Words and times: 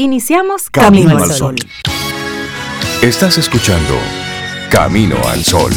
Iniciamos 0.00 0.70
Camino, 0.70 1.18
al 1.18 1.28
Sol. 1.32 1.56
Estás 3.02 3.36
escuchando 3.36 3.94
Camino 4.70 5.16
al 5.26 5.42
Sol. 5.42 5.72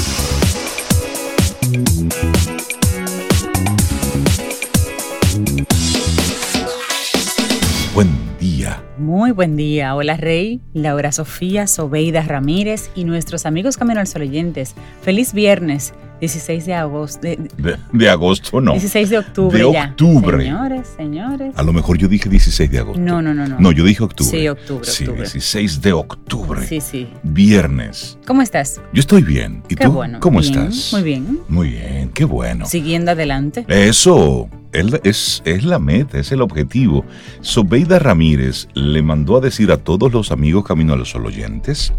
Buen 7.96 8.10
día. 8.39 8.84
Muy 8.99 9.31
buen 9.31 9.57
día. 9.57 9.96
Hola 9.96 10.18
Rey, 10.18 10.62
Laura 10.76 11.12
Sofía, 11.12 11.66
Sobeida 11.66 12.22
Ramírez 12.22 12.92
y 12.94 13.06
nuestros 13.06 13.48
amigos 13.48 13.76
Camino 13.76 13.98
al 13.98 14.06
Sol 14.06 14.22
oyentes. 14.22 14.76
Feliz 15.02 15.34
viernes. 15.34 15.96
16 16.22 16.66
de 16.68 16.74
agosto. 16.76 17.28
De, 17.28 18.10
agosto, 18.10 18.62
no. 18.62 18.74
16 18.74 19.10
de 19.10 19.18
octubre. 19.18 19.58
De 19.58 19.66
octubre. 19.66 20.44
Señores, 20.44 20.88
señores. 20.96 21.54
A 21.58 21.64
lo 21.64 21.74
mejor 21.74 21.98
yo 21.98 22.08
dije 22.08 22.30
16 22.30 22.70
de 22.70 22.78
agosto. 22.78 23.02
No, 23.02 23.24
no, 23.24 23.34
no. 23.34 23.48
No, 23.48 23.60
no 23.60 23.71
yo 23.71 23.84
dije 23.84 24.04
octubre. 24.04 24.30
Sí, 24.30 24.48
octubre. 24.48 24.86
Sí, 24.86 25.06
16 25.06 25.82
de 25.82 25.94
octubre. 25.94 26.62
Sí, 26.68 26.79
sí. 26.79 27.10
Viernes. 27.24 28.20
¿Cómo 28.28 28.43
estás? 28.43 28.79
Yo 28.93 29.00
estoy 29.00 29.24
bien. 29.24 29.64
¿Y 29.68 29.76
qué 29.76 29.86
tú? 29.86 29.93
Bueno. 29.93 30.20
¿Cómo 30.20 30.39
bien, 30.42 30.54
estás? 30.54 30.93
Muy 30.93 31.02
bien. 31.02 31.39
Muy 31.50 31.70
bien, 31.70 32.09
qué 32.14 32.26
bueno. 32.26 32.67
Siguiendo 32.67 33.12
adelante. 33.12 33.66
Eso. 33.67 34.48
Es, 34.73 35.42
es 35.45 35.64
la 35.64 35.80
meta, 35.80 36.20
es 36.20 36.31
el 36.31 36.42
objetivo. 36.42 37.06
Sobeida 37.42 38.00
Ramírez 38.00 38.67
le 38.73 39.02
mandó 39.02 39.38
a 39.38 39.42
decir 39.42 39.72
a 39.72 39.78
todos 39.78 40.12
los 40.14 40.31
amigos 40.31 40.64
Camino 40.64 40.94
a 40.94 40.95
los 40.95 41.09
Sol 41.09 41.25
oyentes 41.25 41.94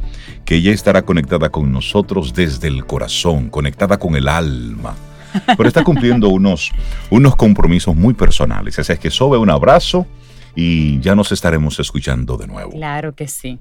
que 0.45 0.57
ella 0.57 0.73
estará 0.73 1.03
conectada 1.03 1.51
con 1.51 1.71
nosotros 1.71 2.35
desde 2.35 2.69
el 2.69 2.85
corazón, 2.87 3.49
conectada 3.49 3.99
con 3.99 4.17
el 4.17 4.29
alma. 4.29 4.95
Pero 5.57 5.69
está 5.69 5.85
cumpliendo 5.85 6.29
unos, 6.31 6.71
unos 7.11 7.37
compromisos 7.37 7.95
muy 7.95 8.15
personales. 8.15 8.79
Así 8.79 8.93
es 8.93 8.99
que 8.99 9.11
Sobe, 9.11 9.39
un 9.39 9.51
abrazo 9.51 10.07
y 10.55 11.01
ya 11.01 11.15
nos 11.15 11.33
estaremos 11.33 11.79
escuchando 11.79 12.37
de 12.37 12.47
nuevo. 12.47 12.73
Claro 12.73 13.15
que 13.15 13.29
sí. 13.29 13.59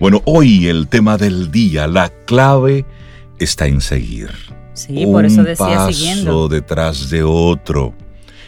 Bueno, 0.00 0.22
hoy 0.24 0.66
el 0.66 0.88
tema 0.88 1.16
del 1.16 1.50
día, 1.50 1.86
la 1.86 2.10
clave 2.26 2.84
está 3.38 3.66
en 3.66 3.80
seguir. 3.80 4.30
Sí, 4.72 5.06
por 5.06 5.24
eso 5.24 5.44
decía 5.44 5.66
paso 5.66 5.92
siguiendo. 5.92 6.48
detrás 6.48 7.10
de 7.10 7.22
otro. 7.22 7.94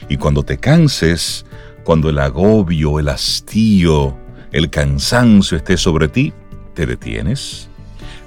Y 0.08 0.16
cuando 0.16 0.42
te 0.42 0.58
canses, 0.58 1.44
cuando 1.84 2.10
el 2.10 2.18
agobio, 2.18 2.98
el 2.98 3.08
hastío, 3.08 4.16
el 4.52 4.70
cansancio 4.70 5.56
esté 5.56 5.76
sobre 5.76 6.08
ti, 6.08 6.32
te 6.74 6.86
detienes, 6.86 7.68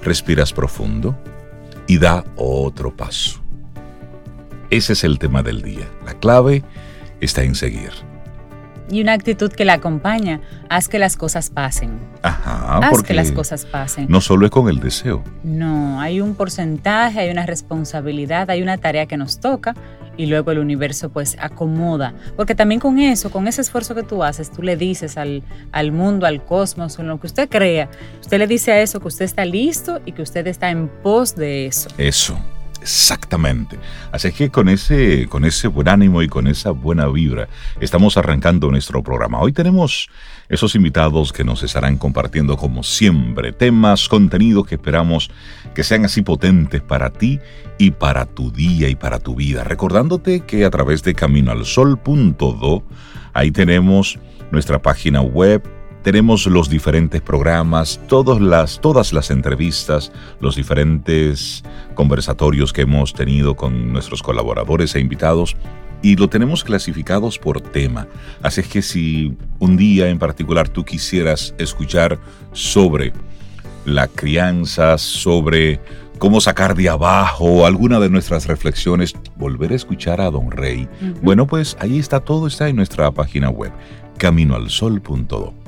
respiras 0.02 0.52
profundo 0.52 1.16
y 1.86 1.98
da 1.98 2.24
otro 2.36 2.94
paso. 2.96 3.40
Ese 4.70 4.92
es 4.92 5.04
el 5.04 5.18
tema 5.18 5.42
del 5.42 5.62
día. 5.62 5.88
La 6.04 6.14
clave 6.14 6.62
está 7.20 7.42
en 7.42 7.54
seguir. 7.54 8.09
Y 8.90 9.00
una 9.00 9.12
actitud 9.12 9.52
que 9.52 9.64
la 9.64 9.74
acompaña, 9.74 10.40
haz 10.68 10.88
que 10.88 10.98
las 10.98 11.16
cosas 11.16 11.50
pasen. 11.50 11.98
Ajá, 12.22 12.78
haz 12.78 12.90
porque 12.90 13.08
que 13.08 13.14
las 13.14 13.32
cosas 13.32 13.64
pasen. 13.64 14.06
no 14.08 14.20
solo 14.20 14.46
es 14.46 14.50
con 14.50 14.68
el 14.68 14.80
deseo. 14.80 15.22
No, 15.44 16.00
hay 16.00 16.20
un 16.20 16.34
porcentaje, 16.34 17.20
hay 17.20 17.30
una 17.30 17.46
responsabilidad, 17.46 18.50
hay 18.50 18.62
una 18.62 18.78
tarea 18.78 19.06
que 19.06 19.16
nos 19.16 19.38
toca 19.40 19.74
y 20.16 20.26
luego 20.26 20.50
el 20.50 20.58
universo 20.58 21.08
pues 21.08 21.36
acomoda. 21.40 22.14
Porque 22.36 22.54
también 22.54 22.80
con 22.80 22.98
eso, 22.98 23.30
con 23.30 23.48
ese 23.48 23.62
esfuerzo 23.62 23.94
que 23.94 24.02
tú 24.02 24.22
haces, 24.22 24.50
tú 24.50 24.62
le 24.62 24.76
dices 24.76 25.16
al, 25.16 25.42
al 25.72 25.92
mundo, 25.92 26.26
al 26.26 26.44
cosmos, 26.44 26.98
en 26.98 27.08
lo 27.08 27.18
que 27.18 27.26
usted 27.26 27.48
crea, 27.48 27.88
usted 28.20 28.38
le 28.38 28.46
dice 28.46 28.72
a 28.72 28.82
eso 28.82 29.00
que 29.00 29.08
usted 29.08 29.24
está 29.24 29.44
listo 29.44 30.00
y 30.04 30.12
que 30.12 30.22
usted 30.22 30.46
está 30.46 30.70
en 30.70 30.88
pos 30.88 31.36
de 31.36 31.66
eso. 31.66 31.88
Eso, 31.96 32.38
exactamente. 32.80 33.78
Así 34.12 34.32
que 34.32 34.50
con 34.50 34.68
ese, 34.68 35.26
con 35.28 35.44
ese 35.44 35.68
buen 35.68 35.88
ánimo 35.88 36.22
y 36.22 36.28
con 36.28 36.46
esa 36.46 36.70
buena 36.70 37.06
vibra 37.06 37.48
estamos 37.80 38.16
arrancando 38.16 38.70
nuestro 38.70 39.02
programa. 39.02 39.40
Hoy 39.40 39.52
tenemos 39.52 40.08
esos 40.48 40.74
invitados 40.74 41.32
que 41.32 41.44
nos 41.44 41.62
estarán 41.62 41.96
compartiendo 41.96 42.56
como 42.56 42.82
siempre 42.82 43.52
temas, 43.52 44.08
contenidos 44.08 44.66
que 44.66 44.74
esperamos 44.74 45.30
que 45.74 45.84
sean 45.84 46.04
así 46.04 46.22
potentes 46.22 46.82
para 46.82 47.10
ti 47.10 47.38
y 47.78 47.92
para 47.92 48.26
tu 48.26 48.50
día 48.50 48.88
y 48.88 48.96
para 48.96 49.18
tu 49.18 49.34
vida. 49.34 49.64
Recordándote 49.64 50.40
que 50.40 50.64
a 50.64 50.70
través 50.70 51.02
de 51.02 51.14
caminoalsol.do 51.14 52.82
ahí 53.32 53.50
tenemos 53.50 54.18
nuestra 54.50 54.82
página 54.82 55.20
web 55.20 55.79
tenemos 56.02 56.46
los 56.46 56.68
diferentes 56.68 57.20
programas, 57.20 58.00
todas 58.08 58.40
las, 58.40 58.80
todas 58.80 59.12
las 59.12 59.30
entrevistas, 59.30 60.12
los 60.40 60.56
diferentes 60.56 61.62
conversatorios 61.94 62.72
que 62.72 62.82
hemos 62.82 63.12
tenido 63.12 63.54
con 63.54 63.92
nuestros 63.92 64.22
colaboradores 64.22 64.94
e 64.94 65.00
invitados 65.00 65.56
y 66.02 66.16
lo 66.16 66.28
tenemos 66.28 66.64
clasificados 66.64 67.38
por 67.38 67.60
tema. 67.60 68.08
Así 68.42 68.62
es 68.62 68.68
que 68.68 68.82
si 68.82 69.36
un 69.58 69.76
día 69.76 70.08
en 70.08 70.18
particular 70.18 70.68
tú 70.68 70.84
quisieras 70.84 71.54
escuchar 71.58 72.18
sobre 72.52 73.12
la 73.84 74.08
crianza, 74.08 74.96
sobre 74.96 75.80
cómo 76.18 76.40
sacar 76.40 76.74
de 76.74 76.88
abajo 76.88 77.66
alguna 77.66 78.00
de 78.00 78.08
nuestras 78.10 78.46
reflexiones, 78.46 79.14
volver 79.36 79.72
a 79.72 79.76
escuchar 79.76 80.20
a 80.20 80.30
Don 80.30 80.50
Rey, 80.50 80.88
uh 81.00 81.04
-huh. 81.04 81.20
bueno, 81.22 81.46
pues 81.46 81.76
ahí 81.80 81.98
está 81.98 82.20
todo, 82.20 82.46
está 82.46 82.68
en 82.68 82.76
nuestra 82.76 83.10
página 83.10 83.50
web, 83.50 83.72
caminoalsol.do. 84.18 85.59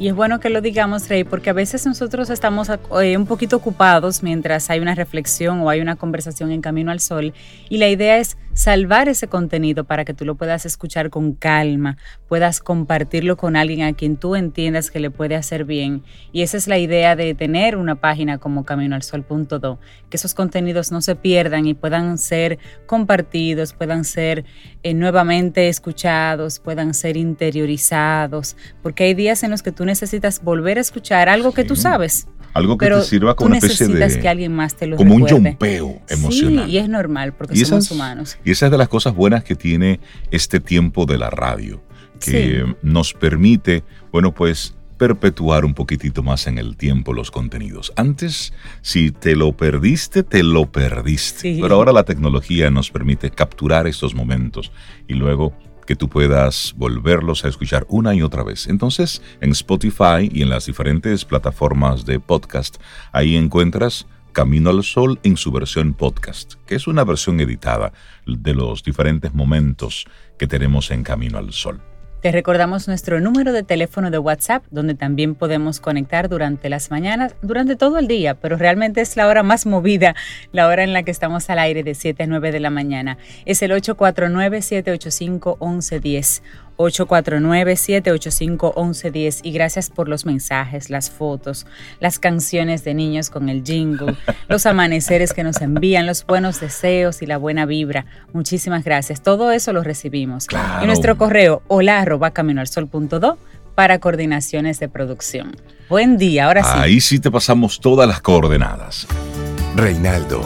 Y 0.00 0.08
es 0.08 0.14
bueno 0.14 0.40
que 0.40 0.48
lo 0.48 0.62
digamos, 0.62 1.10
Rey, 1.10 1.24
porque 1.24 1.50
a 1.50 1.52
veces 1.52 1.84
nosotros 1.84 2.30
estamos 2.30 2.70
eh, 3.02 3.18
un 3.18 3.26
poquito 3.26 3.56
ocupados 3.56 4.22
mientras 4.22 4.70
hay 4.70 4.80
una 4.80 4.94
reflexión 4.94 5.60
o 5.60 5.68
hay 5.68 5.82
una 5.82 5.96
conversación 5.96 6.52
en 6.52 6.62
Camino 6.62 6.90
al 6.90 7.00
Sol. 7.00 7.34
Y 7.68 7.76
la 7.76 7.86
idea 7.86 8.16
es 8.16 8.38
salvar 8.54 9.08
ese 9.08 9.28
contenido 9.28 9.84
para 9.84 10.04
que 10.04 10.14
tú 10.14 10.24
lo 10.24 10.34
puedas 10.34 10.66
escuchar 10.66 11.10
con 11.10 11.34
calma, 11.34 11.98
puedas 12.28 12.60
compartirlo 12.60 13.36
con 13.36 13.56
alguien 13.56 13.82
a 13.82 13.92
quien 13.92 14.16
tú 14.16 14.36
entiendas 14.36 14.90
que 14.90 15.00
le 15.00 15.10
puede 15.10 15.36
hacer 15.36 15.64
bien. 15.64 16.02
Y 16.32 16.42
esa 16.42 16.56
es 16.56 16.66
la 16.66 16.78
idea 16.78 17.14
de 17.14 17.34
tener 17.34 17.76
una 17.76 17.96
página 17.96 18.38
como 18.38 18.64
caminoalsol.do, 18.64 19.78
que 20.08 20.16
esos 20.16 20.34
contenidos 20.34 20.92
no 20.92 21.00
se 21.00 21.14
pierdan 21.14 21.66
y 21.66 21.74
puedan 21.74 22.18
ser 22.18 22.58
compartidos, 22.86 23.72
puedan 23.72 24.04
ser 24.04 24.44
eh, 24.82 24.94
nuevamente 24.94 25.68
escuchados, 25.68 26.58
puedan 26.58 26.94
ser 26.94 27.16
interiorizados, 27.16 28.56
porque 28.82 29.04
hay 29.04 29.14
días 29.14 29.42
en 29.42 29.50
los 29.50 29.62
que 29.62 29.72
tú 29.72 29.84
necesitas 29.90 30.42
volver 30.42 30.78
a 30.78 30.80
escuchar 30.80 31.28
algo 31.28 31.52
que 31.52 31.64
tú 31.64 31.76
sabes. 31.76 32.26
Algo 32.52 32.76
que 32.78 32.86
pero 32.86 33.00
te 33.00 33.04
sirva 33.06 33.36
como 33.36 33.46
tú 33.46 33.50
una 33.50 33.58
especie 33.58 33.86
necesitas 33.86 34.14
de... 34.14 34.20
que 34.20 34.28
alguien 34.28 34.52
más 34.52 34.74
te 34.74 34.86
lo 34.86 34.96
como 34.96 35.14
recuerde. 35.14 35.34
un 35.36 35.44
yompeo 35.44 36.00
emocional. 36.08 36.64
Sí, 36.66 36.72
y 36.72 36.78
es 36.78 36.88
normal 36.88 37.32
porque 37.34 37.54
y 37.54 37.64
somos 37.64 37.84
esas, 37.84 37.94
humanos. 37.96 38.38
Y 38.44 38.50
esa 38.50 38.66
es 38.66 38.72
de 38.72 38.78
las 38.78 38.88
cosas 38.88 39.14
buenas 39.14 39.44
que 39.44 39.54
tiene 39.54 40.00
este 40.32 40.58
tiempo 40.58 41.06
de 41.06 41.18
la 41.18 41.30
radio, 41.30 41.80
que 42.18 42.64
Sí. 42.64 42.74
nos 42.82 43.12
permite, 43.14 43.84
bueno, 44.10 44.34
pues 44.34 44.74
perpetuar 44.98 45.64
un 45.64 45.72
poquitito 45.74 46.22
más 46.22 46.46
en 46.46 46.58
el 46.58 46.76
tiempo 46.76 47.14
los 47.14 47.30
contenidos. 47.30 47.92
Antes, 47.96 48.52
si 48.82 49.12
te 49.12 49.34
lo 49.34 49.56
perdiste, 49.56 50.22
te 50.24 50.42
lo 50.42 50.70
perdiste. 50.70 51.40
Sí. 51.54 51.58
Pero 51.62 51.76
ahora 51.76 51.92
la 51.92 52.02
tecnología 52.04 52.70
nos 52.70 52.90
permite 52.90 53.30
capturar 53.30 53.86
estos 53.86 54.14
momentos 54.14 54.72
y 55.08 55.14
luego 55.14 55.54
que 55.90 55.96
tú 55.96 56.08
puedas 56.08 56.72
volverlos 56.76 57.44
a 57.44 57.48
escuchar 57.48 57.84
una 57.88 58.14
y 58.14 58.22
otra 58.22 58.44
vez. 58.44 58.68
Entonces, 58.68 59.20
en 59.40 59.50
Spotify 59.50 60.30
y 60.32 60.42
en 60.42 60.48
las 60.48 60.66
diferentes 60.66 61.24
plataformas 61.24 62.06
de 62.06 62.20
podcast, 62.20 62.76
ahí 63.10 63.34
encuentras 63.34 64.06
Camino 64.30 64.70
al 64.70 64.84
Sol 64.84 65.18
en 65.24 65.36
su 65.36 65.50
versión 65.50 65.94
podcast, 65.94 66.54
que 66.64 66.76
es 66.76 66.86
una 66.86 67.02
versión 67.02 67.40
editada 67.40 67.92
de 68.24 68.54
los 68.54 68.84
diferentes 68.84 69.34
momentos 69.34 70.06
que 70.38 70.46
tenemos 70.46 70.92
en 70.92 71.02
Camino 71.02 71.38
al 71.38 71.52
Sol. 71.52 71.82
Te 72.20 72.32
recordamos 72.32 72.86
nuestro 72.86 73.18
número 73.18 73.54
de 73.54 73.62
teléfono 73.62 74.10
de 74.10 74.18
WhatsApp, 74.18 74.62
donde 74.70 74.94
también 74.94 75.34
podemos 75.34 75.80
conectar 75.80 76.28
durante 76.28 76.68
las 76.68 76.90
mañanas, 76.90 77.34
durante 77.40 77.76
todo 77.76 77.96
el 77.96 78.08
día, 78.08 78.34
pero 78.34 78.58
realmente 78.58 79.00
es 79.00 79.16
la 79.16 79.26
hora 79.26 79.42
más 79.42 79.64
movida, 79.64 80.14
la 80.52 80.66
hora 80.66 80.84
en 80.84 80.92
la 80.92 81.02
que 81.02 81.12
estamos 81.12 81.48
al 81.48 81.58
aire 81.58 81.82
de 81.82 81.94
7 81.94 82.24
a 82.24 82.26
9 82.26 82.52
de 82.52 82.60
la 82.60 82.68
mañana. 82.68 83.16
Es 83.46 83.62
el 83.62 83.70
849-785-1110. 83.70 86.42
849-785-1110 86.80 89.40
y 89.42 89.52
gracias 89.52 89.90
por 89.90 90.08
los 90.08 90.24
mensajes, 90.24 90.88
las 90.90 91.10
fotos, 91.10 91.66
las 92.00 92.18
canciones 92.18 92.82
de 92.84 92.94
niños 92.94 93.28
con 93.30 93.48
el 93.48 93.62
jingle, 93.62 94.16
los 94.48 94.66
amaneceres 94.66 95.32
que 95.32 95.44
nos 95.44 95.60
envían, 95.60 96.06
los 96.06 96.26
buenos 96.26 96.58
deseos 96.60 97.22
y 97.22 97.26
la 97.26 97.36
buena 97.36 97.66
vibra. 97.66 98.06
Muchísimas 98.32 98.84
gracias. 98.84 99.22
Todo 99.22 99.50
eso 99.52 99.72
lo 99.72 99.82
recibimos. 99.82 100.46
Claro. 100.46 100.84
Y 100.84 100.86
nuestro 100.86 101.18
correo 101.18 101.62
hola 101.68 102.00
arroba 102.00 102.30
caminoalsol.do 102.30 103.36
para 103.74 103.98
coordinaciones 103.98 104.78
de 104.80 104.88
producción. 104.88 105.56
Buen 105.88 106.16
día, 106.18 106.46
ahora 106.46 106.62
sí. 106.62 106.70
Ahí 106.74 107.00
sí 107.00 107.18
te 107.18 107.30
pasamos 107.30 107.80
todas 107.80 108.06
las 108.08 108.20
coordenadas. 108.20 109.06
Reinaldo, 109.76 110.42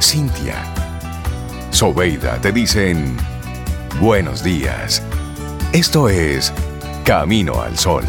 Cintia, 0.00 0.54
Sobeida 1.70 2.40
te 2.40 2.52
dicen 2.52 3.16
buenos 4.00 4.42
días. 4.42 5.02
Esto 5.72 6.08
es 6.08 6.52
Camino 7.04 7.60
al 7.60 7.76
Sol. 7.76 8.04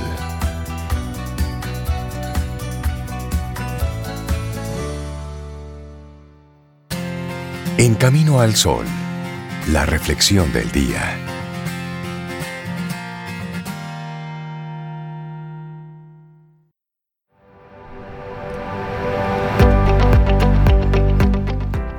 En 7.78 7.96
Camino 7.96 8.42
al 8.42 8.56
Sol, 8.56 8.86
la 9.72 9.86
reflexión 9.86 10.52
del 10.54 10.72
día. 10.72 11.18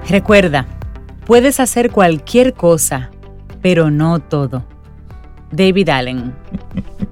Recuerda, 0.09 0.67
puedes 1.25 1.61
hacer 1.61 1.91
cualquier 1.91 2.55
cosa 2.55 3.11
pero 3.63 3.91
no 3.91 4.19
todo. 4.21 4.65
David 5.51 5.89
Allen. 5.89 6.35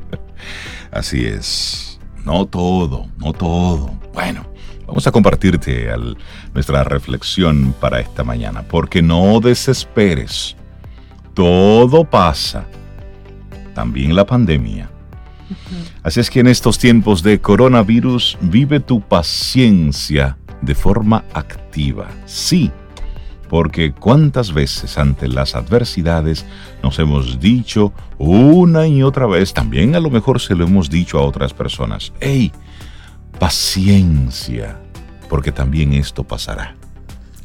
Así 0.91 1.25
es, 1.25 2.01
no 2.25 2.47
todo, 2.47 3.07
no 3.19 3.33
todo. 3.33 3.91
Bueno, 4.15 4.47
vamos 4.87 5.07
a 5.07 5.13
compartirte 5.13 5.89
nuestra 6.55 6.85
reflexión 6.85 7.75
para 7.79 8.01
esta 8.01 8.25
mañana, 8.25 8.63
porque 8.63 9.03
no 9.03 9.41
desesperes. 9.41 10.57
Todo 11.35 12.05
pasa, 12.05 12.67
también 13.75 14.17
la 14.17 14.27
pandemia. 14.27 14.91
Así 16.03 16.21
es 16.21 16.31
que 16.31 16.41
en 16.41 16.49
estos 16.49 16.79
tiempos 16.79 17.23
de 17.23 17.41
coronavirus 17.41 18.39
vive 18.41 18.81
tu 18.81 19.01
paciencia 19.01 20.37
de 20.61 20.75
forma 20.75 21.25
activa. 21.33 22.09
Sí, 22.27 22.71
porque 23.49 23.93
cuántas 23.93 24.53
veces 24.53 24.99
ante 24.99 25.29
las 25.29 25.55
adversidades 25.55 26.45
nos 26.83 26.99
hemos 26.99 27.41
dicho 27.41 27.93
una 28.19 28.87
y 28.87 29.03
otra 29.03 29.27
vez, 29.27 29.55
también 29.55 29.95
a 29.95 30.01
lo 30.01 30.11
mejor 30.11 30.41
se 30.41 30.55
lo 30.55 30.65
hemos 30.65 30.91
dicho 30.91 31.19
a 31.19 31.23
otras 31.23 31.55
personas, 31.55 32.13
hey, 32.21 32.53
paciencia, 33.39 34.79
porque 35.29 35.53
también 35.53 35.93
esto 35.93 36.25
pasará. 36.25 36.77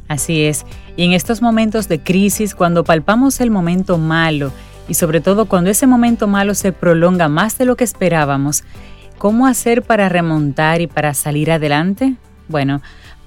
Así 0.08 0.44
es, 0.44 0.66
y 0.98 1.06
en 1.06 1.14
estos 1.14 1.42
momentos 1.42 1.88
de 1.88 2.02
crisis, 2.02 2.54
cuando 2.54 2.84
palpamos 2.84 3.40
el 3.40 3.52
momento 3.52 3.98
malo, 3.98 4.52
y 4.88 4.96
sobre 4.96 5.22
todo 5.22 5.46
cuando 5.46 5.70
ese 5.70 5.88
momento 5.88 6.28
malo 6.28 6.56
se 6.56 6.74
prolonga 6.74 7.30
más 7.30 7.58
de 7.58 7.66
lo 7.66 7.76
que 7.76 7.86
esperábamos, 7.86 8.64
¿cómo 9.18 9.48
hacer 9.48 9.82
para 9.82 10.10
remontar 10.10 10.82
y 10.82 10.88
para 10.88 11.14
salir 11.14 11.52
adelante? 11.52 12.16
Bueno, 12.50 12.82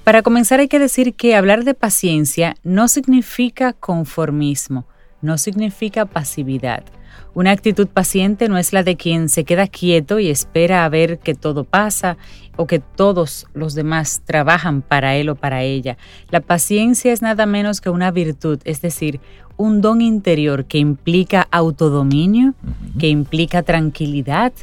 para 0.07 0.21
comenzar 0.21 0.61
hay 0.61 0.69
que 0.69 0.79
decir 0.79 1.15
que 1.15 1.35
hablar 1.35 1.65
de 1.65 1.73
paciencia 1.73 2.55
no 2.63 2.87
significa 2.87 3.73
conformismo, 3.73 4.87
no 5.21 5.37
significa 5.37 6.05
pasividad. 6.05 6.85
Una 7.33 7.51
actitud 7.51 7.89
paciente 7.89 8.47
no 8.47 8.57
es 8.57 8.71
la 8.71 8.83
de 8.83 8.95
quien 8.95 9.27
se 9.27 9.43
queda 9.43 9.67
quieto 9.67 10.19
y 10.19 10.29
espera 10.29 10.85
a 10.85 10.89
ver 10.89 11.19
que 11.19 11.35
todo 11.35 11.65
pasa 11.65 12.15
o 12.55 12.67
que 12.67 12.79
todos 12.79 13.47
los 13.53 13.75
demás 13.75 14.21
trabajan 14.23 14.81
para 14.81 15.17
él 15.17 15.27
o 15.27 15.35
para 15.35 15.63
ella. 15.63 15.97
La 16.29 16.39
paciencia 16.39 17.11
es 17.11 17.21
nada 17.21 17.45
menos 17.45 17.81
que 17.81 17.89
una 17.89 18.09
virtud, 18.09 18.61
es 18.63 18.79
decir, 18.79 19.19
un 19.57 19.81
don 19.81 19.99
interior 19.99 20.67
que 20.67 20.77
implica 20.77 21.49
autodominio, 21.51 22.53
que 22.97 23.09
implica 23.09 23.61
tranquilidad, 23.61 24.53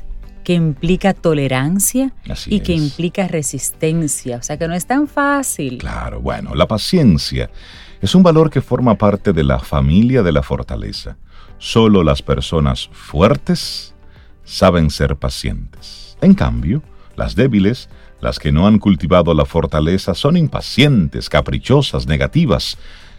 que 0.44 0.52
implica 0.52 1.14
tolerancia 1.14 2.12
y 2.46 2.60
que 2.60 2.74
implica 2.74 3.26
resistencia. 3.26 4.36
O 4.36 4.42
sea 4.42 4.58
que 4.58 4.68
no 4.68 4.74
es 4.74 4.86
tan 4.86 5.08
fácil. 5.08 5.78
Claro, 5.78 6.20
bueno, 6.20 6.54
la 6.54 6.68
paciencia 6.68 7.50
es 8.00 8.14
un 8.14 8.22
valor 8.22 8.50
que 8.50 8.60
forma 8.60 8.96
parte 8.96 9.32
de 9.32 9.42
la 9.42 9.58
familia 9.58 10.22
de 10.22 10.32
la 10.32 10.42
fortaleza. 10.42 11.16
Solo 11.58 12.04
las 12.04 12.22
personas 12.22 12.90
fuertes 12.92 13.94
saben 14.44 14.90
ser 14.90 15.16
pacientes. 15.16 16.16
En 16.20 16.34
cambio, 16.34 16.82
las 17.16 17.34
débiles, 17.34 17.88
las 18.20 18.38
que 18.38 18.52
no 18.52 18.66
han 18.66 18.78
cultivado 18.78 19.32
la 19.32 19.46
fortaleza, 19.46 20.14
son 20.14 20.36
impacientes, 20.36 21.30
caprichosas, 21.30 22.06
negativas. 22.06 22.76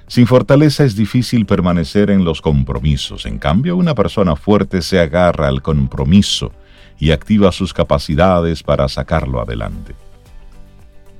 Sin 0.07 0.27
fortaleza 0.27 0.83
es 0.83 0.95
difícil 0.95 1.47
permanecer 1.47 2.11
en 2.11 2.23
los 2.23 2.41
compromisos. 2.41 3.25
En 3.25 3.39
cambio, 3.39 3.75
una 3.75 3.95
persona 3.95 4.35
fuerte 4.35 4.83
se 4.83 4.99
agarra 4.99 5.47
al 5.47 5.63
compromiso 5.63 6.51
y 6.99 7.11
activa 7.11 7.51
sus 7.51 7.73
capacidades 7.73 8.63
para 8.63 8.87
sacarlo 8.87 9.41
adelante. 9.41 9.95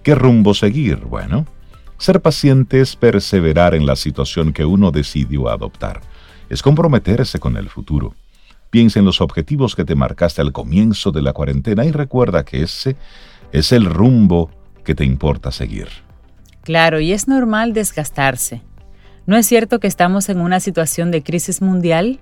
¿Qué 0.03 0.15
rumbo 0.15 0.53
seguir? 0.53 0.97
Bueno, 0.97 1.45
ser 1.97 2.21
paciente 2.21 2.81
es 2.81 2.95
perseverar 2.95 3.73
en 3.73 3.85
la 3.85 3.95
situación 3.95 4.53
que 4.53 4.65
uno 4.65 4.91
decidió 4.91 5.49
adoptar. 5.49 6.01
Es 6.49 6.61
comprometerse 6.61 7.39
con 7.39 7.57
el 7.57 7.69
futuro. 7.69 8.13
Piensa 8.69 8.99
en 8.99 9.05
los 9.05 9.21
objetivos 9.21 9.75
que 9.75 9.85
te 9.85 9.95
marcaste 9.95 10.41
al 10.41 10.51
comienzo 10.51 11.11
de 11.11 11.21
la 11.21 11.33
cuarentena 11.33 11.85
y 11.85 11.91
recuerda 11.91 12.43
que 12.43 12.61
ese 12.61 12.95
es 13.51 13.71
el 13.71 13.85
rumbo 13.85 14.51
que 14.83 14.95
te 14.95 15.05
importa 15.05 15.51
seguir. 15.51 15.87
Claro, 16.63 16.99
y 16.99 17.13
es 17.13 17.27
normal 17.27 17.73
desgastarse. 17.73 18.61
¿No 19.25 19.37
es 19.37 19.47
cierto 19.47 19.79
que 19.79 19.87
estamos 19.87 20.29
en 20.29 20.39
una 20.39 20.59
situación 20.59 21.09
de 21.09 21.23
crisis 21.23 21.61
mundial? 21.61 22.19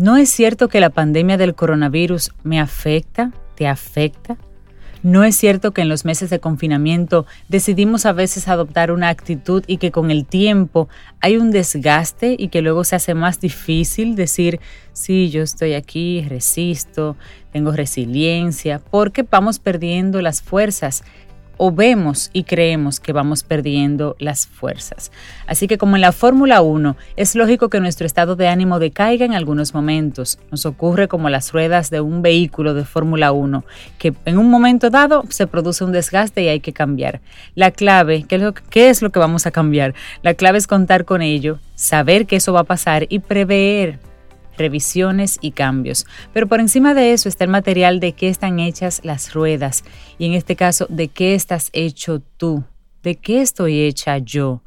¿No 0.00 0.16
es 0.16 0.30
cierto 0.30 0.68
que 0.68 0.80
la 0.80 0.88
pandemia 0.88 1.36
del 1.36 1.54
coronavirus 1.54 2.30
me 2.42 2.58
afecta, 2.58 3.32
te 3.54 3.68
afecta? 3.68 4.38
¿No 5.02 5.24
es 5.24 5.36
cierto 5.36 5.72
que 5.72 5.82
en 5.82 5.90
los 5.90 6.06
meses 6.06 6.30
de 6.30 6.40
confinamiento 6.40 7.26
decidimos 7.50 8.06
a 8.06 8.14
veces 8.14 8.48
adoptar 8.48 8.92
una 8.92 9.10
actitud 9.10 9.62
y 9.66 9.76
que 9.76 9.90
con 9.90 10.10
el 10.10 10.24
tiempo 10.24 10.88
hay 11.20 11.36
un 11.36 11.50
desgaste 11.50 12.34
y 12.38 12.48
que 12.48 12.62
luego 12.62 12.84
se 12.84 12.96
hace 12.96 13.12
más 13.12 13.40
difícil 13.40 14.16
decir, 14.16 14.58
sí, 14.94 15.28
yo 15.28 15.42
estoy 15.42 15.74
aquí, 15.74 16.24
resisto, 16.26 17.18
tengo 17.52 17.70
resiliencia, 17.70 18.80
porque 18.90 19.22
vamos 19.30 19.58
perdiendo 19.58 20.22
las 20.22 20.40
fuerzas 20.40 21.04
o 21.62 21.70
vemos 21.70 22.30
y 22.32 22.44
creemos 22.44 23.00
que 23.00 23.12
vamos 23.12 23.42
perdiendo 23.42 24.16
las 24.18 24.46
fuerzas. 24.46 25.12
Así 25.46 25.68
que 25.68 25.76
como 25.76 25.96
en 25.96 26.00
la 26.00 26.10
Fórmula 26.10 26.62
1, 26.62 26.96
es 27.16 27.34
lógico 27.34 27.68
que 27.68 27.80
nuestro 27.80 28.06
estado 28.06 28.34
de 28.34 28.48
ánimo 28.48 28.78
decaiga 28.78 29.26
en 29.26 29.34
algunos 29.34 29.74
momentos. 29.74 30.38
Nos 30.50 30.64
ocurre 30.64 31.06
como 31.06 31.28
las 31.28 31.52
ruedas 31.52 31.90
de 31.90 32.00
un 32.00 32.22
vehículo 32.22 32.72
de 32.72 32.86
Fórmula 32.86 33.32
1, 33.32 33.62
que 33.98 34.14
en 34.24 34.38
un 34.38 34.48
momento 34.48 34.88
dado 34.88 35.22
se 35.28 35.46
produce 35.46 35.84
un 35.84 35.92
desgaste 35.92 36.42
y 36.42 36.48
hay 36.48 36.60
que 36.60 36.72
cambiar. 36.72 37.20
La 37.54 37.72
clave, 37.72 38.24
¿qué 38.26 38.36
es 38.36 38.40
lo, 38.40 38.54
qué 38.54 38.88
es 38.88 39.02
lo 39.02 39.10
que 39.10 39.18
vamos 39.18 39.44
a 39.44 39.50
cambiar? 39.50 39.94
La 40.22 40.32
clave 40.32 40.56
es 40.56 40.66
contar 40.66 41.04
con 41.04 41.20
ello, 41.20 41.58
saber 41.74 42.24
que 42.24 42.36
eso 42.36 42.54
va 42.54 42.60
a 42.60 42.64
pasar 42.64 43.04
y 43.10 43.18
prever 43.18 43.98
revisiones 44.60 45.38
y 45.40 45.50
cambios. 45.50 46.06
Pero 46.32 46.46
por 46.46 46.60
encima 46.60 46.94
de 46.94 47.12
eso 47.12 47.28
está 47.28 47.42
el 47.42 47.50
material 47.50 47.98
de 47.98 48.12
qué 48.12 48.28
están 48.28 48.60
hechas 48.60 49.00
las 49.02 49.34
ruedas 49.34 49.82
y 50.18 50.26
en 50.26 50.34
este 50.34 50.54
caso 50.54 50.86
de 50.88 51.08
qué 51.08 51.34
estás 51.34 51.70
hecho 51.72 52.22
tú, 52.36 52.62
de 53.02 53.16
qué 53.16 53.40
estoy 53.40 53.80
hecha 53.80 54.18
yo. 54.18 54.62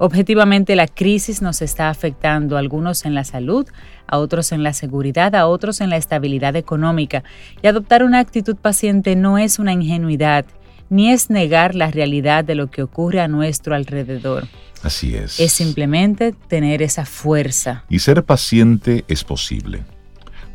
Objetivamente 0.00 0.76
la 0.76 0.86
crisis 0.86 1.42
nos 1.42 1.60
está 1.60 1.88
afectando, 1.88 2.54
a 2.54 2.60
algunos 2.60 3.04
en 3.04 3.14
la 3.14 3.24
salud, 3.24 3.66
a 4.06 4.18
otros 4.18 4.52
en 4.52 4.62
la 4.62 4.72
seguridad, 4.72 5.34
a 5.34 5.48
otros 5.48 5.80
en 5.80 5.90
la 5.90 5.96
estabilidad 5.96 6.54
económica. 6.54 7.24
Y 7.62 7.66
adoptar 7.66 8.04
una 8.04 8.20
actitud 8.20 8.54
paciente 8.54 9.16
no 9.16 9.38
es 9.38 9.58
una 9.58 9.72
ingenuidad, 9.72 10.44
ni 10.90 11.10
es 11.10 11.30
negar 11.30 11.74
la 11.74 11.90
realidad 11.90 12.44
de 12.44 12.54
lo 12.54 12.70
que 12.70 12.82
ocurre 12.82 13.20
a 13.20 13.28
nuestro 13.28 13.74
alrededor. 13.74 14.46
Así 14.82 15.14
es. 15.14 15.40
Es 15.40 15.52
simplemente 15.52 16.32
tener 16.48 16.82
esa 16.82 17.04
fuerza. 17.04 17.84
Y 17.88 17.98
ser 17.98 18.24
paciente 18.24 19.04
es 19.08 19.24
posible. 19.24 19.84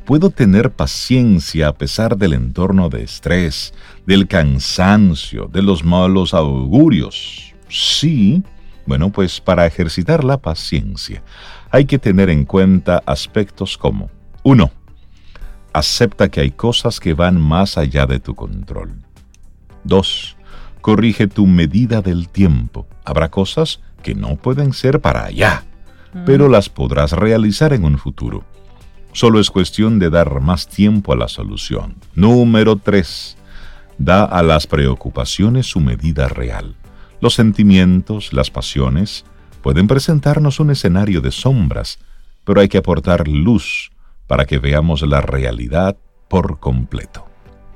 Puedo 0.05 0.29
tener 0.29 0.71
paciencia 0.71 1.69
a 1.69 1.73
pesar 1.73 2.17
del 2.17 2.33
entorno 2.33 2.89
de 2.89 3.03
estrés, 3.03 3.73
del 4.05 4.27
cansancio, 4.27 5.49
de 5.51 5.61
los 5.61 5.83
malos 5.83 6.33
augurios. 6.33 7.53
Sí, 7.69 8.43
bueno, 8.85 9.11
pues 9.11 9.39
para 9.39 9.65
ejercitar 9.65 10.23
la 10.23 10.37
paciencia 10.37 11.23
hay 11.71 11.85
que 11.85 11.97
tener 11.97 12.29
en 12.29 12.45
cuenta 12.45 13.01
aspectos 13.05 13.77
como 13.77 14.09
1. 14.43 14.71
Acepta 15.71 16.29
que 16.29 16.41
hay 16.41 16.51
cosas 16.51 16.99
que 16.99 17.13
van 17.13 17.41
más 17.41 17.77
allá 17.77 18.05
de 18.05 18.19
tu 18.19 18.35
control. 18.35 18.93
2. 19.83 20.37
Corrige 20.81 21.27
tu 21.27 21.47
medida 21.47 22.01
del 22.01 22.29
tiempo. 22.29 22.87
Habrá 23.05 23.29
cosas 23.29 23.81
que 24.01 24.15
no 24.15 24.35
pueden 24.35 24.73
ser 24.73 24.99
para 24.99 25.25
allá, 25.25 25.63
pero 26.25 26.49
las 26.49 26.69
podrás 26.69 27.13
realizar 27.13 27.73
en 27.73 27.85
un 27.85 27.97
futuro. 27.97 28.43
Solo 29.13 29.39
es 29.39 29.49
cuestión 29.49 29.99
de 29.99 30.09
dar 30.09 30.41
más 30.41 30.67
tiempo 30.67 31.13
a 31.13 31.15
la 31.15 31.27
solución. 31.27 31.95
Número 32.15 32.75
3. 32.77 33.37
Da 33.97 34.25
a 34.25 34.41
las 34.43 34.67
preocupaciones 34.67 35.67
su 35.67 35.79
medida 35.79 36.27
real. 36.27 36.75
Los 37.21 37.35
sentimientos, 37.35 38.33
las 38.33 38.51
pasiones, 38.51 39.23
pueden 39.61 39.87
presentarnos 39.87 40.59
un 40.59 40.71
escenario 40.71 41.21
de 41.21 41.31
sombras, 41.31 41.99
pero 42.43 42.59
hay 42.59 42.67
que 42.67 42.79
aportar 42.79 43.27
luz 43.27 43.91
para 44.27 44.45
que 44.45 44.59
veamos 44.59 45.01
la 45.03 45.21
realidad 45.21 45.95
por 46.27 46.59
completo. 46.59 47.32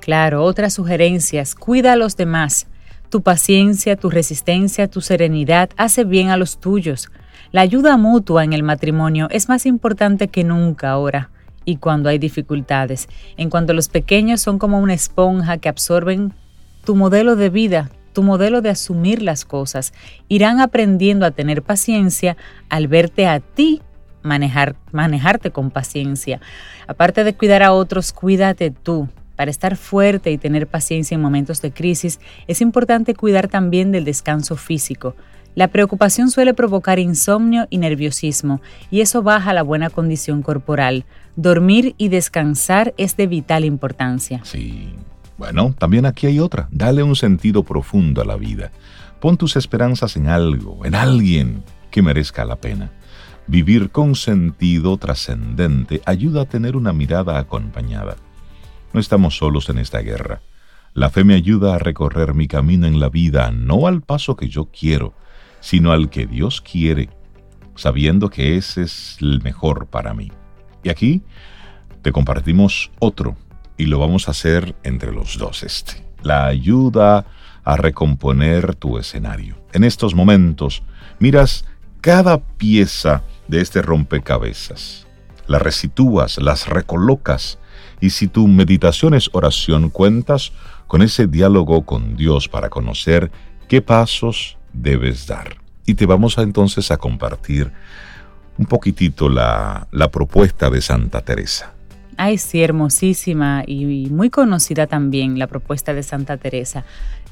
Claro, 0.07 0.45
otras 0.45 0.73
sugerencias. 0.73 1.53
Cuida 1.53 1.91
a 1.91 1.95
los 1.97 2.15
demás. 2.15 2.67
Tu 3.09 3.23
paciencia, 3.23 3.97
tu 3.97 4.09
resistencia, 4.09 4.87
tu 4.87 5.01
serenidad 5.01 5.69
hace 5.75 6.05
bien 6.05 6.29
a 6.29 6.37
los 6.37 6.61
tuyos. 6.61 7.11
La 7.51 7.59
ayuda 7.59 7.97
mutua 7.97 8.45
en 8.45 8.53
el 8.53 8.63
matrimonio 8.63 9.27
es 9.31 9.49
más 9.49 9.65
importante 9.65 10.29
que 10.29 10.45
nunca 10.45 10.91
ahora 10.91 11.29
y 11.65 11.75
cuando 11.75 12.07
hay 12.07 12.19
dificultades, 12.19 13.09
en 13.35 13.49
cuanto 13.49 13.73
los 13.73 13.89
pequeños 13.89 14.39
son 14.39 14.59
como 14.59 14.79
una 14.79 14.93
esponja 14.93 15.57
que 15.57 15.67
absorben 15.67 16.31
tu 16.85 16.95
modelo 16.95 17.35
de 17.35 17.49
vida, 17.49 17.89
tu 18.13 18.23
modelo 18.23 18.61
de 18.61 18.69
asumir 18.69 19.21
las 19.21 19.43
cosas, 19.43 19.91
irán 20.29 20.61
aprendiendo 20.61 21.25
a 21.25 21.31
tener 21.31 21.63
paciencia 21.63 22.37
al 22.69 22.87
verte 22.87 23.27
a 23.27 23.41
ti 23.41 23.81
manejar, 24.23 24.77
manejarte 24.93 25.51
con 25.51 25.69
paciencia. 25.69 26.39
Aparte 26.87 27.25
de 27.25 27.35
cuidar 27.35 27.61
a 27.61 27.73
otros, 27.73 28.13
cuídate 28.13 28.71
tú. 28.71 29.09
Para 29.37 29.51
estar 29.51 29.77
fuerte 29.77 30.31
y 30.31 30.39
tener 30.39 30.65
paciencia 30.65 31.13
en 31.13 31.21
momentos 31.21 31.61
de 31.61 31.71
crisis, 31.71 32.19
es 32.47 32.59
importante 32.59 33.13
cuidar 33.13 33.47
también 33.47 33.91
del 33.91 34.03
descanso 34.03 34.55
físico. 34.55 35.15
La 35.53 35.67
preocupación 35.67 36.31
suele 36.31 36.55
provocar 36.55 36.97
insomnio 36.97 37.67
y 37.69 37.77
nerviosismo, 37.77 38.61
y 38.89 39.01
eso 39.01 39.21
baja 39.21 39.53
la 39.53 39.61
buena 39.61 39.91
condición 39.91 40.41
corporal. 40.41 41.05
Dormir 41.35 41.93
y 41.99 42.09
descansar 42.09 42.95
es 42.97 43.15
de 43.15 43.27
vital 43.27 43.63
importancia. 43.63 44.41
Sí. 44.43 44.89
Bueno, 45.37 45.75
también 45.77 46.07
aquí 46.07 46.25
hay 46.25 46.39
otra. 46.39 46.67
Dale 46.71 47.03
un 47.03 47.15
sentido 47.15 47.63
profundo 47.63 48.23
a 48.23 48.25
la 48.25 48.37
vida. 48.37 48.71
Pon 49.19 49.37
tus 49.37 49.55
esperanzas 49.55 50.17
en 50.17 50.27
algo, 50.27 50.83
en 50.83 50.95
alguien 50.95 51.63
que 51.91 52.01
merezca 52.01 52.43
la 52.43 52.55
pena. 52.55 52.91
Vivir 53.45 53.91
con 53.91 54.15
sentido 54.15 54.97
trascendente 54.97 56.01
ayuda 56.05 56.41
a 56.41 56.45
tener 56.45 56.75
una 56.75 56.91
mirada 56.91 57.37
acompañada. 57.37 58.15
Estamos 58.99 59.37
solos 59.37 59.69
en 59.69 59.77
esta 59.77 59.99
guerra. 59.99 60.41
La 60.93 61.09
fe 61.09 61.23
me 61.23 61.35
ayuda 61.35 61.75
a 61.75 61.79
recorrer 61.79 62.33
mi 62.33 62.47
camino 62.47 62.87
en 62.87 62.99
la 62.99 63.09
vida, 63.09 63.51
no 63.51 63.87
al 63.87 64.01
paso 64.01 64.35
que 64.35 64.49
yo 64.49 64.65
quiero, 64.65 65.13
sino 65.59 65.91
al 65.91 66.09
que 66.09 66.25
Dios 66.25 66.61
quiere, 66.61 67.09
sabiendo 67.75 68.29
que 68.29 68.57
ese 68.57 68.83
es 68.83 69.17
el 69.21 69.41
mejor 69.43 69.87
para 69.87 70.13
mí. 70.13 70.31
Y 70.83 70.89
aquí 70.89 71.21
te 72.01 72.11
compartimos 72.11 72.91
otro, 72.99 73.37
y 73.77 73.85
lo 73.85 73.99
vamos 73.99 74.27
a 74.27 74.31
hacer 74.31 74.75
entre 74.83 75.11
los 75.11 75.37
dos 75.37 75.63
este. 75.63 76.03
La 76.23 76.47
ayuda 76.47 77.27
a 77.63 77.77
recomponer 77.77 78.73
tu 78.73 78.97
escenario. 78.97 79.57
En 79.73 79.83
estos 79.83 80.15
momentos, 80.15 80.81
miras 81.19 81.65
cada 82.01 82.39
pieza 82.39 83.23
de 83.47 83.61
este 83.61 83.81
rompecabezas. 83.81 85.05
Las 85.45 85.61
resitúas, 85.61 86.37
las 86.39 86.67
recolocas, 86.67 87.59
y 87.99 88.11
si 88.11 88.27
tu 88.27 88.47
meditación 88.47 89.13
es 89.13 89.29
oración, 89.33 89.89
cuentas 89.89 90.51
con 90.87 91.01
ese 91.01 91.27
diálogo 91.27 91.85
con 91.85 92.15
Dios 92.15 92.47
para 92.47 92.69
conocer 92.69 93.31
qué 93.67 93.81
pasos 93.81 94.57
debes 94.73 95.27
dar. 95.27 95.57
Y 95.85 95.95
te 95.95 96.05
vamos 96.05 96.37
a, 96.37 96.41
entonces 96.41 96.91
a 96.91 96.97
compartir 96.97 97.71
un 98.57 98.65
poquitito 98.65 99.29
la, 99.29 99.87
la 99.91 100.09
propuesta 100.09 100.69
de 100.69 100.81
Santa 100.81 101.21
Teresa. 101.21 101.73
Ay, 102.17 102.39
sí, 102.39 102.63
hermosísima 102.63 103.63
y 103.65 104.09
muy 104.09 104.29
conocida 104.29 104.87
también 104.87 105.37
la 105.37 105.47
propuesta 105.47 105.93
de 105.93 106.01
Santa 106.01 106.37
Teresa. 106.37 106.83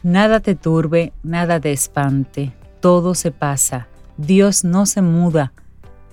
Nada 0.03 0.39
te 0.39 0.53
turbe, 0.53 1.11
nada 1.23 1.59
te 1.59 1.71
espante, 1.71 2.53
todo 2.79 3.15
se 3.15 3.31
pasa, 3.31 3.87
Dios 4.17 4.63
no 4.63 4.85
se 4.85 5.01
muda, 5.01 5.53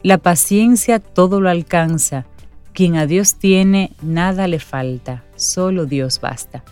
la 0.03 0.17
paciencia 0.17 0.99
todo 0.99 1.41
lo 1.41 1.51
alcanza, 1.51 2.25
quien 2.73 2.97
a 2.97 3.07
Dios 3.07 3.37
tiene, 3.37 3.93
nada 4.02 4.47
le 4.49 4.59
falta, 4.59 5.25
solo 5.37 5.87
Dios 5.87 6.21
basta. 6.21 6.64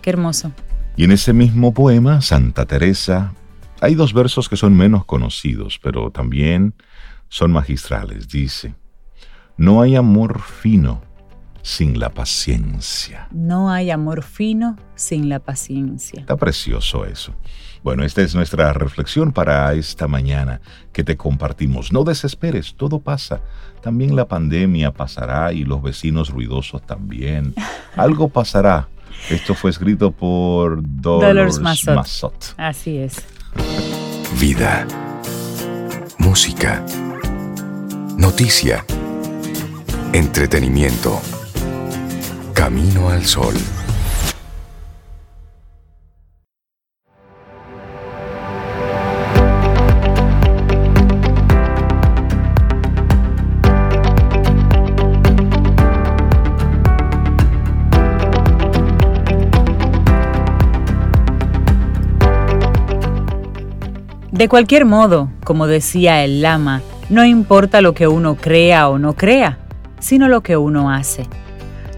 Qué 0.00 0.10
hermoso. 0.10 0.52
Y 0.96 1.04
en 1.04 1.12
ese 1.12 1.32
mismo 1.32 1.72
poema, 1.72 2.20
Santa 2.20 2.66
Teresa, 2.66 3.32
hay 3.80 3.94
dos 3.94 4.12
versos 4.12 4.48
que 4.48 4.56
son 4.56 4.76
menos 4.76 5.04
conocidos, 5.04 5.78
pero 5.82 6.10
también 6.10 6.74
son 7.28 7.52
magistrales. 7.52 8.28
Dice, 8.28 8.74
no 9.56 9.80
hay 9.80 9.96
amor 9.96 10.40
fino 10.40 11.02
sin 11.62 11.98
la 11.98 12.10
paciencia. 12.10 13.28
No 13.30 13.70
hay 13.70 13.90
amor 13.90 14.22
fino 14.22 14.76
sin 14.94 15.28
la 15.28 15.38
paciencia. 15.38 16.20
Está 16.20 16.36
precioso 16.36 17.04
eso. 17.04 17.32
Bueno, 17.82 18.04
esta 18.04 18.22
es 18.22 18.34
nuestra 18.34 18.72
reflexión 18.72 19.32
para 19.32 19.72
esta 19.74 20.06
mañana 20.06 20.60
que 20.92 21.02
te 21.02 21.16
compartimos. 21.16 21.92
No 21.92 22.04
desesperes, 22.04 22.74
todo 22.76 23.00
pasa. 23.00 23.40
También 23.80 24.14
la 24.14 24.28
pandemia 24.28 24.92
pasará 24.92 25.52
y 25.52 25.64
los 25.64 25.82
vecinos 25.82 26.30
ruidosos 26.30 26.82
también. 26.82 27.54
Algo 27.96 28.28
pasará. 28.28 28.88
Esto 29.30 29.54
fue 29.54 29.70
escrito 29.70 30.12
por 30.12 30.80
Dolores, 30.82 31.58
Massot. 31.58 32.54
Así 32.56 32.98
es. 32.98 33.16
Vida. 34.40 34.86
Música. 36.18 36.84
Noticia. 38.16 38.84
Entretenimiento. 40.12 41.20
Camino 42.54 43.08
al 43.08 43.24
sol. 43.24 43.54
De 64.30 64.48
cualquier 64.48 64.84
modo, 64.84 65.30
como 65.44 65.66
decía 65.66 66.24
el 66.24 66.42
lama, 66.42 66.82
no 67.08 67.24
importa 67.24 67.80
lo 67.80 67.94
que 67.94 68.08
uno 68.08 68.36
crea 68.36 68.88
o 68.88 68.98
no 68.98 69.14
crea, 69.14 69.58
sino 70.00 70.28
lo 70.28 70.42
que 70.42 70.56
uno 70.56 70.90
hace 70.90 71.28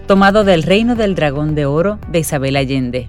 tomado 0.05 0.43
del 0.43 0.63
Reino 0.63 0.95
del 0.95 1.15
Dragón 1.15 1.55
de 1.55 1.65
Oro 1.65 1.99
de 2.09 2.19
Isabel 2.19 2.55
Allende. 2.55 3.07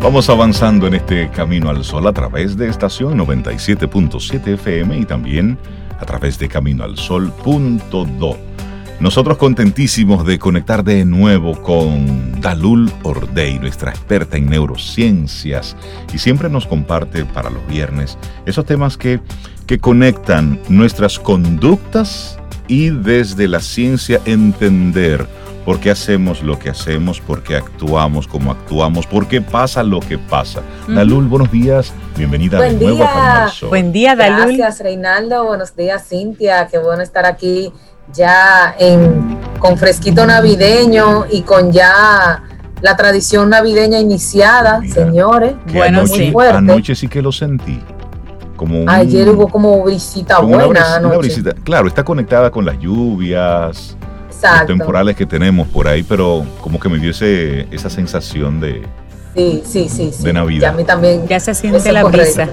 Vamos 0.00 0.28
avanzando 0.28 0.86
en 0.86 0.94
este 0.94 1.30
camino 1.30 1.70
al 1.70 1.84
sol 1.84 2.06
a 2.06 2.12
través 2.12 2.56
de 2.56 2.68
estación 2.68 3.18
97.7 3.18 4.54
FM 4.54 4.98
y 4.98 5.04
también 5.04 5.58
a 5.98 6.04
través 6.04 6.38
de 6.38 6.48
caminoalsol.do. 6.48 8.36
Nosotros 8.98 9.36
contentísimos 9.36 10.24
de 10.24 10.38
conectar 10.38 10.82
de 10.82 11.04
nuevo 11.04 11.60
con 11.62 12.40
Dalul 12.40 12.90
Ordey, 13.02 13.58
nuestra 13.58 13.90
experta 13.90 14.38
en 14.38 14.46
neurociencias, 14.46 15.76
y 16.14 16.18
siempre 16.18 16.48
nos 16.48 16.66
comparte 16.66 17.24
para 17.26 17.50
los 17.50 17.66
viernes 17.66 18.16
esos 18.46 18.64
temas 18.64 18.96
que, 18.96 19.20
que 19.66 19.78
conectan 19.78 20.60
nuestras 20.68 21.18
conductas 21.18 22.38
y 22.68 22.90
desde 22.90 23.48
la 23.48 23.60
ciencia 23.60 24.20
entender 24.24 25.26
por 25.64 25.80
qué 25.80 25.90
hacemos 25.90 26.42
lo 26.42 26.58
que 26.58 26.70
hacemos, 26.70 27.20
por 27.20 27.42
qué 27.42 27.56
actuamos 27.56 28.28
como 28.28 28.52
actuamos, 28.52 29.06
por 29.06 29.26
qué 29.26 29.40
pasa 29.40 29.82
lo 29.82 29.98
que 29.98 30.16
pasa. 30.16 30.62
Dalul, 30.86 31.26
buenos 31.26 31.50
días, 31.50 31.92
bienvenida 32.16 32.60
de 32.60 32.74
nuevo 32.74 33.02
a 33.02 33.50
Buen 33.68 33.92
día, 33.92 34.14
Dalul. 34.14 34.56
Gracias, 34.56 34.80
Reinaldo, 34.80 35.44
buenos 35.44 35.74
días, 35.74 36.08
Cintia, 36.08 36.68
qué 36.68 36.78
bueno 36.78 37.02
estar 37.02 37.26
aquí 37.26 37.72
ya 38.12 38.76
en, 38.78 39.38
con 39.58 39.76
fresquito 39.76 40.24
navideño 40.24 41.26
y 41.30 41.42
con 41.42 41.72
ya 41.72 42.44
la 42.80 42.96
tradición 42.96 43.50
navideña 43.50 43.98
iniciada, 43.98 44.82
señores. 44.86 45.54
Bueno, 45.72 46.06
sí. 46.06 46.32
Anoche 46.52 46.94
sí 46.94 47.08
que 47.08 47.22
lo 47.22 47.32
sentí. 47.32 47.80
Ayer 48.88 49.28
hubo 49.28 49.48
como 49.48 49.82
brisita 49.82 50.40
buena. 50.40 51.00
Claro, 51.64 51.88
está 51.88 52.04
conectada 52.04 52.50
con 52.50 52.64
las 52.64 52.78
lluvias, 52.78 53.96
los 54.42 54.66
temporales 54.66 55.16
que 55.16 55.26
tenemos 55.26 55.68
por 55.68 55.88
ahí, 55.88 56.02
pero 56.02 56.44
como 56.60 56.78
que 56.80 56.88
me 56.88 56.98
dio 56.98 57.10
esa 57.10 57.90
sensación 57.90 58.60
de, 58.60 58.82
sí, 59.34 59.62
sí, 59.64 59.88
sí, 59.88 60.24
de 60.24 60.32
Navidad. 60.32 60.74
a 60.74 60.76
mí 60.76 60.84
también. 60.84 61.26
Ya 61.26 61.40
se 61.40 61.54
siente 61.54 61.92
la 61.92 62.04
brisa. 62.04 62.48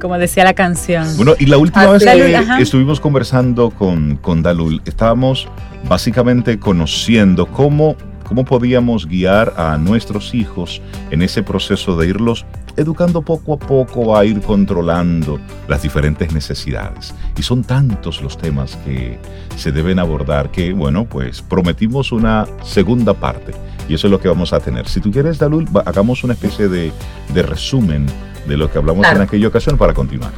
Como 0.00 0.16
decía 0.16 0.44
la 0.44 0.54
canción. 0.54 1.08
Bueno, 1.16 1.34
y 1.40 1.46
la 1.46 1.58
última 1.58 1.88
vez 1.90 2.04
que 2.04 2.62
estuvimos 2.62 3.00
conversando 3.00 3.70
con, 3.70 4.16
con 4.16 4.44
Dalul, 4.44 4.80
estábamos 4.84 5.48
básicamente 5.88 6.60
conociendo 6.60 7.46
cómo 7.46 7.96
cómo 8.28 8.44
podíamos 8.44 9.06
guiar 9.08 9.54
a 9.56 9.78
nuestros 9.78 10.34
hijos 10.34 10.82
en 11.10 11.22
ese 11.22 11.42
proceso 11.42 11.96
de 11.96 12.08
irlos 12.08 12.44
educando 12.78 13.22
poco 13.22 13.54
a 13.54 13.58
poco 13.58 14.16
a 14.16 14.24
ir 14.24 14.40
controlando 14.40 15.38
las 15.66 15.82
diferentes 15.82 16.32
necesidades. 16.32 17.12
Y 17.36 17.42
son 17.42 17.64
tantos 17.64 18.22
los 18.22 18.38
temas 18.38 18.78
que 18.84 19.18
se 19.56 19.72
deben 19.72 19.98
abordar 19.98 20.50
que, 20.50 20.72
bueno, 20.72 21.04
pues 21.04 21.42
prometimos 21.42 22.12
una 22.12 22.46
segunda 22.62 23.14
parte 23.14 23.52
y 23.88 23.94
eso 23.94 24.06
es 24.06 24.10
lo 24.10 24.20
que 24.20 24.28
vamos 24.28 24.52
a 24.52 24.60
tener. 24.60 24.88
Si 24.88 25.00
tú 25.00 25.10
quieres, 25.10 25.38
Dalul, 25.38 25.68
hagamos 25.84 26.22
una 26.22 26.34
especie 26.34 26.68
de, 26.68 26.92
resumen 27.34 28.06
de 28.46 28.56
lo 28.56 28.70
que 28.70 28.78
hablamos 28.78 29.06
en 29.06 29.20
aquella 29.20 29.48
ocasión 29.48 29.76
para 29.76 29.92
continuar. 29.92 30.30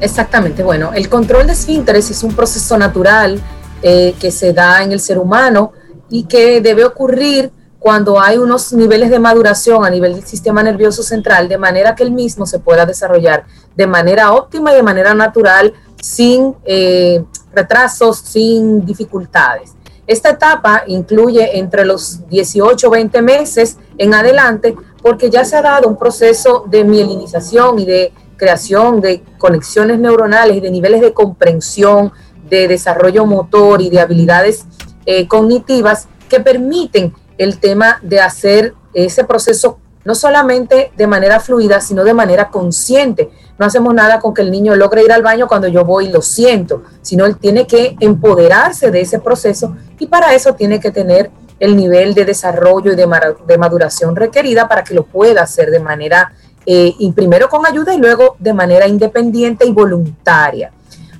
Exactamente, 0.00 0.62
bueno, 0.62 0.92
el 0.92 1.08
control 1.08 1.46
de 1.46 1.54
esfínteres 1.54 2.10
es 2.10 2.22
un 2.22 2.34
proceso 2.34 2.76
natural 2.76 3.40
eh, 3.82 4.14
que 4.20 4.30
se 4.30 4.52
da 4.52 4.82
en 4.82 4.92
el 4.92 5.00
ser 5.00 5.18
humano 5.18 5.72
y 6.10 6.24
que 6.24 6.60
debe 6.60 6.84
ocurrir 6.84 7.50
cuando 7.84 8.18
hay 8.18 8.38
unos 8.38 8.72
niveles 8.72 9.10
de 9.10 9.18
maduración 9.18 9.84
a 9.84 9.90
nivel 9.90 10.14
del 10.14 10.24
sistema 10.24 10.62
nervioso 10.62 11.02
central, 11.02 11.50
de 11.50 11.58
manera 11.58 11.94
que 11.94 12.02
el 12.02 12.12
mismo 12.12 12.46
se 12.46 12.58
pueda 12.58 12.86
desarrollar 12.86 13.44
de 13.76 13.86
manera 13.86 14.32
óptima 14.32 14.72
y 14.72 14.76
de 14.76 14.82
manera 14.82 15.12
natural, 15.12 15.74
sin 16.00 16.54
eh, 16.64 17.22
retrasos, 17.52 18.20
sin 18.20 18.86
dificultades. 18.86 19.74
Esta 20.06 20.30
etapa 20.30 20.84
incluye 20.86 21.58
entre 21.58 21.84
los 21.84 22.26
18 22.30 22.88
o 22.88 22.90
20 22.90 23.20
meses 23.20 23.76
en 23.98 24.14
adelante, 24.14 24.74
porque 25.02 25.28
ya 25.28 25.44
se 25.44 25.54
ha 25.54 25.60
dado 25.60 25.86
un 25.86 25.98
proceso 25.98 26.64
de 26.66 26.84
mielinización 26.84 27.78
y 27.80 27.84
de 27.84 28.14
creación 28.38 29.02
de 29.02 29.22
conexiones 29.36 29.98
neuronales 29.98 30.56
y 30.56 30.60
de 30.60 30.70
niveles 30.70 31.02
de 31.02 31.12
comprensión, 31.12 32.12
de 32.48 32.66
desarrollo 32.66 33.26
motor 33.26 33.82
y 33.82 33.90
de 33.90 34.00
habilidades 34.00 34.64
eh, 35.04 35.28
cognitivas 35.28 36.08
que 36.30 36.40
permiten 36.40 37.12
el 37.38 37.58
tema 37.58 37.98
de 38.02 38.20
hacer 38.20 38.74
ese 38.92 39.24
proceso 39.24 39.78
no 40.04 40.14
solamente 40.14 40.92
de 40.96 41.06
manera 41.06 41.40
fluida, 41.40 41.80
sino 41.80 42.04
de 42.04 42.14
manera 42.14 42.50
consciente. 42.50 43.30
No 43.58 43.66
hacemos 43.66 43.94
nada 43.94 44.20
con 44.20 44.34
que 44.34 44.42
el 44.42 44.50
niño 44.50 44.74
logre 44.74 45.02
ir 45.02 45.12
al 45.12 45.22
baño 45.22 45.48
cuando 45.48 45.66
yo 45.66 45.84
voy 45.84 46.06
y 46.06 46.12
lo 46.12 46.20
siento, 46.20 46.82
sino 47.00 47.24
él 47.24 47.38
tiene 47.38 47.66
que 47.66 47.96
empoderarse 48.00 48.90
de 48.90 49.00
ese 49.00 49.18
proceso 49.18 49.76
y 49.98 50.06
para 50.06 50.34
eso 50.34 50.54
tiene 50.54 50.78
que 50.78 50.90
tener 50.90 51.30
el 51.60 51.76
nivel 51.76 52.14
de 52.14 52.24
desarrollo 52.24 52.92
y 52.92 52.96
de, 52.96 53.58
maduración 53.58 54.16
requerida 54.16 54.68
para 54.68 54.84
que 54.84 54.92
lo 54.92 55.04
pueda 55.04 55.42
hacer 55.42 55.70
de 55.70 55.78
manera, 55.78 56.32
eh, 56.66 56.92
y 56.98 57.12
primero 57.12 57.48
con 57.48 57.64
ayuda 57.64 57.94
y 57.94 57.98
luego 57.98 58.36
de 58.38 58.52
manera 58.52 58.88
independiente 58.88 59.64
y 59.64 59.72
voluntaria. 59.72 60.72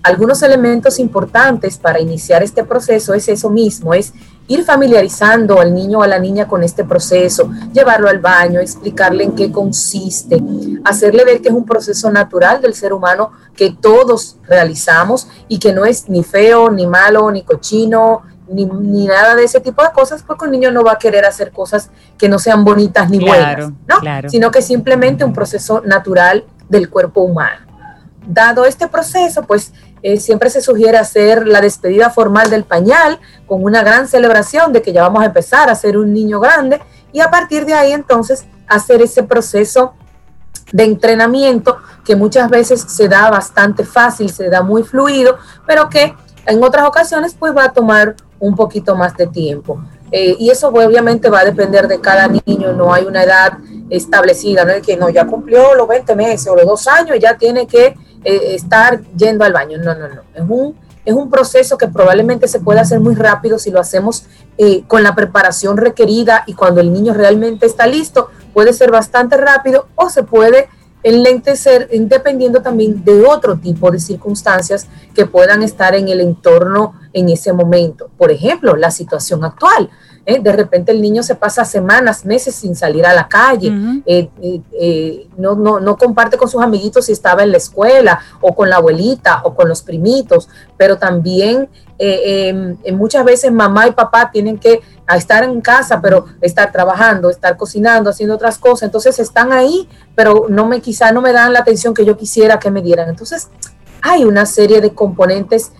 Algunos 0.02 0.42
elementos 0.42 0.98
importantes 0.98 1.78
para 1.78 1.98
iniciar 1.98 2.42
este 2.42 2.64
proceso 2.64 3.14
es 3.14 3.26
eso 3.28 3.48
mismo, 3.48 3.94
es 3.94 4.12
ir 4.46 4.64
familiarizando 4.64 5.60
al 5.60 5.74
niño 5.74 5.98
o 5.98 6.02
a 6.02 6.06
la 6.06 6.18
niña 6.18 6.46
con 6.46 6.62
este 6.62 6.84
proceso, 6.84 7.50
llevarlo 7.72 8.08
al 8.08 8.18
baño, 8.18 8.60
explicarle 8.60 9.24
en 9.24 9.34
qué 9.34 9.50
consiste, 9.50 10.42
hacerle 10.84 11.24
ver 11.24 11.40
que 11.40 11.48
es 11.48 11.54
un 11.54 11.64
proceso 11.64 12.10
natural 12.10 12.60
del 12.60 12.74
ser 12.74 12.92
humano 12.92 13.32
que 13.56 13.74
todos 13.80 14.36
realizamos 14.46 15.28
y 15.48 15.58
que 15.58 15.72
no 15.72 15.84
es 15.84 16.08
ni 16.08 16.22
feo, 16.22 16.70
ni 16.70 16.86
malo, 16.86 17.30
ni 17.30 17.42
cochino, 17.42 18.22
ni, 18.48 18.66
nada 19.06 19.34
de 19.34 19.44
ese 19.44 19.60
tipo 19.60 19.82
de 19.82 19.90
cosas, 19.92 20.22
porque 20.22 20.44
un 20.44 20.50
niño 20.50 20.70
no 20.70 20.84
va 20.84 20.92
a 20.92 20.98
querer 20.98 21.24
hacer 21.24 21.50
cosas 21.50 21.90
que 22.18 22.28
no 22.28 22.38
sean 22.38 22.64
bonitas 22.64 23.08
ni 23.08 23.18
buenas, 23.18 23.70
¿no? 23.86 24.28
Sino 24.28 24.50
que 24.50 24.60
simplemente 24.60 25.24
un 25.24 25.32
proceso 25.32 25.80
natural 25.80 26.44
del 26.68 26.90
cuerpo 26.90 27.22
humano. 27.22 27.64
Dado 28.26 28.64
este 28.64 28.88
proceso, 28.88 29.42
pues 29.42 29.72
eh, 30.04 30.20
siempre 30.20 30.50
se 30.50 30.60
sugiere 30.60 30.98
hacer 30.98 31.48
la 31.48 31.62
despedida 31.62 32.10
formal 32.10 32.50
del 32.50 32.64
pañal 32.64 33.18
con 33.46 33.64
una 33.64 33.82
gran 33.82 34.06
celebración 34.06 34.70
de 34.70 34.82
que 34.82 34.92
ya 34.92 35.00
vamos 35.00 35.22
a 35.22 35.26
empezar 35.26 35.70
a 35.70 35.74
ser 35.74 35.96
un 35.96 36.12
niño 36.12 36.40
grande 36.40 36.78
y 37.10 37.20
a 37.20 37.30
partir 37.30 37.64
de 37.64 37.72
ahí 37.72 37.92
entonces 37.92 38.44
hacer 38.68 39.00
ese 39.00 39.22
proceso 39.22 39.94
de 40.72 40.84
entrenamiento 40.84 41.78
que 42.04 42.16
muchas 42.16 42.50
veces 42.50 42.82
se 42.86 43.08
da 43.08 43.30
bastante 43.30 43.82
fácil, 43.82 44.30
se 44.30 44.50
da 44.50 44.62
muy 44.62 44.82
fluido, 44.82 45.38
pero 45.66 45.88
que 45.88 46.14
en 46.44 46.62
otras 46.62 46.86
ocasiones 46.86 47.34
pues 47.38 47.56
va 47.56 47.64
a 47.64 47.72
tomar 47.72 48.14
un 48.38 48.54
poquito 48.54 48.94
más 48.94 49.16
de 49.16 49.26
tiempo. 49.26 49.82
Eh, 50.12 50.36
y 50.38 50.50
eso 50.50 50.68
obviamente 50.68 51.30
va 51.30 51.40
a 51.40 51.44
depender 51.46 51.88
de 51.88 51.98
cada 52.02 52.28
niño, 52.28 52.74
no 52.74 52.92
hay 52.92 53.06
una 53.06 53.22
edad 53.22 53.56
establecida, 53.88 54.66
no 54.66 54.72
es 54.72 54.82
que 54.82 54.98
no, 54.98 55.08
ya 55.08 55.26
cumplió 55.26 55.74
los 55.74 55.88
20 55.88 56.14
meses 56.14 56.46
o 56.48 56.54
los 56.54 56.66
dos 56.66 56.86
años 56.88 57.16
ya 57.18 57.38
tiene 57.38 57.66
que 57.66 57.96
eh, 58.24 58.54
estar 58.54 59.02
yendo 59.16 59.44
al 59.44 59.52
baño. 59.52 59.78
No, 59.78 59.94
no, 59.94 60.08
no. 60.08 60.22
Es 60.34 60.42
un, 60.48 60.74
es 61.04 61.14
un 61.14 61.30
proceso 61.30 61.76
que 61.76 61.88
probablemente 61.88 62.48
se 62.48 62.60
puede 62.60 62.80
hacer 62.80 63.00
muy 63.00 63.14
rápido 63.14 63.58
si 63.58 63.70
lo 63.70 63.80
hacemos 63.80 64.24
eh, 64.56 64.84
con 64.86 65.02
la 65.02 65.14
preparación 65.14 65.76
requerida 65.76 66.44
y 66.46 66.54
cuando 66.54 66.80
el 66.80 66.92
niño 66.92 67.12
realmente 67.12 67.66
está 67.66 67.86
listo, 67.86 68.30
puede 68.52 68.72
ser 68.72 68.90
bastante 68.90 69.36
rápido 69.36 69.88
o 69.94 70.08
se 70.08 70.22
puede 70.22 70.68
enlentecer 71.02 71.90
dependiendo 71.92 72.62
también 72.62 73.04
de 73.04 73.26
otro 73.26 73.56
tipo 73.58 73.90
de 73.90 74.00
circunstancias 74.00 74.86
que 75.14 75.26
puedan 75.26 75.62
estar 75.62 75.94
en 75.94 76.08
el 76.08 76.20
entorno 76.20 76.94
en 77.12 77.28
ese 77.28 77.52
momento. 77.52 78.10
Por 78.16 78.30
ejemplo, 78.30 78.74
la 78.74 78.90
situación 78.90 79.44
actual. 79.44 79.90
¿Eh? 80.26 80.40
De 80.40 80.52
repente 80.52 80.92
el 80.92 81.00
niño 81.00 81.22
se 81.22 81.34
pasa 81.34 81.64
semanas, 81.64 82.24
meses 82.24 82.54
sin 82.54 82.74
salir 82.74 83.04
a 83.06 83.14
la 83.14 83.28
calle, 83.28 83.72
eh, 84.06 84.28
eh, 84.80 85.28
no, 85.36 85.54
no, 85.54 85.80
no, 85.80 85.96
comparte 85.96 86.36
con 86.36 86.48
sus 86.48 86.62
amiguitos 86.62 87.06
si 87.06 87.12
estaba 87.12 87.42
en 87.42 87.50
la 87.50 87.58
escuela 87.58 88.20
o 88.40 88.54
con 88.54 88.70
la 88.70 88.76
abuelita 88.76 89.42
o 89.44 89.54
con 89.54 89.68
los 89.68 89.82
primitos, 89.82 90.48
pero 90.76 90.96
también 90.96 91.68
em, 91.98 92.76
muchas 92.92 93.24
veces 93.24 93.52
mamá 93.52 93.86
y 93.86 93.92
papá 93.92 94.30
tienen 94.30 94.58
que 94.58 94.80
estar 95.14 95.44
en 95.44 95.60
casa, 95.60 96.00
pero 96.00 96.26
estar 96.40 96.72
trabajando, 96.72 97.30
estar 97.30 97.56
cocinando, 97.56 98.10
haciendo 98.10 98.34
otras 98.34 98.58
cosas, 98.58 98.84
entonces 98.84 99.18
están 99.18 99.52
ahí, 99.52 99.88
pero 100.14 100.46
no 100.48 100.66
me 100.66 100.80
quizá 100.80 101.12
no 101.12 101.20
me 101.20 101.32
dan 101.32 101.52
la 101.52 101.60
atención 101.60 101.94
que 101.94 102.04
yo 102.04 102.16
quisiera 102.16 102.58
que 102.58 102.70
me 102.70 102.82
dieran. 102.82 103.08
Entonces 103.08 103.48
hay 104.00 104.24
una 104.24 104.46
serie 104.46 104.80
de 104.80 104.94
componentes, 104.94 105.72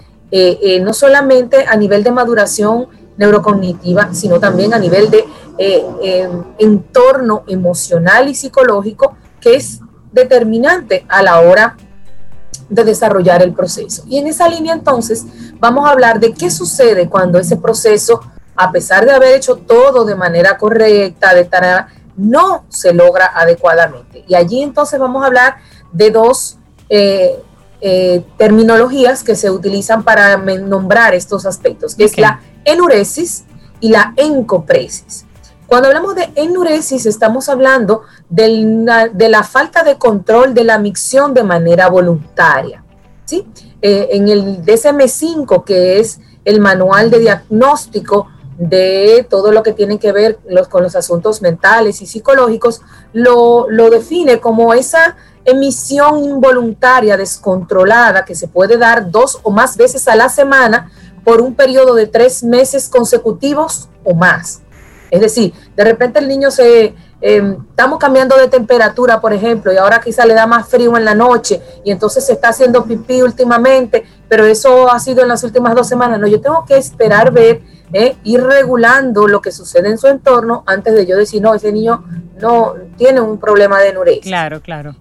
no 0.81 0.93
solamente 0.95 1.65
a 1.69 1.77
nivel 1.77 2.03
de 2.03 2.11
maduración, 2.11 2.89
neurocognitiva, 3.17 4.13
sino 4.13 4.41
también 4.41 4.75
a 4.75 4.79
nivel 4.79 5.11
de 5.11 5.25
eh, 5.59 5.85
em, 6.03 6.43
entorno 6.59 7.45
emocional 7.47 8.29
y 8.29 8.35
psicológico 8.35 9.17
que 9.41 9.57
es 9.57 9.81
determinante 10.13 11.05
a 11.09 11.23
la 11.23 11.41
hora 11.41 11.77
de 12.69 12.85
desarrollar 12.85 13.43
el 13.43 13.53
proceso. 13.53 14.05
Y 14.09 14.19
en 14.19 14.27
esa 14.27 14.49
línea 14.49 14.73
entonces 14.73 15.25
vamos 15.61 15.87
a 15.87 15.91
hablar 15.91 16.19
de 16.19 16.33
qué 16.33 16.51
sucede 16.51 17.09
cuando 17.09 17.39
ese 17.39 17.57
proceso, 17.57 18.21
a 18.57 18.73
pesar 18.73 19.05
de 19.05 19.13
haber 19.13 19.35
hecho 19.35 19.57
todo 19.57 20.05
de 20.05 20.15
manera 20.15 20.57
correcta, 20.57 21.35
de 21.35 21.45
tarea, 21.45 21.89
no 22.17 22.65
se 22.69 22.93
logra 22.93 23.33
adecuadamente. 23.35 24.25
Y 24.27 24.35
allí 24.35 24.63
entonces 24.63 24.99
vamos 24.99 25.23
a 25.23 25.27
hablar 25.27 25.57
de 25.93 26.11
dos 26.11 26.59
eh, 26.89 27.43
eh, 27.81 28.25
terminologías 28.39 29.23
que 29.23 29.37
se 29.37 29.51
utilizan 29.51 30.05
para 30.05 30.37
nombrar 30.37 31.15
estos 31.15 31.45
aspectos, 31.45 31.95
que 31.95 32.05
es 32.05 32.17
la 32.19 32.41
enuresis 32.65 33.45
y 33.81 33.91
la 33.91 34.15
encopresis. 34.17 35.27
Cuando 35.67 35.89
hablamos 35.89 36.15
de 36.15 36.31
enuresis, 36.35 37.07
estamos 37.07 37.49
hablando 37.49 38.03
de 38.29 39.29
la, 39.29 39.43
falta 39.43 39.83
de 39.83 39.99
control 39.99 40.55
de 40.55 40.65
la 40.65 40.79
micción 40.79 41.35
de 41.35 41.43
manera 41.43 41.89
voluntaria. 41.89 42.85
¿sí? 43.25 43.47
Eh, 43.81 44.09
en 44.13 44.29
el 44.29 44.65
DSM-5, 44.65 45.65
que 45.65 45.99
es 45.99 46.21
el 46.45 46.61
manual 46.61 47.11
de 47.11 47.21
diagnóstico 47.21 48.29
de 48.59 49.27
todo 49.29 49.51
lo 49.51 49.63
que 49.63 49.73
tiene 49.73 49.99
que 49.99 50.13
ver 50.13 50.39
con 50.71 50.83
los 50.83 50.95
asuntos 50.95 51.43
mentales 51.43 52.01
y 52.03 52.07
psicológicos, 52.07 52.83
lo, 53.13 53.69
lo 53.69 53.91
define 53.91 54.41
como 54.41 54.75
esa 54.75 55.17
emisión 55.45 56.25
involuntaria 56.25 57.17
descontrolada 57.17 58.25
que 58.25 58.35
se 58.35 58.49
puede 58.49 58.77
dar 58.77 59.11
dos 59.11 59.41
o 59.43 59.51
más 59.51 59.77
veces 59.77 60.07
a 60.09 60.17
la 60.17 60.29
semana 60.29 60.91
por 61.25 61.41
un 61.41 61.55
periodo 61.55 61.95
de 61.95 62.07
tres 62.07 62.45
meses 62.45 62.89
consecutivos 62.89 63.89
o 64.05 64.15
más. 64.15 64.61
Es 65.11 65.21
decir, 65.21 65.53
de 65.77 65.85
repente 65.85 66.19
el 66.19 66.29
niño 66.29 66.51
se, 66.51 66.95
eh, 67.21 67.57
estamos 67.71 67.99
cambiando 67.99 68.37
de 68.37 68.49
temperatura, 68.49 69.21
por 69.21 69.33
ejemplo, 69.33 69.73
y 69.73 69.77
ahora 69.77 70.01
quizá 70.01 70.27
le 70.27 70.35
da 70.35 70.47
más 70.47 70.69
frío 70.69 70.97
en 70.97 71.05
la 71.05 71.15
noche 71.15 71.63
y 71.85 71.91
entonces 71.91 72.27
se 72.27 72.33
está 72.33 72.49
haciendo 72.49 72.85
pipí 72.85 73.23
últimamente, 73.23 74.05
pero 74.29 74.45
eso 74.45 74.91
ha 74.91 74.99
sido 74.99 75.23
en 75.23 75.29
las 75.29 75.45
últimas 75.45 75.75
dos 75.75 75.89
semanas. 75.89 76.19
No, 76.19 76.27
yo 76.27 76.41
tengo 76.41 76.65
que 76.67 76.77
esperar 76.77 77.33
ver, 77.33 77.63
eh, 77.93 78.17
ir 78.25 78.43
regulando 78.43 79.29
lo 79.29 79.41
que 79.41 79.53
sucede 79.53 79.89
en 79.89 79.99
su 79.99 80.09
entorno 80.09 80.65
antes 80.67 80.95
de 80.95 81.07
yo 81.07 81.17
decir, 81.17 81.41
no, 81.41 81.55
ese 81.55 81.73
niño 81.73 82.05
no 82.41 82.75
tiene 82.97 83.21
un 83.21 83.39
problema 83.39 83.79
de 83.81 83.91
enuresis. 83.91 84.25
Claro, 84.25 84.61
claro. 84.61 84.97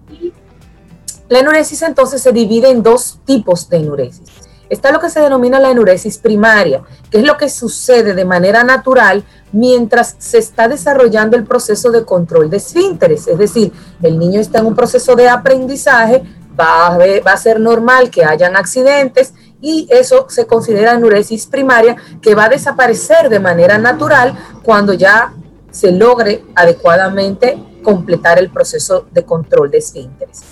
La 1.28 1.40
enuresis 1.40 1.82
entonces 1.82 2.22
se 2.22 2.32
divide 2.32 2.70
en 2.70 2.82
dos 2.82 3.18
tipos 3.24 3.68
de 3.68 3.78
enuresis 3.78 4.43
está 4.74 4.92
lo 4.92 5.00
que 5.00 5.10
se 5.10 5.20
denomina 5.20 5.58
la 5.58 5.70
enuresis 5.70 6.18
primaria, 6.18 6.82
que 7.10 7.18
es 7.18 7.24
lo 7.24 7.36
que 7.36 7.48
sucede 7.48 8.14
de 8.14 8.24
manera 8.24 8.64
natural 8.64 9.24
mientras 9.52 10.16
se 10.18 10.38
está 10.38 10.68
desarrollando 10.68 11.36
el 11.36 11.44
proceso 11.44 11.90
de 11.90 12.04
control 12.04 12.50
de 12.50 12.58
esfínteres. 12.58 13.26
Es 13.28 13.38
decir, 13.38 13.72
el 14.02 14.18
niño 14.18 14.40
está 14.40 14.58
en 14.58 14.66
un 14.66 14.74
proceso 14.74 15.14
de 15.14 15.28
aprendizaje, 15.28 16.22
va 16.58 16.96
a, 17.32 17.36
ser 17.36 17.60
normal 17.60 18.10
que 18.10 18.24
hayan 18.24 18.56
accidentes 18.56 19.34
y 19.60 19.88
eso 19.90 20.26
se 20.28 20.46
considera 20.46 20.92
enuresis 20.92 21.46
primaria 21.46 21.96
que 22.20 22.34
va 22.34 22.44
a 22.44 22.48
desaparecer 22.48 23.28
de 23.28 23.40
manera 23.40 23.78
natural 23.78 24.36
cuando 24.62 24.92
ya 24.92 25.32
se 25.70 25.90
logre 25.90 26.44
adecuadamente 26.54 27.58
completar 27.82 28.38
el 28.38 28.50
proceso 28.50 29.06
de 29.10 29.24
control 29.24 29.70
de 29.70 29.78
esfínteres. 29.78 30.42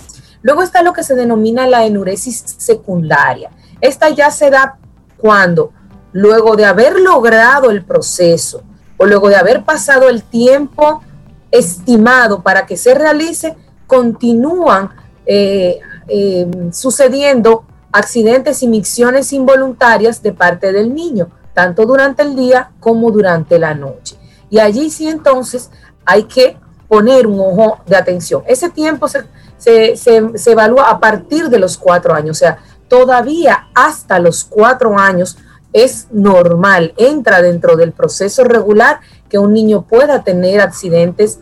Luego 0.41 0.61
está 0.61 0.83
lo 0.83 0.91
que 0.91 1.03
se 1.03 1.15
denomina 1.15 1.65
la 1.67 1.85
enuresis 1.85 2.43
secundaria. 2.57 3.49
Esta 3.83 4.09
ya 4.11 4.31
se 4.31 4.49
da 4.49 4.77
cuando, 5.17 5.73
luego 6.13 6.55
de 6.55 6.63
haber 6.63 7.01
logrado 7.01 7.69
el 7.69 7.83
proceso 7.83 8.63
o 8.95 9.05
luego 9.05 9.27
de 9.27 9.35
haber 9.35 9.65
pasado 9.65 10.07
el 10.07 10.23
tiempo 10.23 11.03
estimado 11.51 12.41
para 12.41 12.65
que 12.65 12.77
se 12.77 12.93
realice, 12.93 13.57
continúan 13.85 14.89
eh, 15.25 15.81
eh, 16.07 16.49
sucediendo 16.71 17.65
accidentes 17.91 18.63
y 18.63 18.69
micciones 18.69 19.33
involuntarias 19.33 20.23
de 20.23 20.31
parte 20.31 20.71
del 20.71 20.95
niño, 20.95 21.27
tanto 21.53 21.85
durante 21.85 22.23
el 22.23 22.37
día 22.37 22.71
como 22.79 23.11
durante 23.11 23.59
la 23.59 23.73
noche. 23.73 24.15
Y 24.49 24.59
allí 24.59 24.89
sí 24.91 25.09
entonces 25.09 25.69
hay 26.05 26.23
que 26.23 26.57
poner 26.87 27.27
un 27.27 27.37
ojo 27.37 27.79
de 27.85 27.97
atención. 27.97 28.43
Ese 28.47 28.69
tiempo 28.69 29.09
se, 29.09 29.97
se 29.97 30.51
evalúa 30.51 30.89
a 30.89 31.01
partir 31.01 31.49
de 31.49 31.59
los 31.59 31.77
cuatro 31.77 32.13
años, 32.13 32.37
o 32.37 32.39
sea, 32.39 32.59
todavía 32.93 33.69
hasta 33.73 34.19
los 34.19 34.43
cuatro 34.43 34.99
años 34.99 35.35
es 35.73 36.09
normal, 36.11 36.93
entra 36.95 37.41
dentro 37.41 37.75
del 37.75 37.91
proceso 37.91 38.43
regular 38.43 38.99
que 39.27 39.39
un 39.39 39.51
niño 39.51 39.81
pueda 39.81 40.23
tener 40.23 40.61
accidentes 40.61 41.39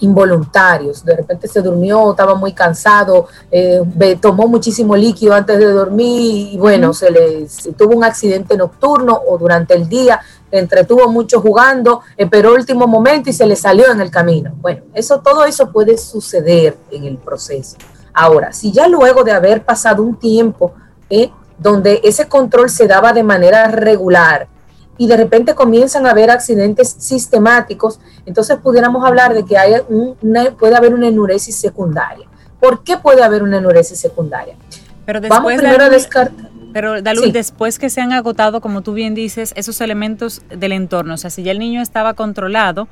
involuntarios. 0.00 1.04
De 1.04 1.16
repente 1.16 1.48
se 1.48 1.60
durmió, 1.60 2.12
estaba 2.12 2.34
muy 2.34 2.54
cansado, 2.54 3.26
eh, 3.50 3.82
tomó 4.22 4.48
muchísimo 4.48 4.96
líquido 4.96 5.34
antes 5.34 5.58
de 5.58 5.66
dormir 5.66 6.54
y 6.54 6.56
bueno, 6.56 6.94
se 6.94 7.10
le 7.10 7.46
tuvo 7.76 7.94
un 7.94 8.04
accidente 8.04 8.56
nocturno 8.56 9.20
o 9.28 9.36
durante 9.36 9.74
el 9.74 9.86
día 9.86 10.18
entretuvo 10.50 11.12
mucho 11.12 11.42
jugando, 11.42 12.00
esperó 12.16 12.54
último 12.54 12.86
momento 12.86 13.28
y 13.28 13.34
se 13.34 13.44
le 13.44 13.54
salió 13.54 13.92
en 13.92 14.00
el 14.00 14.10
camino. 14.10 14.54
Bueno, 14.62 14.80
eso, 14.94 15.20
todo 15.20 15.44
eso 15.44 15.70
puede 15.70 15.98
suceder 15.98 16.74
en 16.90 17.04
el 17.04 17.18
proceso. 17.18 17.76
Ahora, 18.12 18.52
si 18.52 18.72
ya 18.72 18.88
luego 18.88 19.24
de 19.24 19.32
haber 19.32 19.64
pasado 19.64 20.02
un 20.02 20.16
tiempo 20.18 20.74
eh, 21.10 21.30
donde 21.58 22.00
ese 22.04 22.28
control 22.28 22.70
se 22.70 22.86
daba 22.86 23.12
de 23.12 23.22
manera 23.22 23.68
regular 23.68 24.48
y 24.96 25.06
de 25.06 25.16
repente 25.16 25.54
comienzan 25.54 26.06
a 26.06 26.10
haber 26.10 26.30
accidentes 26.30 26.96
sistemáticos, 26.98 28.00
entonces 28.26 28.56
pudiéramos 28.58 29.04
hablar 29.04 29.32
de 29.32 29.44
que 29.44 29.56
hay 29.56 29.74
una, 29.88 30.50
puede 30.52 30.76
haber 30.76 30.94
una 30.94 31.08
enuresis 31.08 31.56
secundaria. 31.56 32.26
¿Por 32.60 32.82
qué 32.82 32.96
puede 32.96 33.22
haber 33.22 33.42
una 33.42 33.58
enuresis 33.58 33.98
secundaria? 33.98 34.56
Pero 35.06 35.20
después 35.20 35.40
Vamos 35.40 35.54
primero 35.54 35.84
a 35.84 35.88
descartar. 35.88 36.50
Pero 36.72 37.00
Dalul, 37.00 37.32
después 37.32 37.78
que 37.78 37.88
se 37.88 38.00
han 38.00 38.12
agotado, 38.12 38.60
como 38.60 38.82
tú 38.82 38.92
bien 38.92 39.14
dices, 39.14 39.52
esos 39.56 39.80
elementos 39.80 40.42
del 40.50 40.72
entorno, 40.72 41.14
o 41.14 41.16
sea, 41.16 41.30
si 41.30 41.42
ya 41.42 41.50
el 41.50 41.58
niño 41.58 41.80
estaba 41.80 42.14
controlado, 42.14 42.88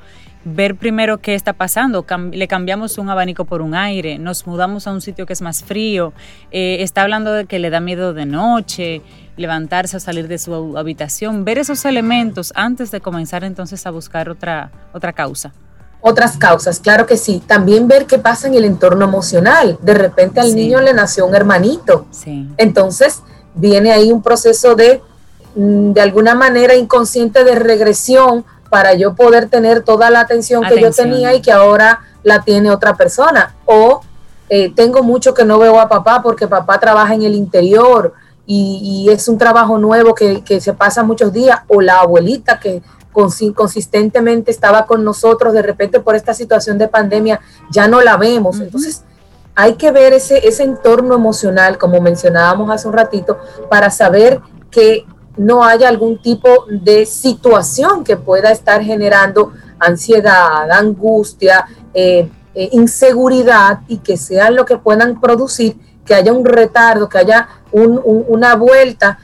ver 0.55 0.75
primero 0.75 1.19
qué 1.19 1.35
está 1.35 1.53
pasando. 1.53 2.05
le 2.31 2.47
cambiamos 2.47 2.97
un 2.97 3.09
abanico 3.09 3.45
por 3.45 3.61
un 3.61 3.75
aire, 3.75 4.17
nos 4.17 4.47
mudamos 4.47 4.87
a 4.87 4.91
un 4.91 5.01
sitio 5.01 5.25
que 5.25 5.33
es 5.33 5.41
más 5.41 5.63
frío, 5.63 6.13
eh, 6.51 6.77
está 6.81 7.01
hablando 7.01 7.33
de 7.33 7.45
que 7.45 7.59
le 7.59 7.69
da 7.69 7.79
miedo 7.79 8.13
de 8.13 8.25
noche, 8.25 9.01
levantarse 9.35 9.97
o 9.97 9.99
salir 9.99 10.27
de 10.27 10.37
su 10.37 10.77
habitación, 10.77 11.45
ver 11.45 11.59
esos 11.59 11.85
elementos 11.85 12.51
antes 12.55 12.91
de 12.91 13.01
comenzar 13.01 13.43
entonces 13.43 13.85
a 13.85 13.91
buscar 13.91 14.29
otra, 14.29 14.71
otra 14.93 15.13
causa. 15.13 15.53
Otras 16.01 16.37
causas, 16.37 16.79
claro 16.79 17.05
que 17.05 17.17
sí. 17.17 17.41
También 17.45 17.87
ver 17.87 18.05
qué 18.05 18.19
pasa 18.19 18.47
en 18.47 18.53
el 18.53 18.65
entorno 18.65 19.05
emocional. 19.05 19.77
De 19.81 19.93
repente 19.93 20.39
al 20.39 20.55
niño 20.55 20.79
le 20.79 20.93
nació 20.93 21.25
un 21.25 21.35
hermanito. 21.35 22.05
Sí. 22.11 22.47
Entonces, 22.57 23.21
viene 23.55 23.91
ahí 23.91 24.11
un 24.11 24.21
proceso 24.21 24.75
de, 24.75 25.01
mm, 25.55 25.93
de 25.93 26.01
alguna 26.01 26.35
manera 26.35 26.75
inconsciente 26.75 27.43
de 27.43 27.55
regresión 27.55 28.45
para 28.69 28.93
yo 28.93 29.15
poder 29.15 29.49
tener 29.49 29.83
toda 29.83 30.09
la 30.09 30.21
atención, 30.21 30.63
que 30.63 30.81
yo 30.81 30.91
tenía 30.91 31.33
y 31.33 31.41
que 31.41 31.51
ahora 31.51 32.01
la 32.23 32.41
tiene 32.43 32.71
otra 32.71 32.95
persona. 32.95 33.55
O 33.65 34.01
eh, 34.49 34.73
tengo 34.75 35.03
mucho 35.03 35.33
que 35.33 35.45
no 35.45 35.59
veo 35.59 35.79
a 35.79 35.89
papá 35.89 36.21
porque 36.21 36.47
papá 36.47 36.79
trabaja 36.79 37.13
en 37.13 37.23
el 37.23 37.35
interior 37.35 38.13
y, 38.45 39.07
es 39.11 39.27
un 39.27 39.37
trabajo 39.37 39.77
nuevo 39.77 40.15
que, 40.15 40.61
se 40.61 40.73
pasa 40.73 41.03
muchos 41.03 41.33
días. 41.33 41.59
O 41.67 41.81
la 41.81 41.99
abuelita 41.99 42.59
que 42.59 42.81
consistentemente 43.11 44.51
estaba 44.51 44.85
con 44.85 45.03
nosotros, 45.03 45.53
de 45.53 45.63
repente 45.63 45.99
por 45.99 46.15
esta 46.15 46.33
situación 46.33 46.77
de 46.77 46.87
pandemia 46.87 47.39
ya 47.71 47.87
no 47.87 48.01
la 48.01 48.15
vemos. 48.15 48.59
Entonces, 48.59 49.03
hay 49.55 49.73
que 49.73 49.91
ver 49.91 50.13
ese, 50.13 50.47
ese 50.47 50.63
entorno 50.63 51.15
emocional, 51.15 51.77
como 51.77 51.99
mencionábamos 51.99 52.69
hace 52.69 52.87
un 52.87 52.93
ratito, 52.93 53.37
para 53.69 53.89
saber 53.89 54.39
que 54.69 55.05
no 55.37 55.63
haya 55.63 55.87
algún 55.87 56.21
tipo 56.21 56.65
de 56.69 57.05
situación 57.05 58.03
que 58.03 58.17
pueda 58.17 58.51
estar 58.51 58.81
generando 58.81 59.53
ansiedad, 59.79 60.69
angustia, 60.71 61.65
eh, 61.93 62.29
eh, 62.53 62.69
inseguridad 62.71 63.81
y 63.87 63.99
que 63.99 64.17
sean 64.17 64.55
lo 64.55 64.65
que 64.65 64.77
puedan 64.77 65.19
producir 65.21 65.77
que 66.05 66.15
haya 66.15 66.33
un 66.33 66.45
retardo, 66.45 67.07
que 67.07 67.17
haya 67.17 67.47
una 67.71 68.55
vuelta 68.55 69.19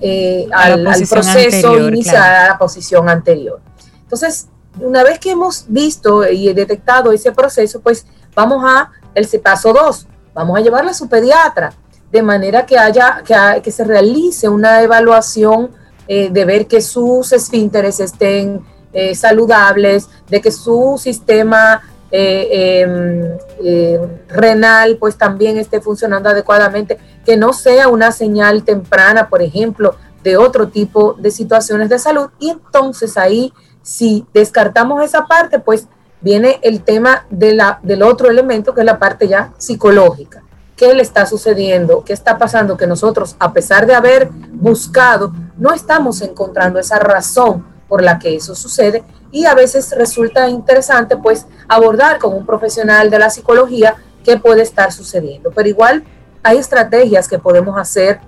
eh, 0.00 0.46
al, 0.52 0.84
proceso 1.08 1.78
inicial, 1.88 2.22
a 2.22 2.48
la 2.48 2.58
posición 2.58 3.08
anterior. 3.08 3.60
Entonces, 4.02 4.48
una 4.80 5.02
vez 5.02 5.18
que 5.18 5.30
hemos 5.30 5.64
visto 5.68 6.28
y 6.28 6.52
detectado 6.52 7.12
ese 7.12 7.32
proceso, 7.32 7.80
pues 7.80 8.06
vamos 8.34 8.64
a 8.66 8.90
el 9.14 9.26
paso 9.40 9.72
2, 9.72 10.06
vamos 10.34 10.58
a 10.58 10.60
llevarla 10.60 10.90
a 10.90 10.94
su 10.94 11.08
pediatra, 11.08 11.72
de 12.10 12.22
manera 12.22 12.66
que 12.66 12.78
haya, 12.78 13.22
que, 13.24 13.62
que 13.62 13.70
se 13.70 13.84
realice 13.84 14.48
una 14.48 14.82
evaluación 14.82 15.70
eh, 16.06 16.30
de 16.30 16.44
ver 16.46 16.66
que 16.66 16.80
sus 16.80 17.32
esfínteres 17.32 18.00
estén 18.00 18.64
eh, 18.94 19.14
saludables, 19.14 20.08
de 20.28 20.40
que 20.40 20.50
su 20.50 20.98
sistema 20.98 21.82
eh, 22.10 22.80
em, 22.80 24.18
renal 24.28 24.96
pues 24.96 25.18
también 25.18 25.58
esté 25.58 25.82
funcionando 25.82 26.30
adecuadamente, 26.30 26.98
que 27.26 27.36
no 27.36 27.52
sea 27.52 27.88
una 27.88 28.10
señal 28.10 28.64
temprana, 28.64 29.28
por 29.28 29.42
ejemplo, 29.42 29.96
de 30.22 30.38
otro 30.38 30.68
tipo 30.68 31.12
de 31.12 31.30
situaciones 31.30 31.90
de 31.90 31.98
salud. 31.98 32.30
Y 32.38 32.48
entonces 32.48 33.18
ahí, 33.18 33.52
si 33.82 34.26
descartamos 34.32 35.04
esa 35.04 35.26
parte, 35.26 35.58
pues 35.58 35.88
viene 36.22 36.58
el 36.62 36.82
tema 36.82 37.26
de 37.28 37.54
la, 37.54 37.80
del 37.82 38.02
otro 38.02 38.30
elemento, 38.30 38.74
que 38.74 38.80
es 38.80 38.86
la 38.86 38.98
parte 38.98 39.28
ya 39.28 39.52
psicológica. 39.58 40.42
¿Qué 40.78 40.94
le 40.94 41.02
está 41.02 41.26
sucediendo? 41.26 42.04
¿Qué 42.04 42.12
está 42.12 42.38
pasando? 42.38 42.76
Que 42.76 42.86
nosotros, 42.86 43.34
a 43.40 43.52
pesar 43.52 43.84
de 43.84 43.96
haber 43.96 44.30
buscado, 44.52 45.32
no 45.56 45.74
estamos 45.74 46.22
encontrando 46.22 46.78
esa 46.78 47.00
razón 47.00 47.66
por 47.88 48.00
la 48.00 48.20
que 48.20 48.36
eso 48.36 48.54
sucede 48.54 49.02
y 49.32 49.44
a 49.46 49.54
veces 49.54 49.92
resulta 49.98 50.48
interesante 50.48 51.16
pues 51.16 51.46
abordar 51.66 52.20
con 52.20 52.32
un 52.32 52.46
profesional 52.46 53.10
de 53.10 53.18
la 53.18 53.28
psicología 53.28 53.96
qué 54.22 54.38
puede 54.38 54.62
estar 54.62 54.92
sucediendo. 54.92 55.50
Pero 55.52 55.68
igual 55.68 56.04
hay 56.44 56.58
estrategias 56.58 57.26
que 57.26 57.40
podemos 57.40 57.76
hacer 57.76 58.20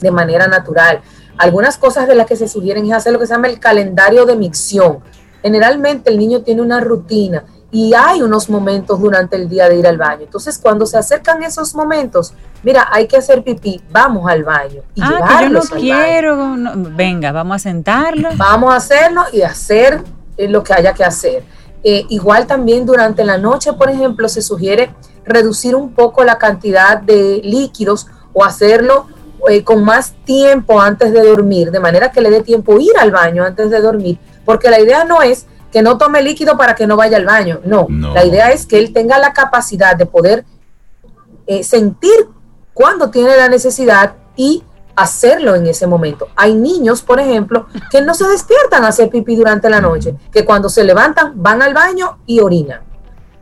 de 0.00 0.12
manera 0.12 0.46
natural. 0.46 1.00
Algunas 1.38 1.76
cosas 1.76 2.06
de 2.06 2.14
las 2.14 2.28
que 2.28 2.36
se 2.36 2.46
sugieren 2.46 2.86
es 2.86 2.92
hacer 2.92 3.12
lo 3.12 3.18
que 3.18 3.26
se 3.26 3.34
llama 3.34 3.48
el 3.48 3.58
calendario 3.58 4.26
de 4.26 4.36
micción. 4.36 5.00
Generalmente 5.42 6.08
el 6.08 6.18
niño 6.18 6.42
tiene 6.42 6.62
una 6.62 6.78
rutina 6.78 7.44
y 7.74 7.92
hay 7.92 8.22
unos 8.22 8.48
momentos 8.48 9.00
durante 9.00 9.34
el 9.34 9.48
día 9.48 9.68
de 9.68 9.74
ir 9.74 9.86
al 9.88 9.98
baño. 9.98 10.22
Entonces, 10.22 10.60
cuando 10.62 10.86
se 10.86 10.96
acercan 10.96 11.42
esos 11.42 11.74
momentos, 11.74 12.32
mira, 12.62 12.86
hay 12.92 13.08
que 13.08 13.16
hacer 13.16 13.42
pipí, 13.42 13.82
vamos 13.90 14.30
al 14.30 14.44
baño. 14.44 14.82
Y 14.94 15.02
ah, 15.02 15.38
que 15.40 15.44
yo 15.46 15.50
no 15.50 15.60
quiero, 15.62 16.56
venga, 16.94 17.32
vamos 17.32 17.56
a 17.56 17.58
sentarlo. 17.58 18.28
Vamos 18.36 18.72
a 18.72 18.76
hacerlo 18.76 19.22
y 19.32 19.42
hacer 19.42 20.04
eh, 20.36 20.46
lo 20.46 20.62
que 20.62 20.72
haya 20.72 20.94
que 20.94 21.02
hacer. 21.02 21.42
Eh, 21.82 22.06
igual 22.10 22.46
también 22.46 22.86
durante 22.86 23.24
la 23.24 23.38
noche, 23.38 23.72
por 23.72 23.90
ejemplo, 23.90 24.28
se 24.28 24.40
sugiere 24.40 24.94
reducir 25.24 25.74
un 25.74 25.94
poco 25.94 26.22
la 26.22 26.38
cantidad 26.38 27.00
de 27.00 27.40
líquidos 27.42 28.06
o 28.32 28.44
hacerlo 28.44 29.08
eh, 29.50 29.64
con 29.64 29.84
más 29.84 30.12
tiempo 30.24 30.80
antes 30.80 31.12
de 31.12 31.24
dormir, 31.24 31.72
de 31.72 31.80
manera 31.80 32.12
que 32.12 32.20
le 32.20 32.30
dé 32.30 32.40
tiempo 32.40 32.78
ir 32.78 32.92
al 33.00 33.10
baño 33.10 33.42
antes 33.42 33.68
de 33.68 33.80
dormir 33.80 34.16
porque 34.44 34.70
la 34.70 34.80
idea 34.80 35.04
no 35.04 35.22
es 35.22 35.46
que 35.74 35.82
no 35.82 35.98
tome 35.98 36.22
líquido 36.22 36.56
para 36.56 36.76
que 36.76 36.86
no 36.86 36.96
vaya 36.96 37.16
al 37.16 37.24
baño, 37.24 37.58
no, 37.64 37.88
la 37.90 38.24
idea 38.24 38.52
es 38.52 38.64
que 38.64 38.78
él 38.78 38.92
tenga 38.92 39.18
la 39.18 39.32
capacidad 39.32 39.96
de 39.96 40.06
poder 40.06 40.44
eh, 41.48 41.64
sentir 41.64 42.28
cuando 42.72 43.10
tiene 43.10 43.36
la 43.36 43.48
necesidad 43.48 44.14
y 44.36 44.62
hacerlo 44.94 45.56
en 45.56 45.66
ese 45.66 45.88
momento. 45.88 46.28
Hay 46.36 46.54
niños, 46.54 47.02
por 47.02 47.18
ejemplo, 47.18 47.66
que 47.90 48.00
no 48.02 48.14
se 48.14 48.28
despiertan 48.28 48.84
a 48.84 48.88
hacer 48.88 49.10
pipí 49.10 49.34
durante 49.34 49.68
la 49.68 49.80
noche, 49.80 50.14
que 50.30 50.44
cuando 50.44 50.68
se 50.68 50.84
levantan 50.84 51.32
van 51.42 51.60
al 51.60 51.74
baño 51.74 52.18
y 52.24 52.38
orinan. 52.38 52.82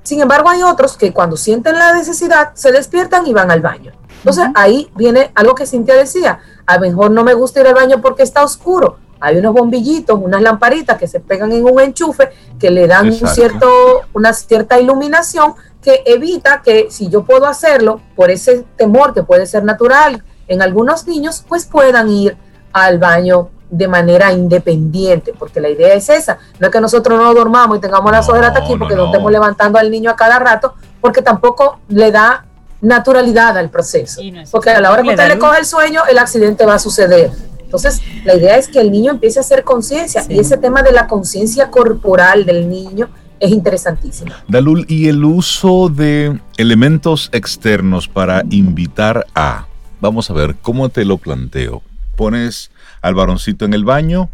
Sin 0.02 0.22
embargo, 0.22 0.48
hay 0.48 0.62
otros 0.62 0.96
que 0.96 1.12
cuando 1.12 1.36
sienten 1.36 1.78
la 1.78 1.92
necesidad 1.92 2.52
se 2.54 2.72
despiertan 2.72 3.26
y 3.26 3.34
van 3.34 3.50
al 3.50 3.60
baño. 3.60 3.92
Entonces 4.20 4.46
ahí 4.54 4.90
viene 4.96 5.32
algo 5.34 5.54
que 5.54 5.66
Cintia 5.66 5.96
decía, 5.96 6.38
a 6.64 6.76
lo 6.76 6.80
mejor 6.80 7.10
no 7.10 7.24
me 7.24 7.34
gusta 7.34 7.60
ir 7.60 7.66
al 7.66 7.74
baño 7.74 8.00
porque 8.00 8.22
está 8.22 8.42
oscuro, 8.42 8.96
hay 9.22 9.36
unos 9.36 9.54
bombillitos, 9.54 10.18
unas 10.20 10.42
lamparitas 10.42 10.98
que 10.98 11.06
se 11.06 11.20
pegan 11.20 11.52
en 11.52 11.64
un 11.64 11.80
enchufe 11.80 12.30
que 12.58 12.72
le 12.72 12.88
dan 12.88 13.06
un 13.06 13.28
cierto, 13.28 14.00
una 14.12 14.32
cierta 14.32 14.80
iluminación 14.80 15.54
que 15.80 16.02
evita 16.06 16.60
que 16.60 16.88
si 16.90 17.08
yo 17.08 17.22
puedo 17.22 17.46
hacerlo 17.46 18.00
por 18.16 18.32
ese 18.32 18.64
temor 18.76 19.14
que 19.14 19.22
puede 19.22 19.46
ser 19.46 19.62
natural 19.62 20.24
en 20.48 20.60
algunos 20.60 21.06
niños, 21.06 21.44
pues 21.46 21.66
puedan 21.66 22.08
ir 22.08 22.36
al 22.72 22.98
baño 22.98 23.50
de 23.70 23.86
manera 23.86 24.32
independiente, 24.32 25.32
porque 25.38 25.60
la 25.60 25.68
idea 25.68 25.94
es 25.94 26.08
esa, 26.08 26.38
no 26.58 26.66
es 26.66 26.72
que 26.72 26.80
nosotros 26.80 27.16
no 27.16 27.32
dormamos 27.32 27.78
y 27.78 27.80
tengamos 27.80 28.10
la 28.10 28.22
no, 28.22 28.58
aquí 28.58 28.74
porque 28.76 28.96
no, 28.96 29.06
estemos 29.06 29.30
levantando 29.30 29.78
al 29.78 29.88
niño 29.88 30.10
a 30.10 30.16
cada 30.16 30.40
rato, 30.40 30.74
porque 31.00 31.22
tampoco 31.22 31.78
le 31.88 32.10
da 32.10 32.44
naturalidad 32.80 33.56
al 33.56 33.70
proceso, 33.70 34.20
porque 34.50 34.70
a 34.70 34.80
la 34.80 34.90
hora 34.90 35.04
que 35.04 35.10
usted 35.10 35.28
le 35.28 35.38
coge 35.38 35.60
el 35.60 35.64
sueño, 35.64 36.02
el 36.10 36.18
accidente 36.18 36.66
va 36.66 36.74
a 36.74 36.78
suceder. 36.80 37.30
Entonces, 37.72 38.02
la 38.24 38.36
idea 38.36 38.58
es 38.58 38.68
que 38.68 38.80
el 38.80 38.90
niño 38.90 39.12
empiece 39.12 39.38
a 39.38 39.40
hacer 39.40 39.64
conciencia 39.64 40.26
y 40.28 40.38
ese 40.38 40.58
tema 40.58 40.82
de 40.82 40.92
la 40.92 41.06
conciencia 41.06 41.70
corporal 41.70 42.44
del 42.44 42.68
niño 42.68 43.08
es 43.40 43.50
interesantísimo. 43.50 44.30
Dalul, 44.46 44.84
y 44.90 45.08
el 45.08 45.24
uso 45.24 45.88
de 45.88 46.38
elementos 46.58 47.30
externos 47.32 48.08
para 48.08 48.42
invitar 48.50 49.26
a, 49.34 49.68
vamos 50.02 50.28
a 50.28 50.34
ver, 50.34 50.56
¿cómo 50.60 50.90
te 50.90 51.06
lo 51.06 51.16
planteo? 51.16 51.80
Pones 52.14 52.70
al 53.00 53.14
varoncito 53.14 53.64
en 53.64 53.72
el 53.72 53.86
baño 53.86 54.28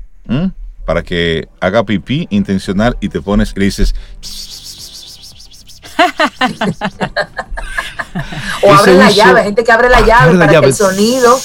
para 0.85 1.05
que 1.05 1.47
haga 1.61 1.85
pipí 1.85 2.27
intencional 2.31 2.97
y 3.01 3.09
te 3.09 3.21
pones 3.21 3.53
y 3.55 3.61
le 3.61 3.67
dices... 3.67 3.95
o 8.63 8.73
abre 8.73 8.95
la 8.95 9.13
llave, 9.13 9.45
gente 9.45 9.63
que 9.63 9.71
abre 9.71 9.89
la 9.89 10.01
llave 10.01 10.37
para 10.39 10.61
que 10.61 10.67
el 10.67 10.75
sonido 10.75 11.39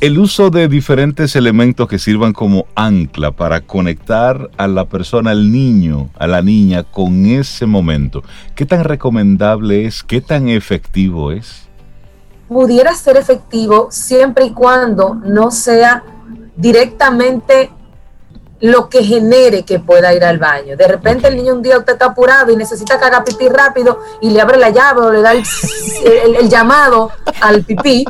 el 0.00 0.18
uso 0.18 0.50
de 0.50 0.68
diferentes 0.68 1.34
elementos 1.34 1.88
que 1.88 1.98
sirvan 1.98 2.32
como 2.32 2.66
ancla 2.76 3.32
para 3.32 3.62
conectar 3.62 4.48
a 4.56 4.68
la 4.68 4.84
persona, 4.84 5.32
al 5.32 5.50
niño, 5.50 6.08
a 6.16 6.28
la 6.28 6.40
niña 6.40 6.84
con 6.84 7.26
ese 7.26 7.66
momento. 7.66 8.22
¿Qué 8.54 8.64
tan 8.64 8.84
recomendable 8.84 9.86
es? 9.86 10.04
¿Qué 10.04 10.20
tan 10.20 10.48
efectivo 10.48 11.32
es? 11.32 11.66
Pudiera 12.46 12.94
ser 12.94 13.16
efectivo 13.16 13.88
siempre 13.90 14.46
y 14.46 14.52
cuando 14.52 15.16
no 15.16 15.50
sea 15.50 16.04
directamente 16.56 17.70
lo 18.60 18.88
que 18.88 19.04
genere 19.04 19.64
que 19.64 19.78
pueda 19.78 20.14
ir 20.14 20.24
al 20.24 20.38
baño. 20.38 20.76
De 20.76 20.88
repente 20.88 21.28
el 21.28 21.36
niño 21.36 21.54
un 21.54 21.62
día 21.62 21.78
usted 21.78 21.94
está 21.94 22.06
apurado 22.06 22.52
y 22.52 22.56
necesita 22.56 22.98
que 22.98 23.04
haga 23.04 23.24
pipí 23.24 23.48
rápido 23.48 24.00
y 24.20 24.30
le 24.30 24.40
abre 24.40 24.58
la 24.58 24.70
llave 24.70 25.00
o 25.00 25.12
le 25.12 25.22
da 25.22 25.32
el, 25.32 26.48
llamado 26.48 27.10
al 27.40 27.62
pipí 27.62 28.04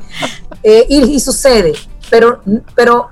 eh, 0.63 0.87
y, 0.89 1.19
sucede. 1.21 1.73
Pero, 2.11 2.41
pero 2.75 3.11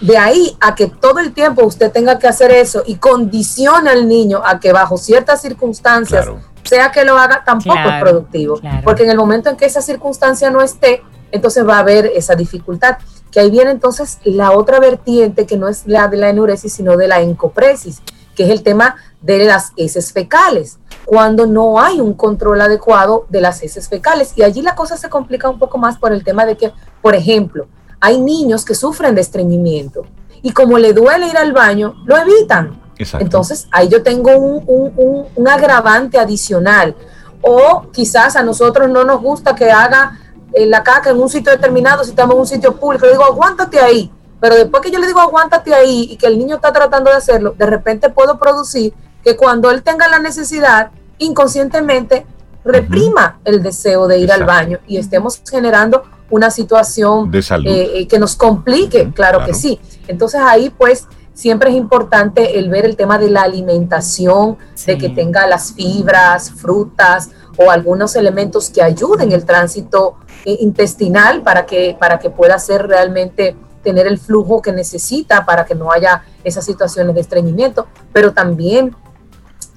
de 0.00 0.16
ahí 0.18 0.56
a 0.60 0.74
que 0.74 0.86
todo 0.86 1.18
el 1.20 1.32
tiempo 1.32 1.64
usted 1.64 1.90
tenga 1.90 2.18
que 2.18 2.28
hacer 2.28 2.50
eso 2.50 2.82
y 2.86 2.96
condiciona 2.96 3.92
al 3.92 4.08
niño 4.08 4.42
a 4.44 4.60
que 4.60 4.72
bajo 4.72 4.96
ciertas 4.96 5.42
circunstancias 5.42 6.28
sea 6.66 6.90
que 6.90 7.04
lo 7.04 7.16
haga, 7.18 7.42
tampoco 7.44 7.78
es 7.78 8.00
productivo. 8.00 8.60
Porque 8.84 9.04
en 9.04 9.10
el 9.10 9.16
momento 9.16 9.48
en 9.48 9.56
que 9.56 9.66
esa 9.66 9.80
circunstancia 9.80 10.50
no 10.50 10.60
esté, 10.60 11.02
entonces 11.32 11.66
va 11.66 11.76
a 11.76 11.80
haber 11.80 12.06
esa 12.06 12.34
dificultad. 12.34 12.98
Que 13.30 13.40
ahí 13.40 13.50
viene 13.50 13.70
entonces 13.70 14.18
la 14.24 14.52
otra 14.52 14.80
vertiente 14.80 15.46
que 15.46 15.56
no 15.56 15.68
es 15.68 15.86
la 15.86 16.08
de 16.08 16.16
la 16.16 16.30
enuresis, 16.30 16.72
sino 16.72 16.96
de 16.96 17.08
la 17.08 17.20
encopresis, 17.20 18.02
que 18.34 18.44
es 18.44 18.50
el 18.50 18.62
tema 18.62 18.96
de 19.26 19.44
las 19.44 19.72
heces 19.76 20.12
fecales, 20.12 20.78
cuando 21.04 21.46
no 21.46 21.80
hay 21.80 22.00
un 22.00 22.14
control 22.14 22.60
adecuado 22.60 23.26
de 23.28 23.40
las 23.40 23.62
heces 23.62 23.88
fecales. 23.88 24.32
Y 24.36 24.42
allí 24.42 24.62
la 24.62 24.76
cosa 24.76 24.96
se 24.96 25.10
complica 25.10 25.48
un 25.48 25.58
poco 25.58 25.78
más 25.78 25.98
por 25.98 26.12
el 26.12 26.22
tema 26.22 26.46
de 26.46 26.56
que, 26.56 26.72
por 27.02 27.14
ejemplo, 27.14 27.66
hay 28.00 28.20
niños 28.20 28.64
que 28.64 28.74
sufren 28.74 29.14
de 29.14 29.20
estreñimiento 29.20 30.04
y 30.42 30.52
como 30.52 30.78
le 30.78 30.92
duele 30.92 31.26
ir 31.26 31.36
al 31.36 31.52
baño, 31.52 31.94
lo 32.04 32.16
evitan. 32.16 32.80
Entonces, 33.18 33.66
ahí 33.72 33.88
yo 33.88 34.02
tengo 34.02 34.30
un, 34.36 35.48
agravante 35.48 36.18
adicional. 36.18 36.94
O 37.42 37.90
quizás 37.92 38.36
a 38.36 38.42
nosotros 38.42 38.88
no 38.88 39.04
nos 39.04 39.20
gusta 39.20 39.54
que 39.54 39.70
haga 39.70 40.18
eh, 40.52 40.66
la 40.66 40.82
caca 40.82 41.10
en 41.10 41.20
un 41.20 41.28
sitio 41.28 41.52
determinado 41.52 42.02
si 42.02 42.10
estamos 42.10 42.34
en 42.34 42.40
un 42.40 42.46
sitio 42.46 42.76
público. 42.76 43.06
Le 43.06 43.12
digo, 43.12 43.24
aguántate 43.24 43.80
ahí. 43.80 44.10
Pero 44.40 44.54
después 44.54 44.82
que 44.82 44.90
yo 44.90 44.98
le 44.98 45.06
digo, 45.06 45.20
aguántate 45.20 45.74
ahí 45.74 46.08
y 46.10 46.16
que 46.16 46.26
el 46.26 46.38
niño 46.38 46.56
está 46.56 46.72
tratando 46.72 47.10
de 47.10 47.16
hacerlo, 47.16 47.54
de 47.56 47.66
repente 47.66 48.10
puedo 48.10 48.38
producir 48.38 48.94
que 49.26 49.36
cuando 49.36 49.72
él 49.72 49.82
tenga 49.82 50.06
la 50.06 50.20
necesidad, 50.20 50.92
inconscientemente 51.18 52.24
reprima 52.64 53.40
el 53.44 53.60
deseo 53.60 54.06
de 54.06 54.20
ir 54.20 54.30
al 54.30 54.44
baño 54.44 54.78
y 54.86 54.98
estemos 54.98 55.42
generando 55.50 56.04
una 56.30 56.48
situación 56.48 57.28
de 57.32 57.42
salud. 57.42 57.66
Eh, 57.66 57.90
eh, 57.98 58.06
que 58.06 58.20
nos 58.20 58.36
complique, 58.36 59.10
claro, 59.12 59.44
que 59.44 59.52
sí. 59.52 59.80
Entonces 60.06 60.40
ahí 60.40 60.70
pues 60.70 61.08
siempre 61.34 61.70
es 61.70 61.76
importante 61.76 62.56
el 62.56 62.68
ver 62.68 62.84
el 62.84 62.94
tema 62.94 63.18
de 63.18 63.28
la 63.28 63.42
alimentación, 63.42 64.58
de 64.86 64.96
que 64.96 65.08
tenga 65.08 65.44
las 65.48 65.72
fibras, 65.72 66.52
frutas 66.52 67.30
o 67.56 67.72
algunos 67.72 68.14
elementos 68.14 68.70
que 68.70 68.80
ayuden 68.80 69.32
el 69.32 69.44
tránsito 69.44 70.18
eh, 70.44 70.56
intestinal 70.60 71.42
para 71.42 71.66
que, 71.66 71.96
para 71.98 72.20
que 72.20 72.30
pueda 72.30 72.60
ser 72.60 72.86
realmente 72.86 73.56
tener 73.82 74.06
el 74.06 74.18
flujo 74.18 74.62
que 74.62 74.70
necesita 74.70 75.44
para 75.44 75.64
que 75.64 75.74
no 75.74 75.90
haya 75.90 76.22
esas 76.44 76.64
situaciones 76.64 77.16
de 77.16 77.22
estreñimiento, 77.22 77.88
pero 78.12 78.32
también 78.32 78.94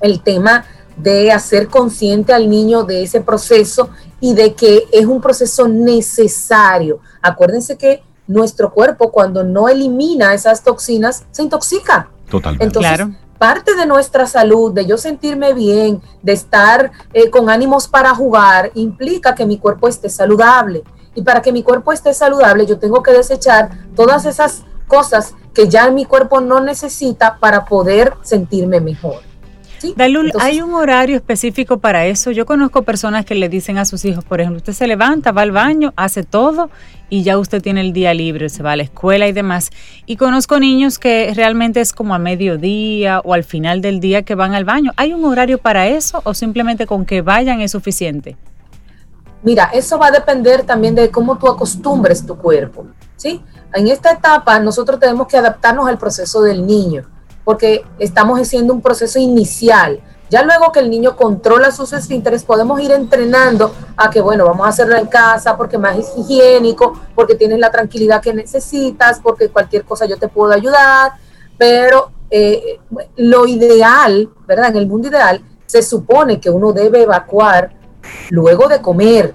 el 0.01 0.21
tema 0.21 0.65
de 0.97 1.31
hacer 1.31 1.67
consciente 1.67 2.33
al 2.33 2.49
niño 2.49 2.83
de 2.83 3.03
ese 3.03 3.21
proceso 3.21 3.89
y 4.19 4.33
de 4.33 4.53
que 4.53 4.85
es 4.91 5.05
un 5.05 5.21
proceso 5.21 5.67
necesario. 5.67 6.99
Acuérdense 7.21 7.77
que 7.77 8.03
nuestro 8.27 8.71
cuerpo 8.71 9.11
cuando 9.11 9.43
no 9.43 9.69
elimina 9.69 10.33
esas 10.33 10.63
toxinas 10.63 11.25
se 11.31 11.43
intoxica. 11.43 12.09
Totalmente. 12.29 12.65
Entonces, 12.65 13.07
parte 13.39 13.75
de 13.75 13.85
nuestra 13.85 14.27
salud, 14.27 14.73
de 14.73 14.85
yo 14.85 14.97
sentirme 14.97 15.53
bien, 15.53 16.01
de 16.21 16.33
estar 16.33 16.91
eh, 17.13 17.29
con 17.29 17.49
ánimos 17.49 17.87
para 17.87 18.13
jugar, 18.13 18.71
implica 18.75 19.33
que 19.33 19.45
mi 19.45 19.57
cuerpo 19.57 19.87
esté 19.87 20.09
saludable. 20.09 20.83
Y 21.15 21.23
para 21.23 21.41
que 21.41 21.51
mi 21.51 21.63
cuerpo 21.63 21.91
esté 21.91 22.13
saludable, 22.13 22.65
yo 22.65 22.77
tengo 22.77 23.01
que 23.01 23.11
desechar 23.11 23.69
todas 23.95 24.25
esas 24.25 24.63
cosas 24.87 25.33
que 25.53 25.67
ya 25.67 25.89
mi 25.89 26.05
cuerpo 26.05 26.41
no 26.41 26.59
necesita 26.59 27.39
para 27.39 27.65
poder 27.65 28.13
sentirme 28.21 28.79
mejor. 28.79 29.28
Dalul, 29.95 30.31
¿hay 30.39 30.61
un 30.61 30.73
horario 30.73 31.15
específico 31.15 31.79
para 31.79 32.05
eso? 32.05 32.31
Yo 32.31 32.45
conozco 32.45 32.83
personas 32.83 33.25
que 33.25 33.35
le 33.35 33.49
dicen 33.49 33.77
a 33.77 33.85
sus 33.85 34.05
hijos, 34.05 34.23
por 34.23 34.41
ejemplo, 34.41 34.57
usted 34.57 34.73
se 34.73 34.87
levanta, 34.87 35.31
va 35.31 35.41
al 35.43 35.51
baño, 35.51 35.93
hace 35.95 36.23
todo 36.23 36.69
y 37.09 37.23
ya 37.23 37.37
usted 37.37 37.61
tiene 37.61 37.81
el 37.81 37.93
día 37.93 38.13
libre, 38.13 38.49
se 38.49 38.61
va 38.61 38.73
a 38.73 38.75
la 38.75 38.83
escuela 38.83 39.27
y 39.27 39.31
demás. 39.31 39.69
Y 40.05 40.17
conozco 40.17 40.59
niños 40.59 40.99
que 40.99 41.31
realmente 41.35 41.81
es 41.81 41.93
como 41.93 42.13
a 42.13 42.19
mediodía 42.19 43.21
o 43.23 43.33
al 43.33 43.43
final 43.43 43.81
del 43.81 43.99
día 43.99 44.23
que 44.23 44.35
van 44.35 44.53
al 44.53 44.65
baño. 44.65 44.91
¿Hay 44.97 45.13
un 45.13 45.23
horario 45.25 45.57
para 45.57 45.87
eso 45.87 46.21
o 46.23 46.33
simplemente 46.33 46.85
con 46.85 47.05
que 47.05 47.21
vayan 47.21 47.61
es 47.61 47.71
suficiente? 47.71 48.37
Mira, 49.41 49.69
eso 49.73 49.97
va 49.97 50.07
a 50.07 50.11
depender 50.11 50.63
también 50.63 50.95
de 50.95 51.09
cómo 51.09 51.37
tú 51.37 51.47
acostumbres 51.47 52.25
tu 52.25 52.37
cuerpo, 52.37 52.87
¿sí? 53.15 53.41
En 53.73 53.87
esta 53.87 54.11
etapa 54.11 54.59
nosotros 54.59 54.99
tenemos 54.99 55.27
que 55.27 55.37
adaptarnos 55.37 55.87
al 55.87 55.97
proceso 55.97 56.41
del 56.41 56.65
niño 56.65 57.05
porque 57.49 57.83
estamos 57.97 58.39
haciendo 58.39 58.75
un 58.75 58.79
proceso 58.79 59.17
inicial. 59.17 59.99
Ya 60.29 60.43
luego 60.43 60.71
que 60.71 60.81
el 60.81 60.87
niño 60.91 61.15
controla 61.15 61.71
sus 61.71 61.93
esfínteres, 61.93 62.43
podemos 62.43 62.79
ir 62.79 62.91
entrenando 62.91 63.73
a 63.97 64.11
que, 64.11 64.21
bueno, 64.21 64.45
vamos 64.45 64.67
a 64.67 64.69
hacerlo 64.69 64.95
en 64.97 65.07
casa 65.07 65.57
porque 65.57 65.79
más 65.79 65.97
es 65.97 66.13
higiénico, 66.15 66.93
porque 67.15 67.33
tienes 67.33 67.57
la 67.57 67.71
tranquilidad 67.71 68.21
que 68.21 68.35
necesitas, 68.35 69.19
porque 69.19 69.49
cualquier 69.49 69.83
cosa 69.83 70.05
yo 70.05 70.17
te 70.17 70.27
puedo 70.27 70.53
ayudar, 70.53 71.13
pero 71.57 72.11
eh, 72.29 72.79
lo 73.15 73.47
ideal, 73.47 74.29
¿verdad? 74.45 74.69
En 74.69 74.75
el 74.75 74.85
mundo 74.85 75.07
ideal, 75.07 75.41
se 75.65 75.81
supone 75.81 76.39
que 76.39 76.51
uno 76.51 76.71
debe 76.71 77.01
evacuar 77.01 77.71
luego 78.29 78.67
de 78.67 78.79
comer, 78.79 79.33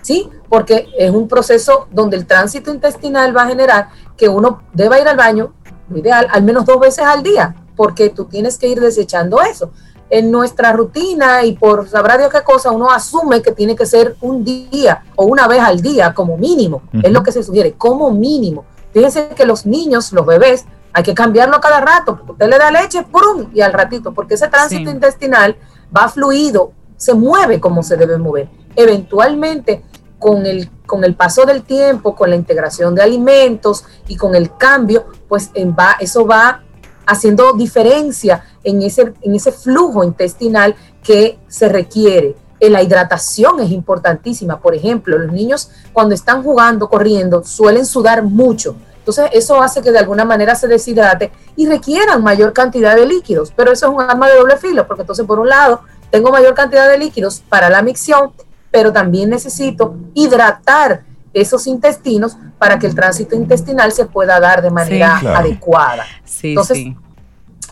¿sí? 0.00 0.30
Porque 0.48 0.86
es 0.96 1.10
un 1.10 1.26
proceso 1.26 1.88
donde 1.90 2.16
el 2.18 2.24
tránsito 2.24 2.72
intestinal 2.72 3.36
va 3.36 3.42
a 3.42 3.48
generar 3.48 3.88
que 4.16 4.28
uno 4.28 4.62
deba 4.72 5.00
ir 5.00 5.08
al 5.08 5.16
baño 5.16 5.54
lo 5.88 5.98
ideal, 5.98 6.26
al 6.30 6.42
menos 6.42 6.64
dos 6.64 6.80
veces 6.80 7.04
al 7.04 7.22
día, 7.22 7.54
porque 7.76 8.10
tú 8.10 8.24
tienes 8.24 8.58
que 8.58 8.68
ir 8.68 8.80
desechando 8.80 9.40
eso. 9.40 9.70
En 10.10 10.30
nuestra 10.30 10.72
rutina 10.72 11.44
y 11.44 11.52
por 11.52 11.88
sabrá 11.88 12.16
Dios 12.16 12.30
qué 12.32 12.42
cosa, 12.42 12.70
uno 12.70 12.90
asume 12.90 13.42
que 13.42 13.52
tiene 13.52 13.76
que 13.76 13.84
ser 13.84 14.16
un 14.22 14.42
día 14.42 15.04
o 15.16 15.26
una 15.26 15.46
vez 15.46 15.60
al 15.60 15.80
día 15.80 16.14
como 16.14 16.38
mínimo. 16.38 16.82
Es 17.02 17.12
lo 17.12 17.22
que 17.22 17.32
se 17.32 17.42
sugiere, 17.42 17.74
como 17.74 18.10
mínimo. 18.10 18.64
Fíjense 18.92 19.28
que 19.36 19.44
los 19.44 19.66
niños, 19.66 20.12
los 20.12 20.24
bebés, 20.24 20.64
hay 20.92 21.02
que 21.02 21.14
cambiarlo 21.14 21.60
cada 21.60 21.80
rato. 21.80 22.20
Usted 22.26 22.48
le 22.48 22.58
da 22.58 22.70
leche, 22.70 23.02
¡pum! 23.02 23.50
y 23.52 23.60
al 23.60 23.72
ratito, 23.72 24.12
porque 24.14 24.34
ese 24.34 24.48
tránsito 24.48 24.90
intestinal 24.90 25.56
va 25.94 26.08
fluido, 26.08 26.72
se 26.96 27.14
mueve 27.14 27.60
como 27.60 27.82
se 27.82 27.96
debe 27.96 28.18
mover. 28.18 28.48
Eventualmente, 28.74 29.84
con 30.18 30.46
el, 30.46 30.70
con 30.86 31.04
el 31.04 31.14
paso 31.14 31.44
del 31.44 31.62
tiempo, 31.62 32.14
con 32.14 32.30
la 32.30 32.36
integración 32.36 32.94
de 32.94 33.02
alimentos 33.02 33.84
y 34.08 34.16
con 34.16 34.34
el 34.34 34.56
cambio, 34.56 35.06
pues 35.28 35.50
en 35.54 35.74
va, 35.78 35.96
eso 36.00 36.26
va 36.26 36.62
haciendo 37.06 37.52
diferencia 37.54 38.44
en 38.62 38.82
ese, 38.82 39.14
en 39.22 39.34
ese 39.34 39.52
flujo 39.52 40.04
intestinal 40.04 40.74
que 41.02 41.38
se 41.48 41.68
requiere. 41.68 42.36
Eh, 42.60 42.68
la 42.68 42.82
hidratación 42.82 43.60
es 43.60 43.70
importantísima. 43.70 44.60
Por 44.60 44.74
ejemplo, 44.74 45.16
los 45.16 45.32
niños 45.32 45.70
cuando 45.92 46.14
están 46.14 46.42
jugando, 46.42 46.88
corriendo, 46.88 47.44
suelen 47.44 47.86
sudar 47.86 48.22
mucho. 48.22 48.76
Entonces, 48.98 49.30
eso 49.32 49.62
hace 49.62 49.80
que 49.80 49.90
de 49.90 50.00
alguna 50.00 50.26
manera 50.26 50.54
se 50.54 50.68
deshidrate 50.68 51.32
y 51.56 51.66
requieran 51.66 52.22
mayor 52.22 52.52
cantidad 52.52 52.94
de 52.94 53.06
líquidos. 53.06 53.52
Pero 53.56 53.72
eso 53.72 53.86
es 53.86 53.92
un 53.92 54.02
arma 54.02 54.28
de 54.28 54.36
doble 54.36 54.58
filo, 54.58 54.86
porque 54.86 55.02
entonces, 55.02 55.24
por 55.24 55.38
un 55.38 55.48
lado, 55.48 55.80
tengo 56.10 56.30
mayor 56.30 56.54
cantidad 56.54 56.88
de 56.90 56.98
líquidos 56.98 57.42
para 57.48 57.70
la 57.70 57.80
micción 57.80 58.32
pero 58.78 58.92
también 58.92 59.28
necesito 59.28 59.96
hidratar 60.14 61.02
esos 61.34 61.66
intestinos 61.66 62.36
para 62.58 62.78
que 62.78 62.86
el 62.86 62.94
tránsito 62.94 63.34
intestinal 63.34 63.90
se 63.90 64.04
pueda 64.04 64.38
dar 64.38 64.62
de 64.62 64.70
manera 64.70 65.18
adecuada. 65.36 66.04
Entonces, 66.44 66.86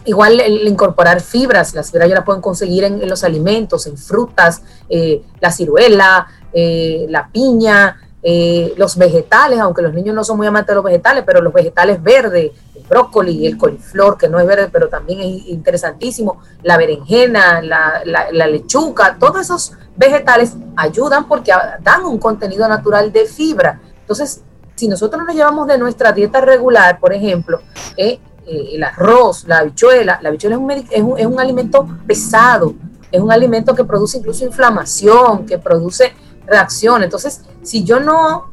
igual 0.04 0.40
el, 0.40 0.66
incorporar 0.66 1.20
fibras, 1.20 1.74
las 1.74 1.92
fibras 1.92 2.08
ya 2.08 2.16
las 2.16 2.24
pueden 2.24 2.42
conseguir 2.42 2.82
en, 2.82 3.08
los 3.08 3.22
alimentos, 3.22 3.86
en 3.86 3.96
frutas, 3.96 4.62
eh, 4.88 5.22
la 5.38 5.52
ciruela, 5.52 6.26
eh, 6.52 7.06
la 7.08 7.28
piña, 7.28 8.05
eh, 8.28 8.74
los 8.76 8.96
vegetales, 8.96 9.60
aunque 9.60 9.82
los 9.82 9.94
niños 9.94 10.12
no 10.12 10.24
son 10.24 10.36
muy 10.36 10.48
amantes 10.48 10.70
de 10.70 10.74
los 10.74 10.82
vegetales, 10.82 11.22
pero 11.24 11.40
los 11.40 11.52
vegetales 11.52 12.02
verdes, 12.02 12.50
el 12.74 12.82
brócoli, 12.82 13.46
el 13.46 13.56
coliflor, 13.56 14.18
que 14.18 14.28
no 14.28 14.40
es 14.40 14.46
verde, 14.48 14.68
pero 14.72 14.88
también 14.88 15.20
es 15.20 15.46
interesantísimo, 15.46 16.40
la 16.64 16.76
berenjena, 16.76 17.62
la, 17.62 18.02
la 18.04 18.46
lechuga, 18.48 19.16
todos 19.16 19.42
esos 19.42 19.74
vegetales 19.94 20.54
ayudan 20.74 21.28
porque 21.28 21.52
dan 21.82 22.04
un 22.04 22.18
contenido 22.18 22.66
natural 22.66 23.12
de 23.12 23.26
fibra. 23.26 23.80
Entonces, 24.00 24.42
si 24.74 24.88
nosotros 24.88 25.22
nos 25.24 25.32
llevamos 25.32 25.68
de 25.68 25.78
nuestra 25.78 26.10
dieta 26.10 26.40
regular, 26.40 26.98
por 26.98 27.12
ejemplo, 27.12 27.60
eh, 27.96 28.18
eh, 28.44 28.70
el 28.72 28.82
arroz, 28.82 29.44
la 29.46 29.58
habichuela, 29.58 30.18
la 30.20 30.30
habichuela 30.30 30.56
es 30.56 31.00
un, 31.00 31.16
es 31.16 31.26
un 31.26 31.38
alimento 31.38 31.86
pesado, 32.08 32.74
es 33.12 33.20
un 33.20 33.30
alimento 33.30 33.72
que 33.72 33.84
produce 33.84 34.18
incluso 34.18 34.44
inflamación, 34.44 35.46
que 35.46 35.58
produce 35.58 36.12
reacción. 36.46 37.02
Entonces, 37.02 37.42
si 37.62 37.84
yo 37.84 38.00
no 38.00 38.50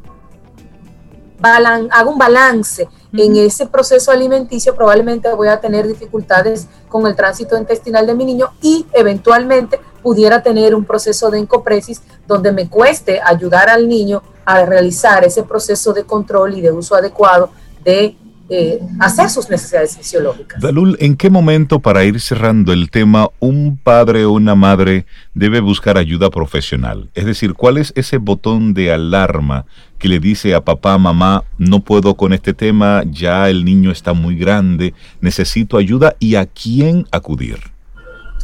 hago 1.42 2.10
un 2.10 2.18
balance 2.18 2.88
en 3.12 3.36
ese 3.36 3.66
proceso 3.66 4.10
alimenticio, 4.10 4.74
probablemente 4.74 5.32
voy 5.34 5.48
a 5.48 5.60
tener 5.60 5.86
dificultades 5.86 6.68
con 6.88 7.06
el 7.06 7.14
tránsito 7.14 7.56
intestinal 7.56 8.06
de 8.06 8.14
mi 8.14 8.24
niño 8.24 8.52
y 8.62 8.86
eventualmente 8.92 9.80
pudiera 10.02 10.42
tener 10.42 10.74
un 10.74 10.84
proceso 10.84 11.30
de 11.30 11.38
encopresis 11.38 12.02
donde 12.26 12.52
me 12.52 12.68
cueste 12.68 13.20
ayudar 13.24 13.68
al 13.68 13.88
niño 13.88 14.22
a 14.44 14.64
realizar 14.64 15.24
ese 15.24 15.42
proceso 15.42 15.92
de 15.92 16.04
control 16.04 16.54
y 16.54 16.60
de 16.60 16.72
uso 16.72 16.94
adecuado 16.94 17.50
de 17.84 18.16
eh, 18.50 18.78
hacer 19.00 19.30
sus 19.30 19.48
necesidades 19.48 19.96
fisiológicas. 19.96 20.60
Dalul, 20.60 20.98
¿en 21.00 21.16
qué 21.16 21.30
momento, 21.30 21.80
para 21.80 22.04
ir 22.04 22.20
cerrando 22.20 22.74
el 22.74 22.90
tema, 22.90 23.30
un 23.40 23.78
padre 23.78 24.26
o 24.26 24.32
una 24.32 24.54
madre 24.54 25.06
debe 25.32 25.60
buscar 25.60 25.96
ayuda 25.96 26.28
profesional? 26.28 27.08
Es 27.14 27.24
decir, 27.24 27.54
¿cuál 27.54 27.78
es 27.78 27.92
ese 27.96 28.18
botón 28.18 28.74
de 28.74 28.92
alarma 28.92 29.64
que 29.98 30.08
le 30.08 30.18
dice 30.18 30.54
a 30.54 30.62
papá, 30.62 30.98
mamá, 30.98 31.44
no 31.56 31.80
puedo 31.80 32.16
con 32.16 32.34
este 32.34 32.52
tema, 32.52 33.02
ya 33.10 33.48
el 33.48 33.64
niño 33.64 33.90
está 33.90 34.12
muy 34.12 34.36
grande, 34.36 34.92
necesito 35.22 35.78
ayuda 35.78 36.14
y 36.18 36.34
a 36.34 36.44
quién 36.44 37.06
acudir? 37.10 37.58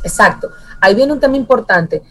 Exacto. 0.02 0.48
Ahí 0.80 0.94
viene 0.94 1.12
un 1.12 1.20
tema 1.20 1.36
importante. 1.36 2.02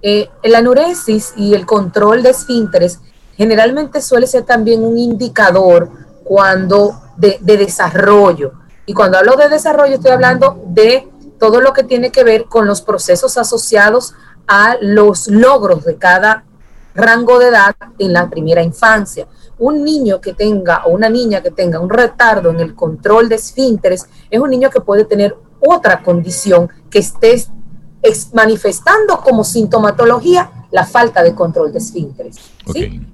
Eh, 0.00 0.30
la 0.44 0.58
anuresis 0.58 1.34
y 1.36 1.52
el 1.52 1.66
control 1.66 2.22
de 2.22 2.30
esfínteres 2.30 3.00
generalmente 3.36 4.00
suele 4.00 4.26
ser 4.26 4.44
también 4.44 4.82
un 4.82 4.96
indicador 4.96 5.90
cuando 6.24 7.03
de, 7.16 7.38
desarrollo. 7.42 8.52
Y 8.86 8.94
cuando 8.94 9.18
hablo 9.18 9.36
de 9.36 9.48
desarrollo 9.48 9.94
estoy 9.94 10.10
hablando 10.10 10.62
de 10.66 11.08
todo 11.38 11.60
lo 11.60 11.72
que 11.72 11.84
tiene 11.84 12.10
que 12.10 12.24
ver 12.24 12.44
con 12.44 12.66
los 12.66 12.82
procesos 12.82 13.36
asociados 13.38 14.14
a 14.46 14.76
los 14.80 15.28
logros 15.28 15.84
de 15.84 15.96
cada 15.96 16.44
rango 16.94 17.38
de 17.38 17.48
edad 17.48 17.74
en 17.98 18.12
la 18.12 18.28
primera 18.28 18.62
infancia. 18.62 19.26
Un 19.58 19.84
niño 19.84 20.20
que 20.20 20.34
tenga 20.34 20.84
o 20.84 20.90
una 20.90 21.08
niña 21.08 21.42
que 21.42 21.50
tenga 21.50 21.80
un 21.80 21.90
retardo 21.90 22.50
en 22.50 22.60
el 22.60 22.74
control 22.74 23.28
de 23.28 23.36
esfínteres 23.36 24.06
es 24.30 24.40
un 24.40 24.50
niño 24.50 24.70
que 24.70 24.80
puede 24.80 25.04
tener 25.04 25.36
otra 25.60 26.02
condición 26.02 26.68
que 26.90 26.98
esté 26.98 27.42
manifestando 28.32 29.20
como 29.20 29.44
sintomatología 29.44 30.63
la 30.74 30.84
falta 30.84 31.22
de 31.22 31.36
control 31.36 31.72
de 31.72 31.78
esfínteres. 31.78 32.50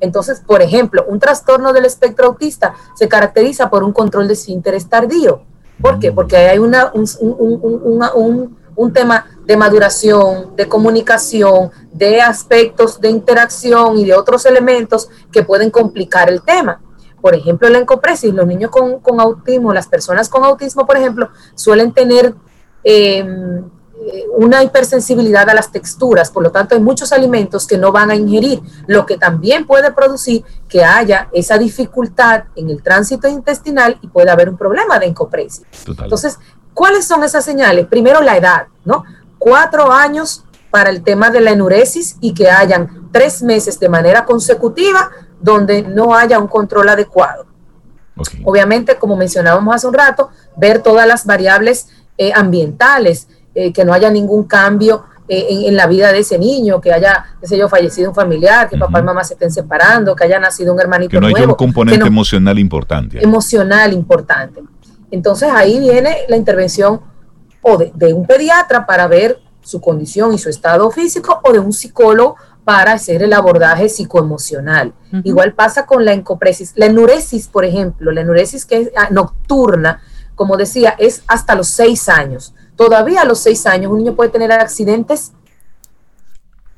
Entonces, 0.00 0.40
por 0.40 0.62
ejemplo, 0.62 1.04
un 1.06 1.20
trastorno 1.20 1.74
del 1.74 1.84
espectro 1.84 2.28
autista 2.28 2.74
se 2.94 3.06
caracteriza 3.06 3.68
por 3.68 3.84
un 3.84 3.92
control 3.92 4.26
de 4.28 4.32
esfínteres 4.32 4.88
tardío. 4.88 5.42
¿Por 5.78 5.98
qué? 5.98 6.10
Mm. 6.10 6.14
Porque 6.14 6.36
hay 6.38 6.58
una, 6.58 6.90
un, 6.94 8.56
un 8.76 8.92
tema 8.94 9.26
de 9.44 9.58
maduración, 9.58 10.56
de 10.56 10.68
comunicación, 10.68 11.70
de 11.92 12.22
aspectos 12.22 12.98
de 12.98 13.10
interacción 13.10 13.98
y 13.98 14.06
de 14.06 14.14
otros 14.14 14.46
elementos 14.46 15.10
que 15.30 15.42
pueden 15.42 15.70
complicar 15.70 16.30
el 16.30 16.40
tema. 16.40 16.80
Por 17.20 17.34
ejemplo, 17.34 17.68
la 17.68 17.76
encopresis, 17.76 18.32
los 18.32 18.46
niños 18.46 18.70
con, 18.70 19.00
con 19.00 19.20
autismo, 19.20 19.74
las 19.74 19.86
personas 19.86 20.30
con 20.30 20.44
autismo, 20.44 20.86
por 20.86 20.96
ejemplo, 20.96 21.28
suelen 21.54 21.92
tener 21.92 22.34
eh, 22.84 23.22
una 24.36 24.62
hipersensibilidad 24.62 25.48
a 25.48 25.54
las 25.54 25.70
texturas, 25.70 26.30
por 26.30 26.42
lo 26.42 26.50
tanto 26.50 26.74
hay 26.74 26.80
muchos 26.80 27.12
alimentos 27.12 27.66
que 27.66 27.76
no 27.76 27.92
van 27.92 28.10
a 28.10 28.14
ingerir, 28.14 28.60
lo 28.86 29.04
que 29.06 29.18
también 29.18 29.66
puede 29.66 29.92
producir 29.92 30.44
que 30.68 30.84
haya 30.84 31.28
esa 31.32 31.58
dificultad 31.58 32.44
en 32.56 32.70
el 32.70 32.82
tránsito 32.82 33.28
intestinal 33.28 33.98
y 34.00 34.08
puede 34.08 34.30
haber 34.30 34.48
un 34.48 34.56
problema 34.56 34.98
de 34.98 35.06
encopresis. 35.06 35.64
Entonces, 35.86 36.38
¿cuáles 36.72 37.06
son 37.06 37.22
esas 37.24 37.44
señales? 37.44 37.86
Primero 37.86 38.20
la 38.20 38.36
edad, 38.36 38.66
¿no? 38.84 39.04
Cuatro 39.38 39.92
años 39.92 40.44
para 40.70 40.90
el 40.90 41.02
tema 41.02 41.30
de 41.30 41.40
la 41.40 41.50
enuresis 41.50 42.16
y 42.20 42.32
que 42.32 42.50
hayan 42.50 43.10
tres 43.12 43.42
meses 43.42 43.78
de 43.80 43.88
manera 43.88 44.24
consecutiva 44.24 45.10
donde 45.40 45.82
no 45.82 46.14
haya 46.14 46.38
un 46.38 46.48
control 46.48 46.88
adecuado. 46.88 47.46
Obviamente, 48.44 48.96
como 48.98 49.16
mencionábamos 49.16 49.74
hace 49.74 49.86
un 49.86 49.94
rato, 49.94 50.30
ver 50.56 50.82
todas 50.82 51.06
las 51.06 51.24
variables 51.24 51.88
eh, 52.18 52.32
ambientales, 52.34 53.28
eh, 53.60 53.74
que 53.74 53.84
no 53.84 53.92
haya 53.92 54.10
ningún 54.10 54.44
cambio 54.44 55.04
eh, 55.28 55.66
en, 55.66 55.76
la 55.76 55.86
vida 55.86 56.10
de 56.12 56.20
ese 56.20 56.38
niño, 56.38 56.80
que 56.80 56.90
haya, 56.90 57.26
qué 57.38 57.46
sé 57.46 57.58
yo, 57.58 57.68
fallecido 57.68 58.08
un 58.08 58.14
familiar, 58.14 58.70
que 58.70 58.78
papá 58.78 59.00
y 59.00 59.02
mamá 59.02 59.22
se 59.22 59.34
estén 59.34 59.50
separando, 59.50 60.16
que 60.16 60.24
haya 60.24 60.38
nacido 60.38 60.72
un 60.72 60.80
hermanito 60.80 61.10
que 61.10 61.20
no 61.20 61.26
haya 61.26 61.46
un 61.46 61.54
componente 61.56 62.06
emocional 62.06 62.58
importante. 62.58 63.22
Emocional 63.22 63.92
importante. 63.92 64.62
Entonces 65.10 65.50
ahí 65.52 65.78
viene 65.78 66.20
la 66.28 66.38
intervención 66.38 67.02
o 67.60 67.76
de, 67.76 68.14
un 68.14 68.26
pediatra 68.26 68.86
para 68.86 69.06
ver 69.08 69.38
su 69.60 69.78
condición 69.78 70.32
y 70.32 70.38
su 70.38 70.48
estado 70.48 70.90
físico 70.90 71.38
o 71.44 71.52
de 71.52 71.58
un 71.58 71.74
psicólogo 71.74 72.36
para 72.64 72.92
hacer 72.92 73.22
el 73.22 73.34
abordaje 73.34 73.90
psicoemocional. 73.90 74.94
Igual 75.22 75.52
pasa 75.52 75.84
con 75.84 76.06
la 76.06 76.14
encopresis. 76.14 76.72
La 76.76 76.86
enuresis, 76.86 77.46
por 77.46 77.66
ejemplo, 77.66 78.10
la 78.10 78.22
enuresis 78.22 78.64
que 78.64 78.78
es 78.78 78.90
ah, 78.96 79.08
nocturna, 79.10 80.00
como 80.34 80.56
decía, 80.56 80.94
es 80.98 81.24
hasta 81.26 81.54
los 81.54 81.68
seis 81.68 82.08
años. 82.08 82.54
Todavía 82.80 83.20
a 83.20 83.24
los 83.26 83.40
seis 83.40 83.66
años 83.66 83.92
un 83.92 83.98
niño 83.98 84.14
puede 84.14 84.30
tener 84.30 84.50
accidentes 84.52 85.32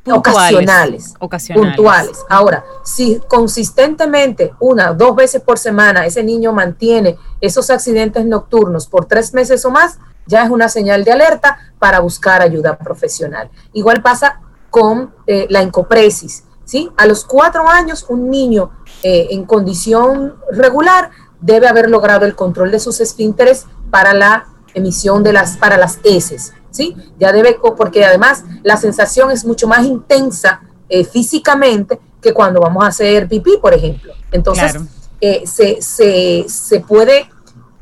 ocasionales, 0.04 1.14
puntuales. 1.54 2.18
Ahora, 2.28 2.64
si 2.82 3.20
consistentemente, 3.28 4.52
una, 4.58 4.94
dos 4.94 5.14
veces 5.14 5.42
por 5.42 5.60
semana, 5.60 6.04
ese 6.04 6.24
niño 6.24 6.52
mantiene 6.52 7.18
esos 7.40 7.70
accidentes 7.70 8.26
nocturnos 8.26 8.88
por 8.88 9.06
tres 9.06 9.32
meses 9.32 9.64
o 9.64 9.70
más, 9.70 10.00
ya 10.26 10.42
es 10.42 10.50
una 10.50 10.68
señal 10.68 11.04
de 11.04 11.12
alerta 11.12 11.72
para 11.78 12.00
buscar 12.00 12.42
ayuda 12.42 12.76
profesional. 12.78 13.48
Igual 13.72 14.02
pasa 14.02 14.40
con 14.70 15.14
eh, 15.28 15.46
la 15.50 15.62
encopresis. 15.62 16.42
¿sí? 16.64 16.90
A 16.96 17.06
los 17.06 17.24
cuatro 17.24 17.68
años, 17.68 18.06
un 18.08 18.28
niño 18.28 18.72
eh, 19.04 19.28
en 19.30 19.44
condición 19.44 20.34
regular 20.50 21.10
debe 21.40 21.68
haber 21.68 21.88
logrado 21.88 22.26
el 22.26 22.34
control 22.34 22.72
de 22.72 22.80
sus 22.80 22.98
esfínteres 22.98 23.66
para 23.92 24.14
la 24.14 24.48
emisión 24.74 25.22
de 25.22 25.32
las, 25.32 25.56
para 25.56 25.76
las 25.76 25.98
heces, 26.04 26.52
¿sí? 26.70 26.96
Ya 27.18 27.32
debe, 27.32 27.58
porque 27.76 28.04
además 28.04 28.44
la 28.62 28.76
sensación 28.76 29.30
es 29.30 29.44
mucho 29.44 29.68
más 29.68 29.84
intensa 29.84 30.62
eh, 30.88 31.04
físicamente 31.04 31.98
que 32.20 32.32
cuando 32.32 32.60
vamos 32.60 32.84
a 32.84 32.88
hacer 32.88 33.28
pipí, 33.28 33.58
por 33.60 33.74
ejemplo. 33.74 34.12
Entonces, 34.30 34.76
eh, 35.20 35.44
se, 35.46 36.80
puede 36.80 37.28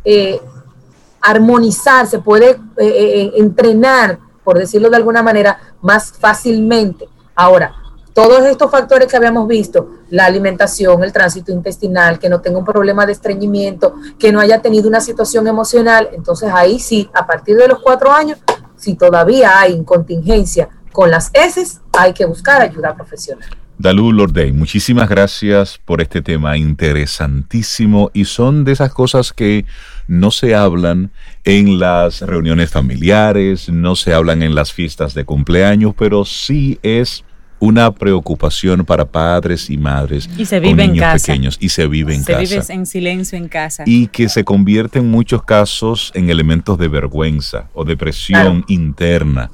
eh, 0.04 0.40
armonizar, 1.20 2.06
se 2.06 2.18
puede 2.18 2.58
entrenar, 2.76 4.18
por 4.44 4.58
decirlo 4.58 4.90
de 4.90 4.96
alguna 4.96 5.22
manera, 5.22 5.74
más 5.82 6.12
fácilmente. 6.12 7.08
Ahora, 7.34 7.74
todos 8.14 8.44
estos 8.44 8.70
factores 8.70 9.08
que 9.08 9.16
habíamos 9.16 9.46
visto, 9.46 9.90
la 10.10 10.26
alimentación, 10.26 11.02
el 11.02 11.12
tránsito 11.12 11.52
intestinal, 11.52 12.18
que 12.18 12.28
no 12.28 12.40
tenga 12.40 12.58
un 12.58 12.64
problema 12.64 13.06
de 13.06 13.12
estreñimiento, 13.12 13.94
que 14.18 14.32
no 14.32 14.40
haya 14.40 14.60
tenido 14.60 14.88
una 14.88 15.00
situación 15.00 15.46
emocional, 15.46 16.08
entonces 16.12 16.50
ahí 16.52 16.78
sí, 16.78 17.08
a 17.14 17.26
partir 17.26 17.56
de 17.56 17.68
los 17.68 17.80
cuatro 17.80 18.12
años, 18.12 18.38
si 18.76 18.94
todavía 18.94 19.60
hay 19.60 19.72
incontingencia 19.72 20.68
con 20.92 21.10
las 21.10 21.30
heces, 21.32 21.80
hay 21.96 22.12
que 22.12 22.24
buscar 22.24 22.60
ayuda 22.60 22.94
profesional. 22.94 23.48
Dalú 23.78 24.12
Lordey, 24.12 24.52
muchísimas 24.52 25.08
gracias 25.08 25.80
por 25.82 26.02
este 26.02 26.20
tema 26.20 26.58
interesantísimo 26.58 28.10
y 28.12 28.26
son 28.26 28.64
de 28.64 28.72
esas 28.72 28.92
cosas 28.92 29.32
que 29.32 29.64
no 30.06 30.30
se 30.30 30.54
hablan 30.54 31.12
en 31.44 31.78
las 31.78 32.20
reuniones 32.20 32.68
familiares, 32.68 33.70
no 33.70 33.96
se 33.96 34.12
hablan 34.12 34.42
en 34.42 34.54
las 34.54 34.74
fiestas 34.74 35.14
de 35.14 35.24
cumpleaños, 35.24 35.94
pero 35.96 36.26
sí 36.26 36.78
es 36.82 37.24
una 37.60 37.92
preocupación 37.92 38.84
para 38.84 39.04
padres 39.04 39.70
y 39.70 39.76
madres 39.76 40.28
y 40.36 40.46
se 40.46 40.58
vive 40.58 40.86
con 40.86 40.94
niños 40.94 41.22
pequeños 41.22 41.58
y 41.60 41.68
se 41.68 41.86
vive 41.86 42.14
en 42.14 42.24
casa. 42.24 42.46
Se 42.46 42.54
vive 42.54 42.74
en 42.74 42.86
silencio 42.86 43.38
en 43.38 43.48
casa. 43.48 43.84
Y 43.86 44.08
que 44.08 44.28
se 44.28 44.44
convierte 44.44 44.98
en 44.98 45.10
muchos 45.10 45.42
casos 45.42 46.10
en 46.14 46.30
elementos 46.30 46.78
de 46.78 46.88
vergüenza 46.88 47.68
o 47.74 47.84
depresión 47.84 48.64
interna. 48.66 49.50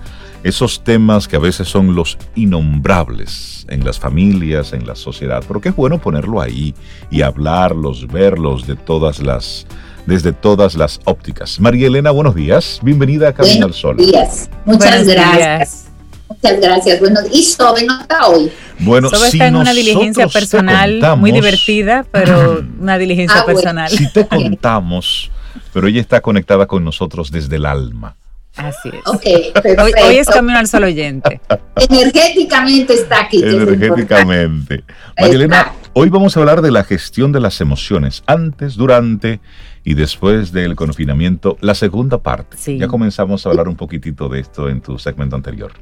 esos 0.42 0.82
temas 0.82 1.28
que 1.28 1.36
a 1.36 1.40
veces 1.40 1.68
son 1.68 1.94
los 1.94 2.18
innombrables 2.34 3.66
en 3.68 3.84
las 3.84 4.00
familias, 4.00 4.72
en 4.72 4.84
la 4.84 4.96
sociedad, 4.96 5.44
pero 5.46 5.60
que 5.60 5.68
es 5.68 5.76
bueno 5.76 6.00
ponerlo 6.00 6.40
ahí 6.40 6.74
y 7.08 7.22
hablarlos, 7.22 8.08
verlos 8.08 8.66
de 8.66 8.74
todas 8.74 9.20
las, 9.20 9.64
desde 10.09 10.32
todas 10.32 10.74
las 10.74 11.00
ópticas. 11.04 11.61
María 11.61 11.86
Elena, 11.86 12.11
buenos 12.11 12.34
días, 12.34 12.80
bienvenida 12.82 13.28
a 13.28 13.34
Camino 13.34 13.66
al 13.66 13.74
Sol. 13.74 13.96
Buenos 13.96 14.12
días, 14.12 14.50
muchas 14.64 15.06
gracias. 15.06 15.84
Muchas 16.28 16.61
gracias. 16.61 17.00
Bueno, 17.00 17.20
¿y 17.30 17.42
Sobe 17.42 17.84
no 17.84 18.00
está 18.00 18.26
hoy? 18.26 18.50
Bueno, 18.78 19.11
Sobe 19.11 19.28
está 19.28 19.48
en 19.48 19.56
una 19.56 19.74
diligencia 19.74 20.26
personal 20.28 21.18
muy 21.18 21.30
divertida, 21.30 22.06
pero 22.11 22.64
una 22.80 22.96
diligencia 22.96 23.40
ah, 23.42 23.44
personal. 23.44 23.90
Si 23.90 24.11
te 24.11 24.26
contamos, 24.28 25.30
pero 25.74 25.88
ella 25.88 26.00
está 26.00 26.22
conectada 26.22 26.66
con 26.66 26.82
nosotros 26.84 27.30
desde 27.30 27.56
el 27.56 27.66
alma. 27.66 28.16
Así 28.56 28.88
es. 28.88 29.06
hoy, 29.06 30.16
es 30.16 30.26
Camino 30.26 30.59
al 30.59 30.66
Sol 30.66 30.84
oyente. 30.84 31.38
Energéticamente 31.90 32.94
está 32.94 33.24
aquí. 33.24 33.42
Energéticamente. 33.42 34.84
Marilena, 35.20 35.72
hoy 35.92 36.09
vamos 36.09 36.36
a 36.36 36.40
hablar 36.40 36.62
de 36.62 36.70
la 36.70 36.82
gestión 36.82 37.30
de 37.30 37.40
las 37.40 37.61
emociones, 37.61 38.22
antes, 38.26 38.74
durante 38.74 39.40
y 39.89 39.95
después 39.95 40.53
del 40.53 40.76
confinamiento, 40.76 41.57
la 41.62 41.74
segunda 41.74 42.18
parte. 42.18 42.76
Ya 42.76 42.89
comenzamos 42.89 43.47
a 43.47 43.49
hablar 43.49 43.68
un 43.68 43.76
poquitito 43.76 44.28
de 44.28 44.41
esto 44.41 44.68
en 44.68 44.82
tu 44.82 44.99
segmento 44.99 45.34
anterior. 45.34 45.72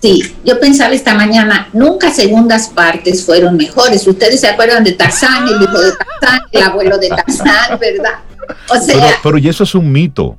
Sí, 0.00 0.22
yo 0.44 0.60
pensaba 0.60 0.94
esta 0.94 1.12
mañana, 1.12 1.68
nunca 1.72 2.12
segundas 2.12 2.68
partes 2.68 3.26
fueron 3.26 3.56
mejores. 3.56 4.06
Ustedes 4.06 4.40
se 4.40 4.46
acuerdan 4.46 4.84
de 4.84 4.92
Tarzán, 4.92 5.48
el 5.48 5.60
hijo 5.60 5.80
de 5.80 5.90
Tarzán, 5.90 6.40
el 6.52 6.62
abuelo 6.62 6.98
de 6.98 7.08
Tarzán, 7.08 7.80
¿verdad? 7.80 8.20
O 8.70 8.76
sea, 8.76 8.94
pero, 8.94 9.16
pero 9.24 9.38
y 9.38 9.48
eso 9.48 9.64
es 9.64 9.74
un 9.74 9.90
mito 9.90 10.38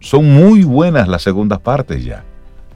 son 0.00 0.32
muy 0.32 0.64
buenas 0.64 1.06
las 1.06 1.20
segundas 1.20 1.60
partes 1.60 2.02
ya. 2.02 2.24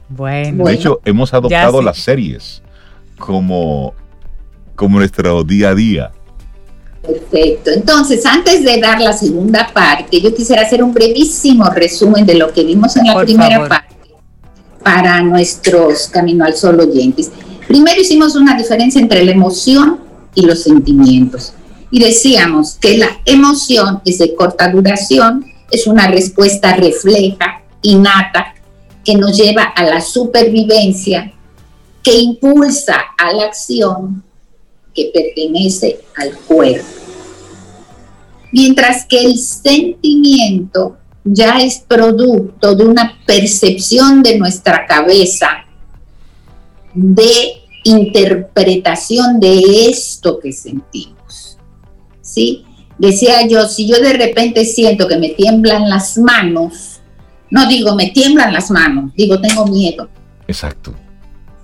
Bueno. 0.07 0.65
De 0.65 0.73
hecho, 0.73 0.99
hemos 1.03 1.33
adoptado 1.33 1.81
las 1.81 1.97
series 1.97 2.61
como, 3.17 3.95
como 4.75 4.99
nuestro 4.99 5.43
día 5.43 5.69
a 5.69 5.75
día. 5.75 6.11
Perfecto. 7.01 7.71
Entonces, 7.71 8.25
antes 8.25 8.63
de 8.63 8.79
dar 8.79 9.01
la 9.01 9.13
segunda 9.13 9.69
parte, 9.73 10.21
yo 10.21 10.33
quisiera 10.33 10.63
hacer 10.63 10.83
un 10.83 10.93
brevísimo 10.93 11.65
resumen 11.69 12.25
de 12.25 12.35
lo 12.35 12.51
que 12.51 12.63
vimos 12.63 12.95
en 12.97 13.07
la 13.07 13.21
primera 13.21 13.67
parte 13.67 13.95
para 14.83 15.21
nuestros 15.21 16.07
Camino 16.07 16.45
al 16.45 16.55
Sol 16.55 16.79
oyentes. 16.79 17.31
Primero 17.67 18.01
hicimos 18.01 18.35
una 18.35 18.57
diferencia 18.57 19.01
entre 19.01 19.23
la 19.23 19.31
emoción 19.31 19.99
y 20.35 20.45
los 20.45 20.63
sentimientos. 20.63 21.53
Y 21.91 21.99
decíamos 21.99 22.77
que 22.79 22.97
la 22.97 23.09
emoción 23.25 24.01
es 24.05 24.19
de 24.19 24.35
corta 24.35 24.69
duración 24.69 25.45
es 25.71 25.87
una 25.87 26.07
respuesta 26.07 26.75
refleja, 26.75 27.61
innata, 27.81 28.53
que 29.03 29.15
nos 29.15 29.37
lleva 29.37 29.63
a 29.63 29.83
la 29.83 30.01
supervivencia, 30.01 31.31
que 32.03 32.17
impulsa 32.17 32.95
a 33.17 33.33
la 33.33 33.45
acción 33.45 34.23
que 34.93 35.11
pertenece 35.13 36.01
al 36.15 36.35
cuerpo. 36.37 36.85
Mientras 38.51 39.05
que 39.05 39.23
el 39.23 39.37
sentimiento 39.37 40.97
ya 41.23 41.59
es 41.59 41.79
producto 41.79 42.75
de 42.75 42.85
una 42.85 43.19
percepción 43.25 44.23
de 44.23 44.37
nuestra 44.37 44.85
cabeza, 44.87 45.65
de 46.93 47.59
interpretación 47.83 49.39
de 49.39 49.89
esto 49.89 50.39
que 50.39 50.51
sentimos. 50.51 51.57
¿Sí? 52.21 52.65
Decía 52.97 53.47
yo, 53.47 53.67
si 53.67 53.87
yo 53.87 53.99
de 54.01 54.13
repente 54.13 54.65
siento 54.65 55.07
que 55.07 55.17
me 55.17 55.29
tiemblan 55.29 55.89
las 55.89 56.17
manos, 56.17 56.99
no 57.49 57.67
digo 57.67 57.95
me 57.95 58.09
tiemblan 58.09 58.53
las 58.53 58.69
manos, 58.71 59.11
digo 59.15 59.39
tengo 59.39 59.65
miedo. 59.67 60.09
Exacto. 60.47 60.93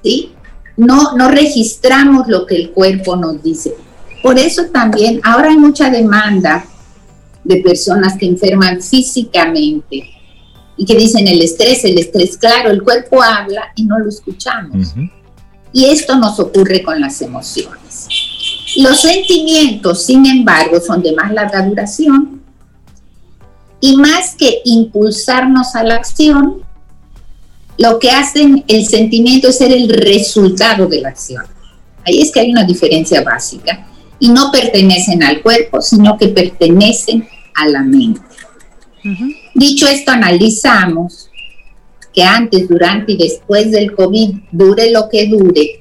¿Sí? 0.03 0.34
No, 0.77 1.15
no 1.15 1.29
registramos 1.29 2.27
lo 2.27 2.45
que 2.45 2.55
el 2.55 2.71
cuerpo 2.71 3.15
nos 3.15 3.41
dice. 3.41 3.75
Por 4.21 4.39
eso 4.39 4.65
también 4.65 5.21
ahora 5.23 5.49
hay 5.49 5.57
mucha 5.57 5.89
demanda 5.89 6.65
de 7.43 7.57
personas 7.57 8.17
que 8.17 8.25
enferman 8.25 8.81
físicamente 8.81 10.09
y 10.77 10.85
que 10.85 10.95
dicen 10.95 11.27
el 11.27 11.41
estrés, 11.41 11.85
el 11.85 11.97
estrés, 11.97 12.37
claro, 12.37 12.71
el 12.71 12.83
cuerpo 12.83 13.21
habla 13.21 13.71
y 13.75 13.85
no 13.85 13.99
lo 13.99 14.09
escuchamos. 14.09 14.93
Y 15.71 15.85
esto 15.85 16.15
nos 16.15 16.39
ocurre 16.39 16.83
con 16.83 16.99
las 16.99 17.21
emociones. 17.21 18.07
Los 18.77 19.01
sentimientos, 19.01 20.03
sin 20.03 20.25
embargo, 20.25 20.81
son 20.81 21.01
de 21.01 21.13
más 21.13 21.31
larga 21.31 21.61
duración 21.65 22.41
y 23.79 23.95
más 23.95 24.35
que 24.35 24.61
impulsarnos 24.65 25.75
a 25.75 25.83
la 25.83 25.95
acción, 25.95 26.64
lo 27.77 27.99
que 27.99 28.09
hacen 28.09 28.63
el 28.67 28.85
sentimiento 28.85 29.49
es 29.49 29.57
ser 29.57 29.71
el 29.71 29.89
resultado 29.89 30.87
de 30.87 31.01
la 31.01 31.09
acción. 31.09 31.43
Ahí 32.05 32.21
es 32.21 32.31
que 32.31 32.39
hay 32.39 32.51
una 32.51 32.63
diferencia 32.63 33.23
básica 33.23 33.87
y 34.19 34.29
no 34.29 34.51
pertenecen 34.51 35.23
al 35.23 35.41
cuerpo, 35.41 35.81
sino 35.81 36.17
que 36.17 36.29
pertenecen 36.29 37.27
a 37.55 37.67
la 37.67 37.81
mente. 37.81 38.21
Dicho 39.53 39.87
esto, 39.87 40.11
analizamos 40.11 41.29
que 42.13 42.23
antes, 42.23 42.67
durante 42.67 43.11
y 43.11 43.17
después 43.17 43.71
del 43.71 43.93
COVID, 43.93 44.35
dure 44.51 44.91
lo 44.91 45.09
que 45.09 45.27
dure, 45.27 45.79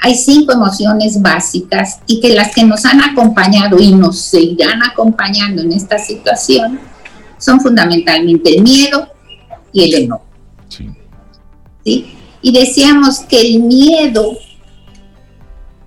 hay 0.00 0.14
cinco 0.14 0.52
emociones 0.52 1.20
básicas 1.20 2.00
y 2.06 2.20
que 2.20 2.34
las 2.34 2.54
que 2.54 2.64
nos 2.64 2.84
han 2.84 3.00
acompañado 3.02 3.78
y 3.78 3.92
nos 3.92 4.18
seguirán 4.18 4.82
acompañando 4.82 5.62
en 5.62 5.72
esta 5.72 5.98
situación 5.98 6.78
son 7.36 7.60
fundamentalmente 7.60 8.56
el 8.56 8.62
miedo 8.62 9.08
y 9.72 9.84
el 9.84 10.04
enojo. 10.04 10.24
Sí. 10.68 10.88
Y 12.40 12.52
decíamos 12.52 13.20
que 13.20 13.40
el 13.40 13.62
miedo 13.62 14.36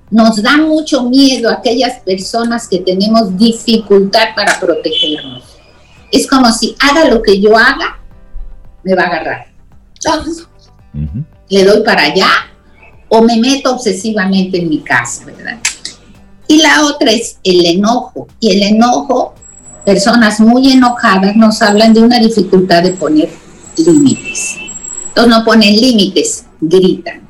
nos 0.09 0.41
da 0.41 0.57
mucho 0.57 1.03
miedo 1.03 1.49
a 1.49 1.53
aquellas 1.53 1.99
personas 2.01 2.67
que 2.67 2.79
tenemos 2.79 3.37
dificultad 3.37 4.35
para 4.35 4.59
protegernos. 4.59 5.43
Es 6.11 6.27
como 6.27 6.51
si 6.51 6.75
haga 6.79 7.05
lo 7.05 7.21
que 7.21 7.39
yo 7.39 7.57
haga, 7.57 7.99
me 8.83 8.93
va 8.93 9.03
a 9.03 9.07
agarrar. 9.07 9.47
Entonces, 9.95 10.47
le 11.49 11.63
doy 11.63 11.83
para 11.83 12.03
allá 12.03 12.29
o 13.07 13.21
me 13.21 13.37
meto 13.37 13.73
obsesivamente 13.73 14.57
en 14.57 14.69
mi 14.69 14.79
casa, 14.79 15.25
¿verdad? 15.25 15.57
Y 16.47 16.61
la 16.61 16.85
otra 16.85 17.11
es 17.11 17.37
el 17.43 17.65
enojo. 17.65 18.27
Y 18.41 18.51
el 18.51 18.63
enojo, 18.75 19.33
personas 19.85 20.41
muy 20.41 20.73
enojadas 20.73 21.35
nos 21.37 21.61
hablan 21.61 21.93
de 21.93 22.01
una 22.01 22.19
dificultad 22.19 22.83
de 22.83 22.91
poner 22.91 23.29
límites. 23.77 24.57
Entonces 25.11 25.37
no 25.37 25.43
ponen 25.43 25.75
límites, 25.75 26.45
gritan. 26.61 27.27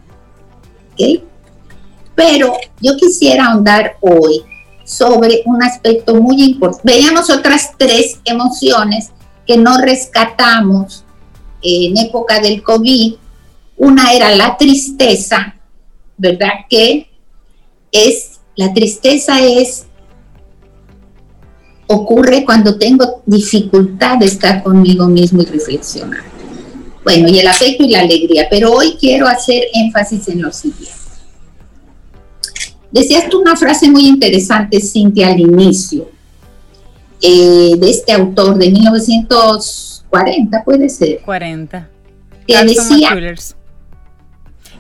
Pero 2.16 2.54
yo 2.80 2.96
quisiera 2.96 3.48
ahondar 3.48 3.98
hoy 4.02 4.44
sobre 4.86 5.42
un 5.46 5.64
aspecto 5.64 6.14
muy 6.16 6.44
importante. 6.44 6.94
Veíamos 6.94 7.32
otras 7.32 7.72
tres 7.76 8.20
emociones 8.24 9.10
que 9.48 9.58
no 9.58 9.80
rescatamos 9.80 11.04
en 11.64 11.98
época 11.98 12.40
del 12.40 12.62
COVID. 12.62 13.16
Una 13.78 14.14
era 14.14 14.36
la 14.36 14.58
tristeza, 14.58 15.56
¿verdad? 16.18 16.66
Que 16.70 17.10
es, 17.92 18.42
la 18.56 18.72
tristeza 18.74 19.42
es, 19.42 19.88
ocurre 21.88 22.46
cuando 22.46 22.78
tengo 22.78 23.24
dificultad 23.26 24.20
de 24.20 24.28
estar 24.28 24.62
conmigo 24.62 25.08
mismo 25.08 25.42
y 25.42 25.46
reflexionar. 25.46 26.31
Bueno, 27.04 27.28
y 27.30 27.40
el 27.40 27.48
afecto 27.48 27.84
y 27.84 27.90
la 27.90 28.02
alegría, 28.02 28.48
pero 28.50 28.72
hoy 28.72 28.96
quiero 29.00 29.28
hacer 29.28 29.64
énfasis 29.74 30.28
en 30.28 30.42
lo 30.42 30.52
siguiente. 30.52 31.02
Decías 32.92 33.30
tú 33.30 33.40
una 33.42 33.56
frase 33.56 33.90
muy 33.90 34.06
interesante, 34.08 34.82
Cintia, 34.82 35.30
al 35.30 35.40
inicio, 35.40 36.10
eh, 37.22 37.76
de 37.78 37.90
este 37.90 38.12
autor 38.12 38.58
de 38.58 38.70
1940, 38.70 40.64
puede 40.64 40.90
ser. 40.90 41.22
40. 41.22 41.90
Que 42.46 42.66
decía, 42.66 43.16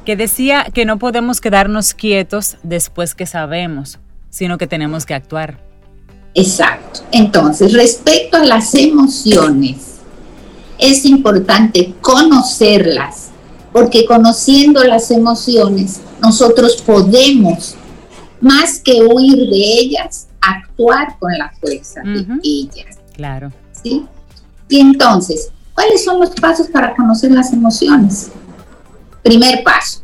que 0.04 0.16
decía 0.16 0.68
que 0.74 0.86
no 0.86 1.00
podemos 1.00 1.40
quedarnos 1.40 1.94
quietos 1.94 2.58
después 2.64 3.16
que 3.16 3.26
sabemos, 3.26 4.00
sino 4.30 4.58
que 4.58 4.68
tenemos 4.68 5.06
que 5.06 5.14
actuar. 5.14 5.60
Exacto. 6.34 7.02
Entonces, 7.12 7.74
respecto 7.74 8.38
a 8.38 8.44
las 8.44 8.74
emociones, 8.76 9.91
es 10.82 11.06
importante 11.06 11.94
conocerlas, 12.02 13.30
porque 13.72 14.06
conociendo 14.06 14.84
las 14.84 15.12
emociones, 15.12 16.02
nosotros 16.22 16.82
podemos 16.82 17.76
más 18.42 18.80
que 18.80 19.04
huir 19.04 19.38
de 19.50 19.80
ellas, 19.80 20.28
actuar 20.42 21.18
con 21.20 21.32
la 21.38 21.54
fuerza 21.62 22.02
de 22.04 22.26
ellas. 22.44 22.98
Claro. 23.14 23.54
¿Sí? 23.84 24.06
Y 24.68 24.80
entonces, 24.80 25.52
¿cuáles 25.76 26.04
son 26.04 26.20
los 26.20 26.32
pasos 26.32 26.68
para 26.68 26.96
conocer 26.96 27.32
las 27.32 27.54
emociones? 27.54 28.32
Primer 29.22 29.64
paso, 29.64 30.02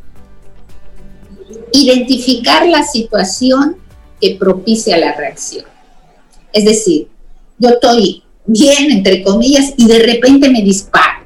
identificar 1.74 2.68
la 2.68 2.84
situación 2.84 3.78
que 4.22 4.38
propicia 4.40 4.96
la 5.00 5.14
reacción. 5.16 5.66
Es 6.54 6.66
decir, 6.66 7.08
yo 7.58 7.70
estoy 7.70 8.24
bien, 8.48 8.92
entre 8.92 9.22
comillas, 9.22 9.74
y 9.78 9.86
de 9.86 10.00
repente 10.00 10.50
me 10.50 10.62
disparo. 10.62 11.26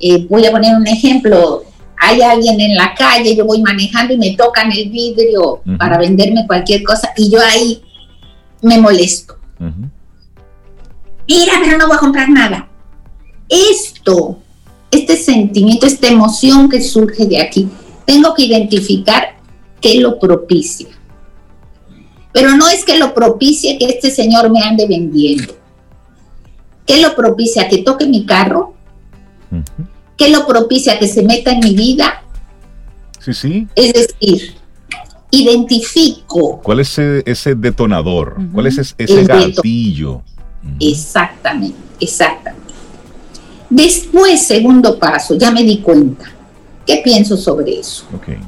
Eh, 0.00 0.26
voy 0.28 0.46
a 0.46 0.50
poner 0.50 0.74
un 0.74 0.86
ejemplo. 0.86 1.62
Hay 1.96 2.22
alguien 2.22 2.58
en 2.60 2.74
la 2.74 2.94
calle, 2.94 3.36
yo 3.36 3.44
voy 3.44 3.60
manejando 3.60 4.14
y 4.14 4.18
me 4.18 4.34
tocan 4.34 4.72
el 4.72 4.88
vidrio 4.88 5.60
para 5.78 5.98
venderme 5.98 6.46
cualquier 6.46 6.82
cosa 6.82 7.10
y 7.14 7.30
yo 7.30 7.38
ahí 7.40 7.82
me 8.62 8.78
molesto. 8.78 9.36
Mira, 11.28 11.52
pero 11.62 11.76
no 11.76 11.86
voy 11.86 11.96
a 11.96 12.00
comprar 12.00 12.30
nada. 12.30 12.68
Esto, 13.50 14.38
este 14.90 15.16
sentimiento, 15.16 15.86
esta 15.86 16.08
emoción 16.08 16.70
que 16.70 16.80
surge 16.80 17.26
de 17.26 17.38
aquí, 17.38 17.68
tengo 18.06 18.32
que 18.34 18.44
identificar 18.44 19.36
qué 19.80 20.00
lo 20.00 20.18
propicia. 20.18 20.88
Pero 22.32 22.56
no 22.56 22.68
es 22.68 22.84
que 22.84 22.98
lo 22.98 23.12
propicie 23.14 23.78
que 23.78 23.86
este 23.86 24.10
señor 24.10 24.50
me 24.50 24.62
ande 24.62 24.86
vendiendo. 24.86 25.54
¿Qué 26.86 27.00
lo 27.00 27.14
propicia? 27.14 27.68
Que 27.68 27.78
toque 27.78 28.06
mi 28.06 28.24
carro. 28.24 28.74
¿Qué 30.16 30.28
lo 30.30 30.46
propicia? 30.46 30.98
Que 30.98 31.08
se 31.08 31.22
meta 31.22 31.52
en 31.52 31.60
mi 31.60 31.74
vida. 31.74 32.22
Sí, 33.18 33.34
sí. 33.34 33.68
Es 33.74 33.92
decir, 33.92 34.54
identifico. 35.30 36.60
¿Cuál 36.62 36.80
es 36.80 36.98
ese, 36.98 37.54
detonador? 37.54 38.36
¿Cuál 38.52 38.66
es 38.66 38.94
ese, 38.96 39.24
gatillo? 39.24 40.22
Exactamente, 40.78 41.78
exactamente. 42.00 42.74
Después, 43.68 44.46
segundo 44.46 44.98
paso, 44.98 45.36
ya 45.36 45.50
me 45.50 45.62
di 45.62 45.78
cuenta. 45.78 46.24
¿Qué 46.86 47.00
pienso 47.04 47.36
sobre 47.36 47.78
eso? 47.78 48.04
Okay. 48.16 48.38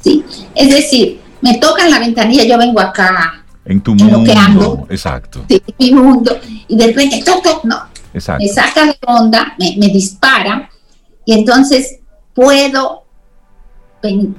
¿Sí? 0.00 0.24
Es 0.54 0.70
decir, 0.70 1.21
me 1.42 1.58
tocan 1.58 1.90
la 1.90 1.98
ventanilla, 1.98 2.44
yo 2.44 2.56
vengo 2.56 2.80
acá. 2.80 3.44
En 3.64 3.80
tu 3.80 3.94
mundo. 3.94 4.86
exacto. 4.88 5.44
Sí, 5.48 5.62
mi 5.78 5.92
mundo. 5.92 6.36
Y 6.68 6.76
de 6.76 6.86
repente, 6.86 7.22
toc, 7.24 7.64
no. 7.64 7.82
Exacto. 8.14 8.42
Me 8.42 8.48
saca 8.48 8.86
de 8.86 8.96
onda, 9.06 9.54
me, 9.58 9.88
dispara. 9.88 10.70
Y 11.24 11.34
entonces 11.34 11.98
puedo 12.34 13.04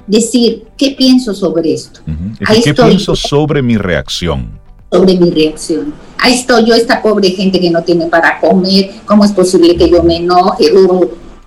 decir, 0.08 0.68
¿qué 0.78 0.92
pienso 0.92 1.34
sobre 1.34 1.74
esto? 1.74 2.02
¿Qué 2.64 2.74
pienso 2.74 3.16
sobre 3.16 3.62
mi 3.62 3.78
reacción? 3.78 4.60
Sobre 4.92 5.18
mi 5.18 5.30
reacción. 5.30 5.94
Ahí 6.20 6.34
estoy 6.36 6.66
yo, 6.66 6.76
esta 6.76 7.02
pobre 7.02 7.30
gente 7.32 7.60
que 7.60 7.72
no 7.72 7.82
tiene 7.82 8.08
para 8.08 8.40
comer, 8.40 8.92
¿cómo 9.06 9.26
es 9.26 9.32
posible 9.32 9.76
que 9.76 9.90
yo 9.90 10.04
me 10.04 10.18
enoje? 10.18 10.72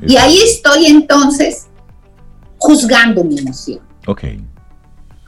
Y 0.07 0.16
ahí 0.16 0.38
estoy 0.38 0.86
entonces 0.86 1.66
juzgando 2.59 3.22
mi 3.22 3.38
emoción. 3.38 3.80
Ok. 4.07 4.24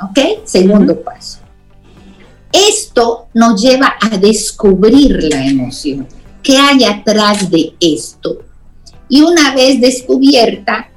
¿Ok? 0.00 0.44
Segundo 0.44 1.00
paso. 1.00 1.38
Esto 2.52 3.28
nos 3.34 3.60
lleva 3.60 3.94
a 4.00 4.16
descubrir 4.16 5.24
la 5.24 5.44
emoción. 5.44 6.06
¿Qué 6.42 6.56
hay 6.56 6.84
atrás 6.84 7.50
de 7.50 7.74
esto? 7.80 8.38
Y 9.08 9.22
una 9.22 9.54
vez 9.54 9.80
descubierta, 9.80 10.88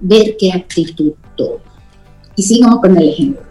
ver 0.00 0.36
qué 0.38 0.52
actitud 0.52 1.12
toma. 1.36 1.60
Y 2.34 2.42
sigamos 2.42 2.80
con 2.80 2.96
el 2.96 3.08
ejemplo. 3.08 3.42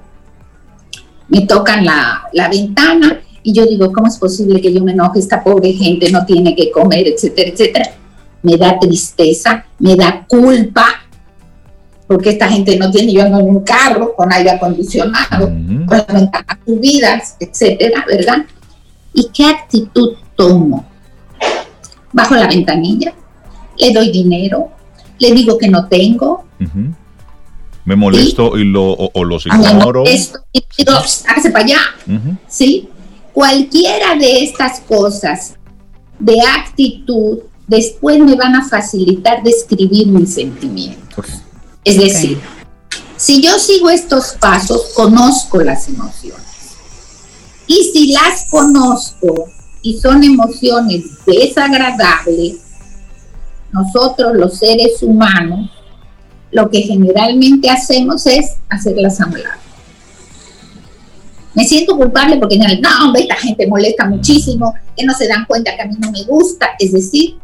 Me 1.28 1.42
tocan 1.42 1.86
la, 1.86 2.24
la 2.34 2.50
ventana 2.50 3.22
y 3.44 3.54
yo 3.54 3.66
digo, 3.66 3.92
¿cómo 3.94 4.08
es 4.08 4.18
posible 4.18 4.60
que 4.60 4.74
yo 4.74 4.84
me 4.84 4.92
enoje? 4.92 5.20
Esta 5.20 5.44
pobre 5.44 5.72
gente 5.74 6.12
no 6.12 6.26
tiene 6.26 6.56
que 6.56 6.72
comer, 6.72 7.08
etcétera, 7.08 7.50
etcétera. 7.50 7.92
Me 8.42 8.58
da 8.58 8.80
tristeza, 8.80 9.66
me 9.78 9.96
da 9.96 10.26
culpa, 10.28 10.86
porque 12.10 12.32
esta 12.32 12.50
gente 12.50 12.76
no 12.76 12.90
tiene, 12.90 13.14
yo 13.14 13.22
ando 13.22 13.38
en 13.38 13.50
un 13.50 13.64
carro 13.64 14.16
con 14.16 14.34
aire 14.34 14.50
acondicionado, 14.50 15.46
con 15.46 15.96
las 15.96 16.08
ventanas 16.08 16.58
subidas, 16.66 17.36
etcétera, 17.40 18.04
¿verdad? 18.08 18.46
¿Y 19.14 19.30
qué 19.32 19.46
actitud 19.46 20.16
tomo? 20.36 20.88
Bajo 22.12 22.34
la 22.34 22.48
ventanilla, 22.48 23.14
le 23.78 23.94
doy 23.94 24.12
dinero, 24.12 24.70
le 25.20 25.34
digo 25.34 25.56
que 25.60 25.68
no 25.68 25.88
tengo. 25.88 26.46
Me 27.86 27.96
molesto 27.96 28.58
y 28.58 28.64
lo, 28.64 28.92
o, 28.92 29.24
los 29.24 29.46
ignoro. 29.46 30.04
Me 30.04 30.16
y 30.52 30.66
digo, 30.80 30.94
hágase 31.28 31.52
para 31.52 31.64
allá. 31.64 31.80
¿Sí? 32.48 32.90
Cualquiera 33.34 34.16
de 34.16 34.46
estas 34.46 34.80
cosas 34.80 35.54
de 36.18 36.42
actitud 36.42 37.38
después 37.68 38.20
me 38.20 38.34
van 38.34 38.56
a 38.56 38.68
facilitar 38.68 39.44
describir 39.44 40.08
mi 40.08 40.26
sentimiento. 40.26 41.22
Es 41.84 41.98
decir, 41.98 42.40
si 43.16 43.42
yo 43.42 43.58
sigo 43.58 43.90
estos 43.90 44.34
pasos, 44.40 44.92
conozco 44.94 45.62
las 45.62 45.88
emociones. 45.88 46.46
Y 47.68 47.92
si 47.94 48.14
las 48.14 48.50
conozco 48.50 49.50
y 49.82 50.00
son 50.00 50.24
emociones 50.24 51.04
desagradables, 51.26 52.58
nosotros 53.72 54.34
los 54.36 54.58
seres 54.58 55.02
humanos, 55.02 55.70
lo 56.52 56.70
que 56.70 56.82
generalmente 56.82 57.70
hacemos 57.70 58.26
es 58.26 58.56
hacerlas 58.70 59.22
a 59.22 59.28
un 59.28 59.44
lado. 59.44 59.60
Me 61.54 61.64
siento 61.66 61.98
culpable 61.98 62.38
porque 62.38 62.58
no, 62.58 63.14
esta 63.16 63.36
gente 63.36 63.68
molesta 63.68 64.06
muchísimo, 64.06 64.74
que 64.96 65.06
no 65.06 65.14
se 65.14 65.28
dan 65.28 65.46
cuenta 65.46 65.76
que 65.76 65.82
a 65.82 65.86
mí 65.86 65.96
no 66.00 66.12
me 66.12 66.24
gusta. 66.24 66.70
Es 66.80 66.94
decir, 66.94 67.38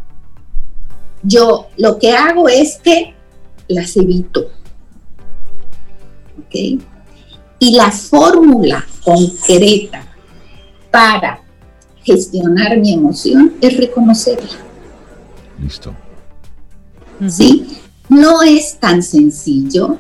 yo 1.24 1.68
lo 1.78 1.98
que 2.00 2.14
hago 2.14 2.48
es 2.48 2.78
que 2.84 3.15
las 3.68 3.96
evito. 3.98 4.50
¿Ok? 6.40 6.82
Y 7.60 7.76
la 7.76 7.92
fórmula 7.92 8.86
concreta 9.04 10.06
para 10.92 11.42
gestionar 12.04 12.78
mi 12.78 12.94
emoción 12.94 13.56
es 13.62 13.78
reconocerla. 13.78 14.58
Listo. 15.60 15.94
¿Sí? 17.28 17.78
No 18.10 18.44
es 18.44 18.78
tan 18.80 19.02
sencillo 19.02 19.98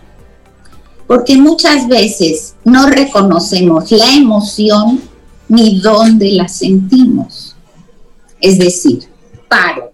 porque 1.07 1.37
muchas 1.37 1.87
veces 1.87 2.55
no 2.63 2.87
reconocemos 2.87 3.91
la 3.91 4.15
emoción 4.15 5.01
ni 5.47 5.79
dónde 5.79 6.31
la 6.31 6.47
sentimos. 6.47 7.55
Es 8.41 8.57
decir, 8.57 9.07
paro, 9.47 9.91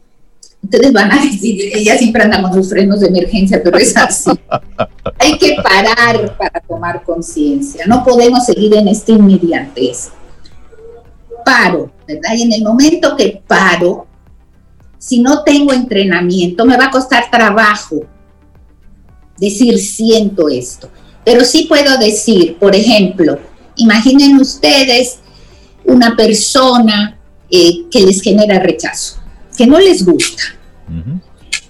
ustedes 0.64 0.94
van 0.94 1.12
a 1.12 1.22
decir, 1.22 1.72
ella 1.74 1.98
siempre 1.98 2.24
anda 2.24 2.42
con 2.42 2.54
sus 2.54 2.70
frenos 2.70 3.00
de 3.00 3.08
emergencia, 3.08 3.62
pero 3.64 3.78
es 3.78 3.96
así. 3.98 4.32
Hay 5.20 5.38
que 5.38 5.56
parar 5.62 6.38
para 6.38 6.60
tomar 6.62 7.04
conciencia. 7.04 7.86
No 7.88 8.04
podemos 8.04 8.46
seguir 8.46 8.76
en 8.76 8.88
esta 8.88 9.12
inmediatez. 9.12 10.10
Paro, 11.44 11.92
¿verdad? 12.08 12.36
Y 12.36 12.44
en 12.44 12.54
el 12.54 12.64
momento 12.64 13.16
que 13.16 13.42
paro, 13.48 14.08
si 14.98 15.20
no 15.20 15.44
tengo 15.44 15.74
entrenamiento, 15.74 16.66
me 16.66 16.78
va 16.78 16.86
a 16.86 16.92
costar 16.92 17.32
trabajo 17.32 18.06
decir 19.40 19.80
siento 19.80 20.48
esto. 20.50 20.90
Pero 21.26 21.44
sí 21.44 21.66
puedo 21.68 21.98
decir, 21.98 22.58
por 22.60 22.76
ejemplo, 22.76 23.40
imaginen 23.76 24.38
ustedes 24.38 25.18
una 25.84 26.16
persona 26.16 27.18
eh, 27.50 27.86
que 27.90 28.02
les 28.02 28.22
genera 28.22 28.60
rechazo 28.60 29.21
que 29.62 29.68
no 29.68 29.80
les 29.80 30.04
gusta. 30.04 30.42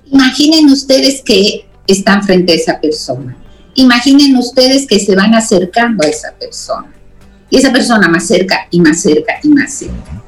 Imaginen 0.09 0.69
ustedes 0.69 1.21
que 1.21 1.65
están 1.85 2.23
frente 2.23 2.53
a 2.53 2.55
esa 2.55 2.79
persona. 2.79 3.35
Imaginen 3.75 4.37
ustedes 4.37 4.87
que 4.87 4.97
se 4.97 5.13
van 5.13 5.35
acercando 5.35 6.05
a 6.05 6.07
esa 6.07 6.31
persona. 6.39 6.89
Y 7.49 7.57
esa 7.57 7.69
persona 7.73 8.07
más 8.07 8.25
cerca 8.25 8.65
y 8.71 8.79
más 8.79 9.01
cerca 9.01 9.33
y 9.43 9.49
más 9.49 9.73
cerca. 9.73 10.23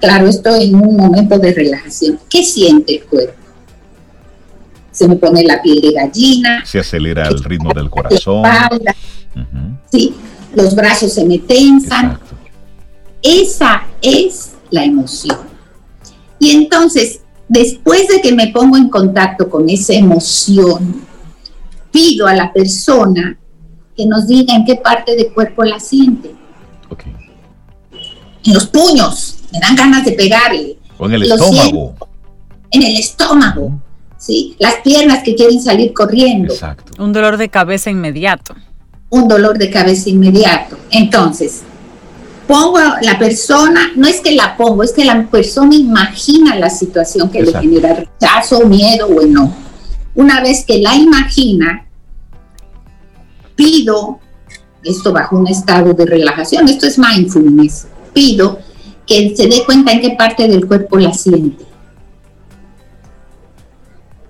Claro, 0.00 0.28
estoy 0.28 0.68
en 0.68 0.76
un 0.76 0.96
momento 0.96 1.38
de 1.38 1.52
relajación. 1.52 2.18
¿Qué 2.30 2.42
siente 2.42 2.96
el 2.96 3.04
cuerpo? 3.04 3.34
Se 4.90 5.06
me 5.06 5.16
pone 5.16 5.44
la 5.44 5.60
piel 5.60 5.82
de 5.82 5.92
gallina. 5.92 6.64
Se 6.64 6.78
acelera 6.78 7.28
el 7.28 7.44
ritmo 7.44 7.74
del 7.74 7.90
corazón. 7.90 8.44
Sí, 9.92 10.14
los 10.54 10.74
brazos 10.74 11.12
se 11.12 11.26
me 11.26 11.38
tensan. 11.38 12.18
Esa 13.20 13.82
es 14.00 14.52
la 14.70 14.84
emoción. 14.84 15.57
Y 16.38 16.50
entonces, 16.50 17.20
después 17.48 18.08
de 18.08 18.20
que 18.20 18.32
me 18.32 18.48
pongo 18.48 18.76
en 18.76 18.88
contacto 18.88 19.48
con 19.48 19.68
esa 19.68 19.94
emoción, 19.94 21.02
pido 21.90 22.26
a 22.26 22.34
la 22.34 22.52
persona 22.52 23.38
que 23.96 24.06
nos 24.06 24.28
diga 24.28 24.54
en 24.54 24.64
qué 24.64 24.76
parte 24.76 25.16
del 25.16 25.32
cuerpo 25.32 25.64
la 25.64 25.80
siente. 25.80 26.34
En 28.44 28.54
los 28.54 28.66
puños, 28.66 29.38
me 29.52 29.58
dan 29.58 29.74
ganas 29.74 30.04
de 30.04 30.12
pegarle. 30.12 30.78
O 30.96 31.06
en 31.06 31.14
el 31.14 31.22
estómago. 31.24 31.94
en 32.70 32.82
el 32.82 32.96
estómago, 32.96 33.80
¿sí? 34.16 34.56
Las 34.58 34.76
piernas 34.76 35.22
que 35.22 35.34
quieren 35.34 35.60
salir 35.60 35.92
corriendo. 35.92 36.54
Un 36.98 37.12
dolor 37.12 37.36
de 37.36 37.48
cabeza 37.48 37.90
inmediato. 37.90 38.54
un 39.10 39.26
dolor 39.26 39.58
de 39.58 39.70
cabeza 39.70 40.10
inmediato. 40.10 40.76
Entonces, 40.90 41.62
pongo 42.48 42.78
la 43.02 43.18
persona, 43.18 43.92
no 43.94 44.08
es 44.08 44.20
que 44.20 44.32
la 44.32 44.56
pongo, 44.56 44.82
es 44.82 44.92
que 44.92 45.04
la 45.04 45.26
persona 45.26 45.74
imagina 45.74 46.56
la 46.56 46.70
situación 46.70 47.30
que 47.30 47.42
le 47.42 47.52
genera 47.52 47.94
rechazo, 47.94 48.66
miedo 48.66 49.06
o 49.06 49.24
no. 49.26 49.54
Una 50.14 50.40
vez 50.40 50.64
que 50.64 50.78
la 50.78 50.96
imagina, 50.96 51.86
pido, 53.54 54.18
esto 54.82 55.12
bajo 55.12 55.36
un 55.36 55.46
estado 55.46 55.92
de 55.92 56.06
relajación, 56.06 56.66
esto 56.68 56.86
es 56.86 56.98
mindfulness, 56.98 57.86
pido 58.14 58.58
que 59.06 59.36
se 59.36 59.46
dé 59.46 59.64
cuenta 59.64 59.92
en 59.92 60.00
qué 60.00 60.10
parte 60.10 60.48
del 60.48 60.66
cuerpo 60.66 60.96
la 60.96 61.12
siente. 61.12 61.66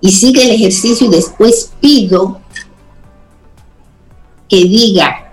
Y 0.01 0.11
sigue 0.11 0.43
el 0.43 0.51
ejercicio 0.51 1.07
y 1.07 1.09
después 1.09 1.71
pido 1.79 2.41
que 4.49 4.57
diga, 4.57 5.31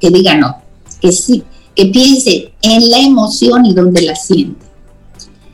que 0.00 0.10
diga 0.10 0.36
no, 0.36 0.56
que 1.00 1.12
sí, 1.12 1.44
que 1.76 1.86
piense 1.86 2.52
en 2.62 2.90
la 2.90 2.98
emoción 2.98 3.66
y 3.66 3.74
donde 3.74 4.02
la 4.02 4.16
siente. 4.16 4.64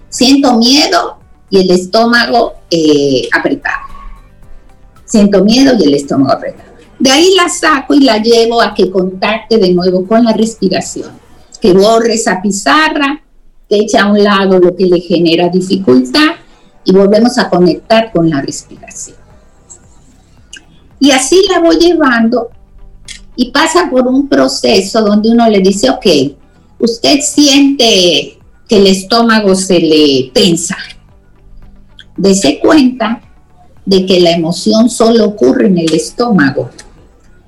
Siento 0.08 0.56
miedo 0.56 1.18
y 1.50 1.58
el 1.58 1.70
estómago 1.72 2.54
eh, 2.70 3.28
apretado. 3.32 3.88
Siento 5.04 5.44
miedo 5.44 5.74
y 5.78 5.82
el 5.82 5.94
estómago 5.94 6.32
apretado. 6.32 6.70
De 6.98 7.10
ahí 7.10 7.34
la 7.34 7.48
saco 7.48 7.94
y 7.94 8.00
la 8.00 8.18
llevo 8.18 8.62
a 8.62 8.72
que 8.72 8.88
contacte 8.88 9.58
de 9.58 9.74
nuevo 9.74 10.06
con 10.06 10.24
la 10.24 10.32
respiración, 10.32 11.10
que 11.60 11.72
borre 11.72 12.14
esa 12.14 12.40
pizarra, 12.40 13.20
que 13.68 13.78
eche 13.78 13.98
a 13.98 14.06
un 14.06 14.22
lado 14.22 14.60
lo 14.60 14.76
que 14.76 14.86
le 14.86 15.00
genera 15.00 15.48
dificultad 15.48 16.36
y 16.84 16.92
volvemos 16.92 17.36
a 17.38 17.50
conectar 17.50 18.12
con 18.12 18.30
la 18.30 18.40
respiración. 18.40 19.16
Y 21.00 21.10
así 21.10 21.42
la 21.50 21.58
voy 21.58 21.78
llevando 21.78 22.50
y 23.36 23.50
pasa 23.50 23.88
por 23.90 24.06
un 24.06 24.28
proceso 24.28 25.02
donde 25.02 25.30
uno 25.30 25.48
le 25.48 25.60
dice, 25.60 25.90
ok, 25.90 26.06
usted 26.78 27.20
siente 27.20 28.38
que 28.68 28.76
el 28.76 28.86
estómago 28.86 29.54
se 29.54 29.78
le 29.78 30.30
tensa. 30.34 30.76
Dese 32.16 32.58
cuenta 32.58 33.22
de 33.86 34.06
que 34.06 34.20
la 34.20 34.32
emoción 34.32 34.90
solo 34.90 35.24
ocurre 35.24 35.66
en 35.66 35.78
el 35.78 35.92
estómago, 35.94 36.70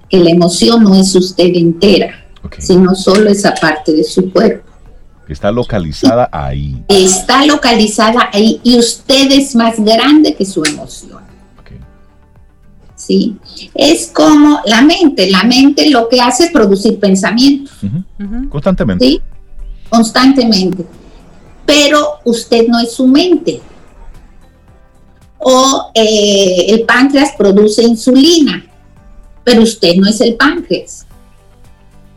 que 0.09 0.19
la 0.19 0.31
emoción 0.31 0.83
no 0.85 0.95
es 0.95 1.15
usted 1.15 1.55
entera, 1.55 2.27
sino 2.59 2.95
solo 2.95 3.31
esa 3.31 3.55
parte 3.55 3.93
de 3.93 4.05
su 4.05 4.33
cuerpo. 4.33 4.71
Está 5.29 5.51
localizada 5.51 6.29
ahí. 6.31 6.83
Está 6.89 7.47
localizada 7.47 8.29
ahí 8.33 8.61
y 8.63 8.79
usted 8.79 9.31
es 9.33 9.55
más 9.55 9.79
grande 9.79 10.35
que 10.35 10.45
su 10.45 10.63
emoción. 10.65 11.23
¿Sí? 13.07 13.37
Es 13.75 14.09
como 14.09 14.61
la 14.67 14.83
mente, 14.83 15.31
la 15.31 15.45
mente 15.45 15.91
lo 15.91 16.09
que 16.09 16.21
hace 16.21 16.45
es 16.45 16.51
producir 16.51 16.99
pensamientos. 16.99 17.73
Constantemente. 18.49 19.05
¿Sí? 19.05 19.21
Constantemente. 19.89 20.85
Pero 21.67 22.21
usted 22.25 22.67
no 22.69 22.79
es 22.79 22.93
su 22.93 23.07
mente. 23.07 23.61
O 25.39 25.91
eh, 25.95 26.67
el 26.69 26.83
páncreas 26.83 27.33
produce 27.37 27.83
insulina, 27.83 28.65
pero 29.45 29.63
usted 29.63 29.97
no 29.97 30.09
es 30.09 30.21
el 30.21 30.37
páncreas. 30.37 31.07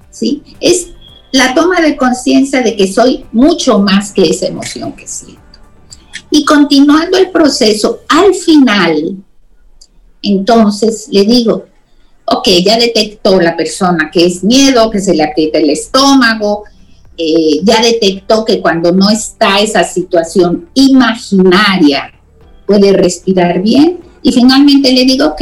¿Sí? 0.10 0.42
Es 0.60 0.88
la 1.32 1.54
toma 1.54 1.82
de 1.82 1.98
conciencia 1.98 2.62
de 2.62 2.76
que 2.76 2.92
soy 2.92 3.26
mucho 3.32 3.80
más 3.80 4.12
que 4.12 4.24
esa 4.24 4.48
emoción 4.48 4.94
que 4.94 5.08
siento. 5.08 5.42
Y 6.32 6.46
continuando 6.46 7.18
el 7.18 7.30
proceso, 7.30 8.02
al 8.08 8.34
final, 8.34 9.18
entonces 10.32 11.08
le 11.12 11.24
digo, 11.24 11.66
ok, 12.26 12.48
ya 12.64 12.78
detectó 12.78 13.40
la 13.40 13.56
persona 13.56 14.10
que 14.12 14.26
es 14.26 14.44
miedo, 14.44 14.90
que 14.90 15.00
se 15.00 15.14
le 15.14 15.24
aprieta 15.24 15.60
el 15.60 15.70
estómago, 15.70 16.64
eh, 17.18 17.62
ya 17.64 17.82
detectó 17.82 18.46
que 18.46 18.62
cuando 18.62 18.92
no 18.92 19.10
está 19.10 19.60
esa 19.60 19.84
situación 19.84 20.70
imaginaria 20.76 22.14
puede 22.66 22.94
respirar 22.94 23.62
bien 23.62 24.00
y 24.22 24.32
finalmente 24.32 24.92
le 24.92 25.06
digo, 25.06 25.28
ok, 25.28 25.42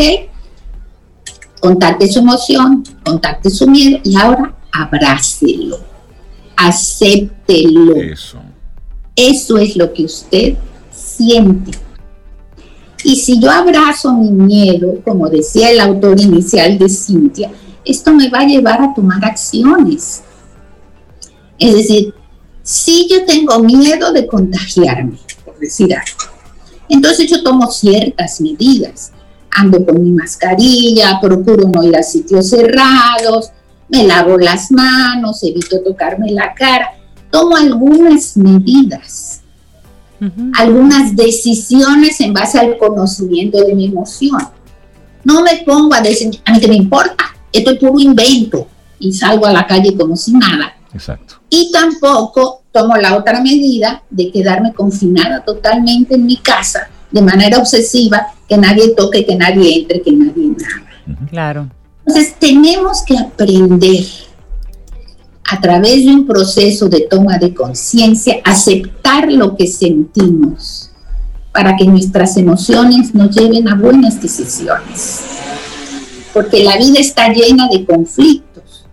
contacte 1.59 2.07
su 2.07 2.19
emoción, 2.19 2.83
contacte 3.03 3.49
su 3.49 3.67
miedo 3.67 3.99
y 4.03 4.15
ahora 4.15 4.55
abrácelo, 4.71 5.79
acéptelo. 6.55 7.95
Eso. 7.95 8.39
Eso 9.15 9.57
es 9.57 9.75
lo 9.75 9.91
que 9.91 10.05
usted 10.05 10.55
siente. 10.91 11.84
Y 13.03 13.15
si 13.17 13.39
yo 13.39 13.51
abrazo 13.51 14.13
mi 14.13 14.31
miedo, 14.31 14.95
como 15.03 15.29
decía 15.29 15.69
el 15.69 15.79
autor 15.79 16.19
inicial 16.19 16.77
de 16.77 16.89
Cintia, 16.89 17.51
esto 17.83 18.13
me 18.13 18.29
va 18.29 18.39
a 18.39 18.45
llevar 18.45 18.81
a 18.81 18.93
tomar 18.93 19.23
acciones. 19.23 20.23
Es 21.59 21.73
decir, 21.75 22.13
si 22.63 23.07
yo 23.09 23.25
tengo 23.25 23.59
miedo 23.59 24.11
de 24.11 24.25
contagiarme, 24.25 25.19
por 25.43 25.57
decir 25.59 25.93
algo, 25.93 26.33
entonces 26.89 27.29
yo 27.29 27.43
tomo 27.43 27.69
ciertas 27.71 28.41
medidas. 28.41 29.11
Ando 29.51 29.85
con 29.85 30.03
mi 30.03 30.11
mascarilla, 30.11 31.19
procuro 31.21 31.69
no 31.69 31.83
ir 31.83 31.95
a 31.95 32.03
sitios 32.03 32.49
cerrados, 32.49 33.51
me 33.87 34.03
lavo 34.03 34.37
las 34.37 34.71
manos, 34.71 35.43
evito 35.43 35.81
tocarme 35.81 36.31
la 36.31 36.53
cara, 36.53 36.95
tomo 37.31 37.55
algunas 37.55 38.35
medidas 38.35 39.43
algunas 40.55 41.15
decisiones 41.15 42.19
en 42.21 42.33
base 42.33 42.59
al 42.59 42.77
conocimiento 42.77 43.63
de 43.63 43.75
mi 43.75 43.85
emoción. 43.85 44.41
No 45.23 45.41
me 45.41 45.63
pongo 45.65 45.93
a 45.93 46.01
decir, 46.01 46.39
a 46.45 46.53
mí 46.53 46.59
que 46.59 46.67
me 46.67 46.75
importa, 46.75 47.25
esto 47.51 47.71
es 47.71 47.79
puro 47.79 47.99
invento 47.99 48.67
y 48.99 49.11
salgo 49.11 49.45
a 49.45 49.53
la 49.53 49.65
calle 49.65 49.95
como 49.95 50.15
si 50.15 50.33
nada. 50.33 50.73
Exacto. 50.93 51.35
Y 51.49 51.71
tampoco 51.71 52.63
tomo 52.71 52.95
la 52.95 53.17
otra 53.17 53.41
medida 53.41 54.03
de 54.09 54.31
quedarme 54.31 54.73
confinada 54.73 55.43
totalmente 55.43 56.15
en 56.15 56.25
mi 56.25 56.37
casa 56.37 56.89
de 57.11 57.21
manera 57.21 57.57
obsesiva, 57.57 58.27
que 58.47 58.57
nadie 58.57 58.93
toque, 58.95 59.25
que 59.25 59.35
nadie 59.35 59.79
entre, 59.79 60.01
que 60.01 60.11
nadie 60.11 60.47
nada. 60.47 61.27
Claro. 61.29 61.69
Entonces 62.05 62.35
tenemos 62.37 63.03
que 63.03 63.17
aprender 63.17 64.03
a 65.47 65.61
través 65.61 66.05
de 66.05 66.11
un 66.11 66.25
proceso 66.25 66.89
de 66.89 67.01
toma 67.01 67.37
de 67.37 67.53
conciencia, 67.53 68.37
aceptar 68.43 69.31
lo 69.31 69.55
que 69.55 69.67
sentimos 69.67 70.89
para 71.51 71.75
que 71.75 71.85
nuestras 71.85 72.35
emociones 72.35 73.13
nos 73.13 73.35
lleven 73.35 73.67
a 73.67 73.75
buenas 73.75 74.19
decisiones. 74.19 75.21
Porque 76.33 76.63
la 76.63 76.77
vida 76.77 76.99
está 76.99 77.31
llena 77.31 77.69
de 77.69 77.85
conflictos. 77.85 78.85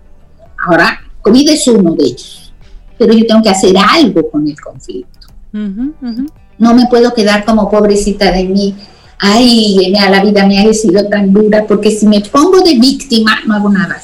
Ahora, 0.64 1.00
comida 1.22 1.52
es 1.52 1.66
uno 1.66 1.94
de 1.94 2.04
ellos, 2.04 2.52
pero 2.98 3.14
yo 3.14 3.26
tengo 3.26 3.42
que 3.42 3.50
hacer 3.50 3.74
algo 3.76 4.30
con 4.30 4.46
el 4.46 4.60
conflicto. 4.60 5.28
No 5.52 6.74
me 6.74 6.86
puedo 6.86 7.14
quedar 7.14 7.44
como 7.44 7.70
pobrecita 7.70 8.30
de 8.30 8.44
mí. 8.44 8.74
Ay, 9.18 9.90
la 9.90 10.22
vida 10.22 10.46
me 10.46 10.60
ha 10.60 10.72
sido 10.74 11.08
tan 11.08 11.32
dura, 11.32 11.66
porque 11.66 11.90
si 11.90 12.06
me 12.06 12.20
pongo 12.20 12.60
de 12.60 12.74
víctima, 12.78 13.38
no 13.46 13.54
hago 13.54 13.70
nada 13.70 14.00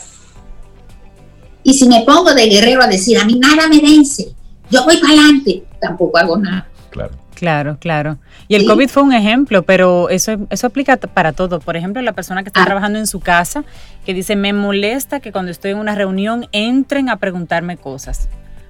y 1.62 1.74
si 1.74 1.88
me 1.88 2.02
pongo 2.04 2.34
de 2.34 2.46
guerrero 2.46 2.82
a 2.82 2.86
decir, 2.86 3.18
a 3.18 3.24
mí 3.24 3.38
nada 3.38 3.68
me 3.68 3.80
vence, 3.80 4.28
yo 4.70 4.84
voy 4.84 4.96
para 4.98 5.12
adelante, 5.12 5.64
tampoco 5.80 6.18
hago 6.18 6.38
nada. 6.38 6.68
Claro. 6.90 7.14
Claro, 7.38 7.76
claro. 7.78 8.18
Y 8.48 8.56
el 8.56 8.66
COVID 8.66 8.88
fue 8.88 9.04
un 9.04 9.12
ejemplo, 9.12 9.62
pero 9.62 10.08
eso, 10.08 10.38
eso 10.50 10.66
aplica 10.66 10.96
para 10.96 11.32
todo. 11.32 11.60
Por 11.60 11.76
ejemplo, 11.76 12.02
la 12.02 12.12
persona 12.12 12.42
que 12.42 12.48
está 12.48 12.62
ah. 12.62 12.64
trabajando 12.64 12.98
en 12.98 13.06
su 13.06 13.20
casa, 13.20 13.62
que 14.04 14.12
dice, 14.12 14.34
me 14.34 14.52
molesta 14.52 15.20
que 15.20 15.30
cuando 15.30 15.52
estoy 15.52 15.70
en 15.70 15.78
una 15.78 15.94
reunión 15.94 16.48
entren 16.50 17.08
a 17.08 17.18
preguntarme 17.18 17.76
cosas. 17.76 18.28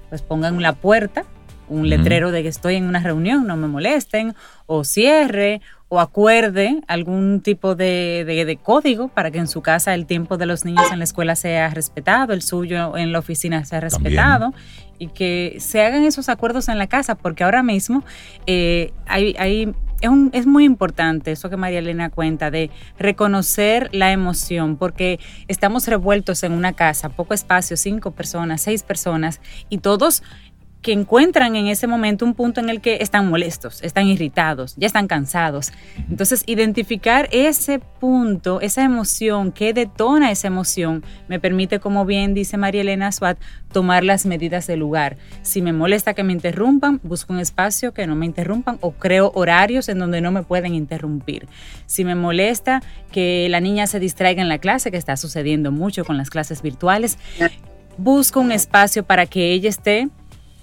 Pues 0.09 0.21
pongan 0.21 0.61
la 0.61 0.73
puerta, 0.73 1.25
un 1.69 1.89
letrero 1.89 2.31
de 2.31 2.43
que 2.43 2.49
estoy 2.49 2.75
en 2.75 2.85
una 2.85 2.99
reunión, 2.99 3.47
no 3.47 3.55
me 3.55 3.67
molesten, 3.67 4.35
o 4.65 4.83
cierre, 4.83 5.61
o 5.89 5.99
acuerde 5.99 6.81
algún 6.87 7.41
tipo 7.41 7.75
de, 7.75 8.59
código 8.61 9.07
para 9.07 9.31
que 9.31 9.39
en 9.39 9.47
su 9.47 9.61
casa 9.61 9.95
el 9.95 10.05
tiempo 10.05 10.37
de 10.37 10.45
los 10.45 10.63
niños 10.63 10.85
en 10.91 10.99
la 10.99 11.03
escuela 11.03 11.35
sea 11.35 11.69
respetado, 11.71 12.33
el 12.33 12.43
suyo 12.43 12.95
en 12.95 13.11
la 13.11 13.19
oficina 13.19 13.65
sea 13.65 13.79
respetado 13.79 14.53
y 14.99 15.07
que 15.07 15.57
se 15.59 15.81
hagan 15.81 16.03
esos 16.03 16.29
acuerdos 16.29 16.69
en 16.69 16.77
la 16.77 16.85
casa, 16.85 17.15
porque 17.15 17.43
ahora 17.43 17.63
mismo 17.63 18.03
eh, 18.45 18.93
hay, 19.07 19.35
hay 19.39 19.73
es, 20.01 20.11
es, 20.33 20.45
muy 20.45 20.63
importante 20.63 21.31
eso 21.31 21.49
que 21.49 21.57
María 21.57 21.79
Elena 21.79 22.09
cuenta 22.09 22.51
de 22.51 22.69
reconocer 22.99 23.89
la 23.91 24.11
emoción, 24.11 24.77
porque 24.77 25.19
estamos 25.47 25.87
revueltos 25.87 26.43
en 26.43 26.51
una 26.51 26.73
casa, 26.73 27.09
poco 27.09 27.33
espacio, 27.33 27.75
cinco 27.77 28.11
personas, 28.11 28.61
seis 28.61 28.83
personas, 28.83 29.41
y 29.69 29.79
todos 29.79 30.21
que 30.81 30.93
encuentran 30.93 31.55
en 31.55 31.67
ese 31.67 31.87
momento 31.87 32.25
un 32.25 32.33
punto 32.33 32.61
en 32.61 32.69
el 32.69 32.79
que 32.79 32.99
están 33.01 33.29
molestos, 33.29 33.83
están 33.83 34.07
irritados, 34.07 34.75
ya 34.77 34.87
están 34.87 35.07
cansados. 35.07 35.73
Entonces, 36.09 36.43
identificar 36.45 37.27
ese 37.31 37.79
punto, 37.79 38.61
esa 38.61 38.83
emoción, 38.83 39.51
que 39.51 39.73
detona 39.73 40.31
esa 40.31 40.47
emoción, 40.47 41.03
me 41.27 41.39
permite, 41.39 41.79
como 41.79 42.05
bien 42.05 42.33
dice 42.33 42.55
María 42.57 42.81
Elena 42.81 43.11
Swat, 43.11 43.37
tomar 43.73 44.05
las 44.05 44.25
medidas 44.25 44.67
del 44.67 44.79
lugar. 44.79 45.17
Si 45.41 45.61
me 45.61 45.73
molesta 45.73 46.13
que 46.13 46.23
me 46.23 46.31
interrumpan, 46.31 47.01
busco 47.03 47.33
un 47.33 47.39
espacio 47.39 47.93
que 47.93 48.07
no 48.07 48.15
me 48.15 48.25
interrumpan 48.25 48.77
o 48.79 48.91
creo 48.91 49.31
horarios 49.35 49.89
en 49.89 49.99
donde 49.99 50.21
no 50.21 50.31
me 50.31 50.43
pueden 50.43 50.75
interrumpir. 50.75 51.47
Si 51.87 52.05
me 52.05 52.15
molesta 52.15 52.81
que 53.11 53.47
la 53.49 53.59
niña 53.59 53.85
se 53.85 53.99
distraiga 53.99 54.41
en 54.41 54.49
la 54.49 54.59
clase, 54.59 54.91
que 54.91 54.97
está 54.97 55.17
sucediendo 55.17 55.71
mucho 55.71 56.05
con 56.05 56.17
las 56.17 56.29
clases 56.29 56.61
virtuales, 56.61 57.17
busco 57.97 58.39
un 58.39 58.53
espacio 58.53 59.03
para 59.03 59.25
que 59.25 59.51
ella 59.51 59.69
esté 59.69 60.09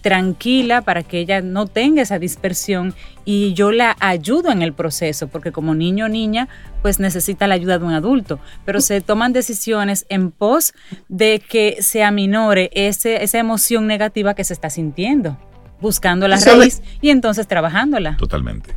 tranquila 0.06 0.82
para 0.82 1.02
que 1.02 1.18
ella 1.18 1.40
no 1.40 1.66
tenga 1.66 2.00
esa 2.00 2.20
dispersión 2.20 2.94
y 3.24 3.54
yo 3.54 3.72
la 3.72 3.96
ayudo 3.98 4.52
en 4.52 4.62
el 4.62 4.72
proceso, 4.72 5.26
porque 5.26 5.50
como 5.50 5.74
niño 5.74 6.04
o 6.04 6.08
niña, 6.08 6.46
pues 6.80 7.00
necesita 7.00 7.48
la 7.48 7.56
ayuda 7.56 7.80
de 7.80 7.86
un 7.86 7.92
adulto, 7.92 8.38
pero 8.64 8.80
se 8.80 9.00
toman 9.00 9.32
decisiones 9.32 10.06
en 10.08 10.30
pos 10.30 10.74
de 11.08 11.40
que 11.40 11.78
se 11.80 12.04
aminore 12.04 12.70
ese, 12.72 13.24
esa 13.24 13.38
emoción 13.38 13.88
negativa 13.88 14.34
que 14.34 14.44
se 14.44 14.52
está 14.52 14.70
sintiendo, 14.70 15.38
buscando 15.80 16.28
la 16.28 16.38
raíz 16.38 16.82
y 17.00 17.10
entonces 17.10 17.48
trabajándola. 17.48 18.16
Totalmente. 18.16 18.76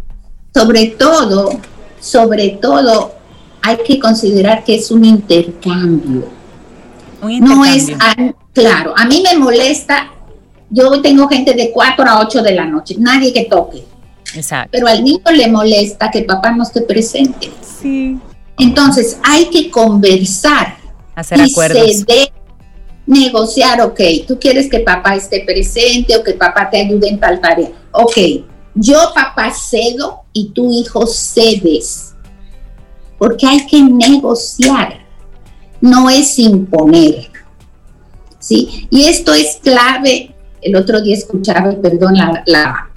Sobre 0.55 0.87
todo, 0.87 1.61
sobre 1.99 2.57
todo, 2.59 3.13
hay 3.61 3.77
que 3.85 3.99
considerar 3.99 4.63
que 4.63 4.77
es 4.77 4.89
un 4.89 5.05
intercambio. 5.05 6.27
Un 7.21 7.31
intercambio. 7.33 7.55
No 7.55 7.65
es, 7.65 7.91
claro, 8.51 8.95
a 8.97 9.05
mí 9.05 9.21
me 9.21 9.37
molesta 9.37 10.09
yo 10.69 11.01
tengo 11.01 11.27
gente 11.27 11.53
de 11.53 11.71
4 11.71 12.05
a 12.07 12.21
8 12.21 12.41
de 12.43 12.53
la 12.53 12.65
noche, 12.65 12.95
nadie 12.97 13.33
que 13.33 13.45
toque. 13.45 13.83
Exacto. 14.35 14.69
Pero 14.71 14.87
al 14.87 15.03
niño 15.03 15.23
le 15.33 15.47
molesta 15.47 16.11
que 16.11 16.21
papá 16.21 16.51
no 16.51 16.63
esté 16.63 16.81
presente. 16.81 17.49
Sí. 17.81 18.17
Entonces 18.57 19.17
hay 19.23 19.45
que 19.45 19.71
conversar. 19.71 20.77
Hacer 21.15 21.39
y 21.39 21.51
acuerdos. 21.51 22.05
Se 22.07 22.31
negociar, 23.09 23.81
ok, 23.81 23.99
tú 24.27 24.37
quieres 24.39 24.69
que 24.69 24.81
papá 24.81 25.15
esté 25.15 25.43
presente 25.43 26.15
o 26.15 26.23
que 26.23 26.33
papá 26.33 26.69
te 26.69 26.79
ayude 26.79 27.09
en 27.09 27.19
tal 27.19 27.41
tarea. 27.41 27.71
Ok, 27.91 28.15
yo 28.75 28.99
papá 29.15 29.51
cedo 29.51 30.21
y 30.31 30.51
tu 30.51 30.71
hijo 30.71 31.07
cedes. 31.07 32.13
Porque 33.17 33.47
hay 33.47 33.65
que 33.65 33.81
negociar, 33.81 34.99
no 35.81 36.07
es 36.09 36.37
imponer. 36.37 37.31
¿Sí? 38.37 38.87
Y 38.91 39.05
esto 39.05 39.33
es 39.33 39.57
clave 39.61 40.35
el 40.61 40.75
otro 40.75 41.01
día 41.01 41.15
escuchaba, 41.15 41.71
perdón, 41.81 42.15
la, 42.45 42.89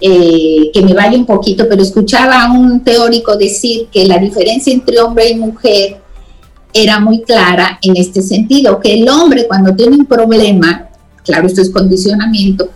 eh, 0.00 0.70
que 0.72 0.82
me 0.82 0.94
vaya 0.94 1.16
un 1.16 1.26
poquito, 1.26 1.66
pero 1.68 1.82
escuchaba 1.82 2.44
a 2.44 2.52
un 2.52 2.84
teórico 2.84 3.36
decir 3.36 3.88
que 3.90 4.06
la 4.06 4.18
diferencia 4.18 4.72
entre 4.72 5.00
hombre 5.00 5.30
y 5.30 5.36
mujer 5.36 5.96
era 6.72 7.00
muy 7.00 7.22
clara 7.22 7.78
en 7.80 7.96
este 7.96 8.20
sentido, 8.20 8.78
que 8.80 8.94
el 8.94 9.08
hombre 9.08 9.46
cuando 9.46 9.74
tiene 9.74 9.96
un 9.96 10.06
problema, 10.06 10.88
claro, 11.24 11.46
esto 11.46 11.62
es 11.62 11.70
condicionamiento, 11.70 12.68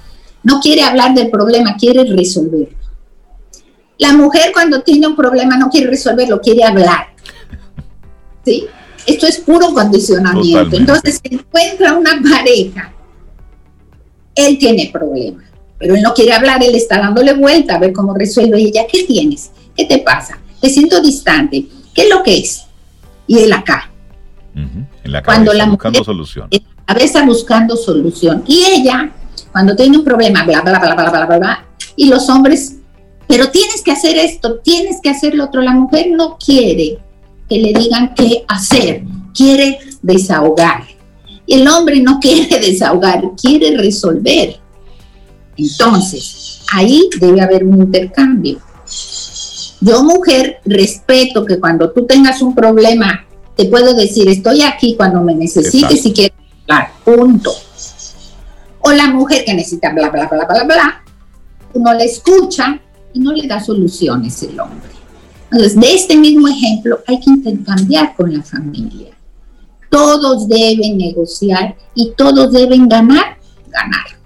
no 0.42 0.60
quiere 0.60 0.82
hablar 0.82 1.14
del 1.14 1.28
problema, 1.30 1.76
quiere 1.76 2.04
resolverlo. 2.04 2.78
La 3.98 4.14
mujer 4.14 4.50
cuando 4.54 4.80
tiene 4.80 5.06
un 5.06 5.14
problema 5.14 5.58
no 5.58 5.68
quiere 5.68 5.88
resolverlo, 5.88 6.40
quiere 6.40 6.64
hablar. 6.64 7.08
¿Sí? 8.42 8.64
Esto 9.06 9.26
es 9.26 9.40
puro 9.40 9.74
condicionamiento. 9.74 10.74
Entonces 10.74 11.20
se 11.22 11.34
encuentra 11.34 11.92
una 11.98 12.18
pareja 12.22 12.94
él 14.46 14.58
tiene 14.58 14.90
problemas, 14.92 15.44
pero 15.78 15.94
él 15.94 16.02
no 16.02 16.12
quiere 16.12 16.32
hablar, 16.32 16.62
él 16.62 16.74
está 16.74 16.98
dándole 16.98 17.32
vuelta 17.34 17.76
a 17.76 17.78
ver 17.78 17.92
cómo 17.92 18.14
resuelve. 18.14 18.60
Y 18.60 18.66
ella, 18.66 18.86
¿qué 18.90 19.04
tienes? 19.04 19.50
¿Qué 19.76 19.84
te 19.86 19.98
pasa? 19.98 20.38
Te 20.60 20.68
siento 20.68 21.00
distante. 21.00 21.66
¿Qué 21.94 22.02
es 22.02 22.10
lo 22.10 22.22
que 22.22 22.38
es? 22.38 22.64
Y 23.26 23.38
él 23.38 23.52
acá. 23.52 23.90
En 24.54 24.88
la 25.04 25.22
Cuando 25.22 25.52
la 25.52 25.66
buscando 25.66 26.04
solución. 26.04 26.48
A 26.86 26.94
veces 26.94 27.24
buscando 27.24 27.76
solución. 27.76 28.44
Y 28.46 28.64
ella, 28.64 29.10
cuando 29.52 29.74
tiene 29.74 29.96
un 29.96 30.04
problema, 30.04 30.44
bla, 30.44 30.60
bla, 30.60 30.78
bla, 30.78 30.94
bla, 30.94 31.10
bla, 31.10 31.26
bla, 31.26 31.38
bla, 31.38 31.66
y 31.96 32.08
los 32.08 32.28
hombres, 32.28 32.76
pero 33.26 33.50
tienes 33.50 33.82
que 33.82 33.92
hacer 33.92 34.16
esto, 34.16 34.58
tienes 34.58 35.00
que 35.00 35.08
hacer 35.08 35.34
lo 35.34 35.44
otro. 35.44 35.62
La 35.62 35.72
mujer 35.72 36.08
no 36.10 36.36
quiere 36.36 36.98
que 37.48 37.58
le 37.58 37.72
digan 37.72 38.14
qué 38.14 38.44
hacer, 38.48 39.02
quiere 39.34 39.78
desahogar 40.02 40.99
el 41.50 41.66
hombre 41.68 42.00
no 42.00 42.18
quiere 42.20 42.58
desahogar, 42.60 43.22
quiere 43.40 43.76
resolver. 43.76 44.56
Entonces, 45.56 46.60
ahí 46.72 47.08
debe 47.20 47.40
haber 47.40 47.64
un 47.64 47.82
intercambio. 47.82 48.58
Yo, 49.80 50.02
mujer, 50.04 50.60
respeto 50.64 51.44
que 51.44 51.58
cuando 51.58 51.90
tú 51.90 52.06
tengas 52.06 52.42
un 52.42 52.54
problema, 52.54 53.26
te 53.56 53.64
puedo 53.66 53.94
decir, 53.94 54.28
estoy 54.28 54.62
aquí 54.62 54.94
cuando 54.96 55.22
me 55.22 55.34
necesites 55.34 56.04
y 56.06 56.12
quieres 56.12 56.36
hablar, 56.62 56.92
punto. 57.04 57.52
O 58.80 58.92
la 58.92 59.08
mujer 59.08 59.44
que 59.44 59.54
necesita 59.54 59.92
bla, 59.92 60.10
bla, 60.10 60.28
bla, 60.28 60.46
bla, 60.46 60.64
bla, 60.64 61.04
uno 61.74 61.94
le 61.94 62.04
escucha 62.04 62.80
y 63.12 63.20
no 63.20 63.32
le 63.32 63.46
da 63.46 63.62
soluciones 63.62 64.42
el 64.42 64.60
hombre. 64.60 64.90
Entonces, 65.50 65.78
de 65.80 65.94
este 65.94 66.16
mismo 66.16 66.48
ejemplo, 66.48 67.00
hay 67.06 67.18
que 67.20 67.30
intercambiar 67.30 68.14
con 68.14 68.32
la 68.32 68.42
familia 68.42 69.10
todos 69.90 70.48
deben 70.48 70.96
negociar 70.96 71.76
y 71.94 72.12
todos 72.16 72.52
deben 72.52 72.88
ganar, 72.88 73.38
ganar. 73.68 74.20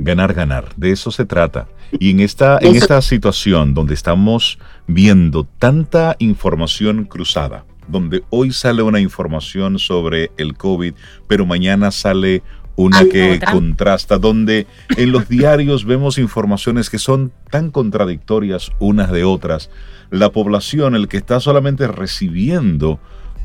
Ganar, 0.00 0.32
ganar, 0.32 0.74
de 0.76 0.92
eso 0.92 1.10
se 1.10 1.26
trata. 1.26 1.68
Y 1.98 2.10
en 2.10 2.20
esta, 2.20 2.58
en 2.60 2.74
esta 2.74 3.02
situación 3.02 3.74
donde 3.74 3.92
estamos 3.92 4.58
viendo 4.86 5.44
tanta 5.58 6.16
información 6.18 7.04
cruzada, 7.04 7.66
donde 7.86 8.22
hoy 8.30 8.52
sale 8.52 8.82
una 8.82 9.00
información 9.00 9.78
sobre 9.78 10.30
el 10.38 10.54
COVID, 10.56 10.94
pero 11.26 11.44
mañana 11.44 11.90
sale 11.90 12.42
una 12.76 13.04
que 13.04 13.40
contrasta, 13.52 14.18
donde 14.18 14.66
en 14.96 15.10
los 15.10 15.28
diarios 15.28 15.84
vemos 15.84 16.16
informaciones 16.16 16.88
que 16.88 16.98
son 16.98 17.32
tan 17.50 17.70
contradictorias 17.70 18.70
unas 18.78 19.10
de 19.10 19.24
otras. 19.24 19.68
La 20.10 20.30
población, 20.30 20.94
el 20.94 21.08
que 21.08 21.16
está 21.16 21.40
solamente 21.40 21.88
recibiendo 21.88 23.00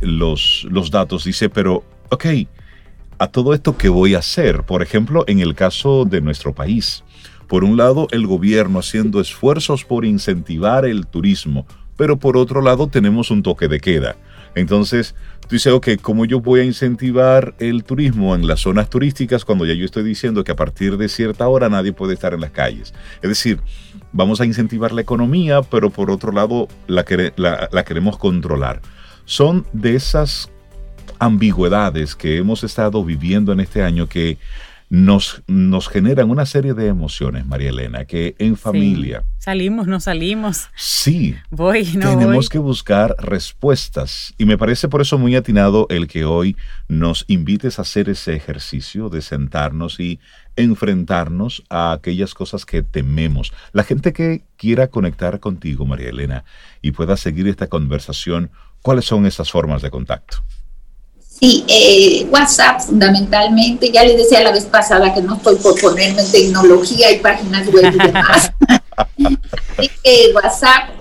los, 0.05 0.67
los 0.69 0.91
datos, 0.91 1.23
dice, 1.23 1.49
pero, 1.49 1.83
ok, 2.09 2.25
a 3.19 3.27
todo 3.27 3.53
esto, 3.53 3.77
¿qué 3.77 3.89
voy 3.89 4.15
a 4.15 4.19
hacer? 4.19 4.63
Por 4.63 4.81
ejemplo, 4.81 5.23
en 5.27 5.39
el 5.39 5.55
caso 5.55 6.05
de 6.05 6.21
nuestro 6.21 6.53
país. 6.53 7.03
Por 7.47 7.63
un 7.63 7.77
lado, 7.77 8.07
el 8.11 8.25
gobierno 8.25 8.79
haciendo 8.79 9.21
esfuerzos 9.21 9.85
por 9.85 10.05
incentivar 10.05 10.85
el 10.85 11.05
turismo, 11.07 11.65
pero 11.95 12.17
por 12.17 12.37
otro 12.37 12.61
lado 12.61 12.87
tenemos 12.87 13.31
un 13.31 13.43
toque 13.43 13.67
de 13.67 13.79
queda. 13.79 14.15
Entonces, 14.55 15.15
tú 15.41 15.49
dices, 15.55 15.71
ok, 15.71 15.89
¿cómo 16.01 16.25
yo 16.25 16.39
voy 16.39 16.61
a 16.61 16.63
incentivar 16.63 17.55
el 17.59 17.83
turismo 17.83 18.35
en 18.35 18.47
las 18.47 18.61
zonas 18.61 18.89
turísticas 18.89 19.45
cuando 19.45 19.65
ya 19.65 19.73
yo 19.73 19.85
estoy 19.85 20.03
diciendo 20.03 20.43
que 20.43 20.51
a 20.51 20.55
partir 20.55 20.97
de 20.97 21.09
cierta 21.09 21.47
hora 21.47 21.69
nadie 21.69 21.93
puede 21.93 22.13
estar 22.13 22.33
en 22.33 22.41
las 22.41 22.51
calles? 22.51 22.93
Es 23.21 23.29
decir, 23.29 23.59
vamos 24.11 24.41
a 24.41 24.45
incentivar 24.45 24.91
la 24.91 25.01
economía, 25.01 25.61
pero 25.61 25.89
por 25.89 26.11
otro 26.11 26.31
lado 26.31 26.67
la, 26.87 27.05
la 27.71 27.83
queremos 27.83 28.17
controlar 28.17 28.81
son 29.25 29.65
de 29.73 29.95
esas 29.95 30.49
ambigüedades 31.19 32.15
que 32.15 32.37
hemos 32.37 32.63
estado 32.63 33.03
viviendo 33.03 33.51
en 33.53 33.59
este 33.59 33.83
año 33.83 34.07
que 34.07 34.37
nos, 34.93 35.41
nos 35.47 35.87
generan 35.87 36.29
una 36.29 36.45
serie 36.45 36.75
de 36.75 36.85
emociones, 36.85 37.47
María 37.47 37.71
Elena, 37.71 38.05
que 38.05 38.35
en 38.37 38.55
familia... 38.55 39.23
Salimos, 39.39 39.87
no 39.87 39.99
salimos. 39.99 40.67
Sí. 40.75 41.35
Voy, 41.49 41.83
no 41.95 42.11
Tenemos 42.11 42.47
que 42.47 42.59
buscar 42.59 43.15
respuestas. 43.17 44.35
Y 44.37 44.45
me 44.45 44.55
parece 44.55 44.89
por 44.89 45.01
eso 45.01 45.17
muy 45.17 45.35
atinado 45.35 45.87
el 45.89 46.07
que 46.07 46.25
hoy 46.25 46.55
nos 46.87 47.25
invites 47.27 47.79
a 47.79 47.81
hacer 47.81 48.07
ese 48.07 48.35
ejercicio 48.35 49.09
de 49.09 49.23
sentarnos 49.23 49.99
y 49.99 50.19
enfrentarnos 50.55 51.63
a 51.69 51.93
aquellas 51.93 52.35
cosas 52.35 52.63
que 52.63 52.83
tememos. 52.83 53.51
La 53.71 53.83
gente 53.83 54.13
que 54.13 54.43
quiera 54.57 54.89
conectar 54.89 55.39
contigo, 55.39 55.87
María 55.87 56.09
Elena, 56.09 56.45
y 56.83 56.91
pueda 56.91 57.17
seguir 57.17 57.47
esta 57.47 57.65
conversación 57.65 58.51
¿Cuáles 58.83 59.05
son 59.05 59.25
esas 59.25 59.49
formas 59.49 59.81
de 59.81 59.89
contacto? 59.89 60.43
Sí, 61.39 61.63
eh, 61.67 62.27
WhatsApp 62.29 62.81
fundamentalmente. 62.81 63.89
Ya 63.89 64.03
les 64.03 64.17
decía 64.17 64.43
la 64.43 64.51
vez 64.51 64.65
pasada 64.65 65.11
que 65.13 65.21
no 65.21 65.35
estoy 65.35 65.55
por 65.55 65.79
ponerme 65.79 66.21
en 66.21 66.31
tecnología 66.31 67.13
y 67.13 67.19
páginas 67.19 67.71
web 67.71 67.93
y 67.93 67.97
demás. 67.97 68.51
WhatsApp 70.35 70.99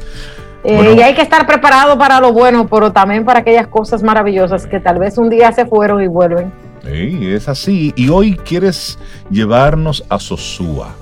Eh, 0.65 0.95
y 0.97 1.03
hay 1.03 1.15
que 1.15 1.23
estar 1.23 1.47
preparado 1.47 1.97
para 1.99 2.21
lo 2.21 2.33
bueno, 2.33 2.67
pero 2.67 2.91
también 2.93 3.25
para 3.25 3.41
aquellas 3.41 3.69
cosas 3.69 4.03
maravillosas 4.03 4.67
que 4.67 4.81
tal 4.81 4.99
vez 4.99 5.17
un 5.17 5.31
día 5.31 5.53
se 5.53 5.67
fueron 5.67 6.03
y 6.03 6.09
vuelven. 6.09 6.53
Sí, 6.85 7.31
es 7.31 7.49
así. 7.49 7.93
Y 7.97 8.09
hoy 8.09 8.37
quieres 8.37 8.99
llevarnos 9.31 10.05
a 10.09 10.19
Sosúa. 10.19 10.95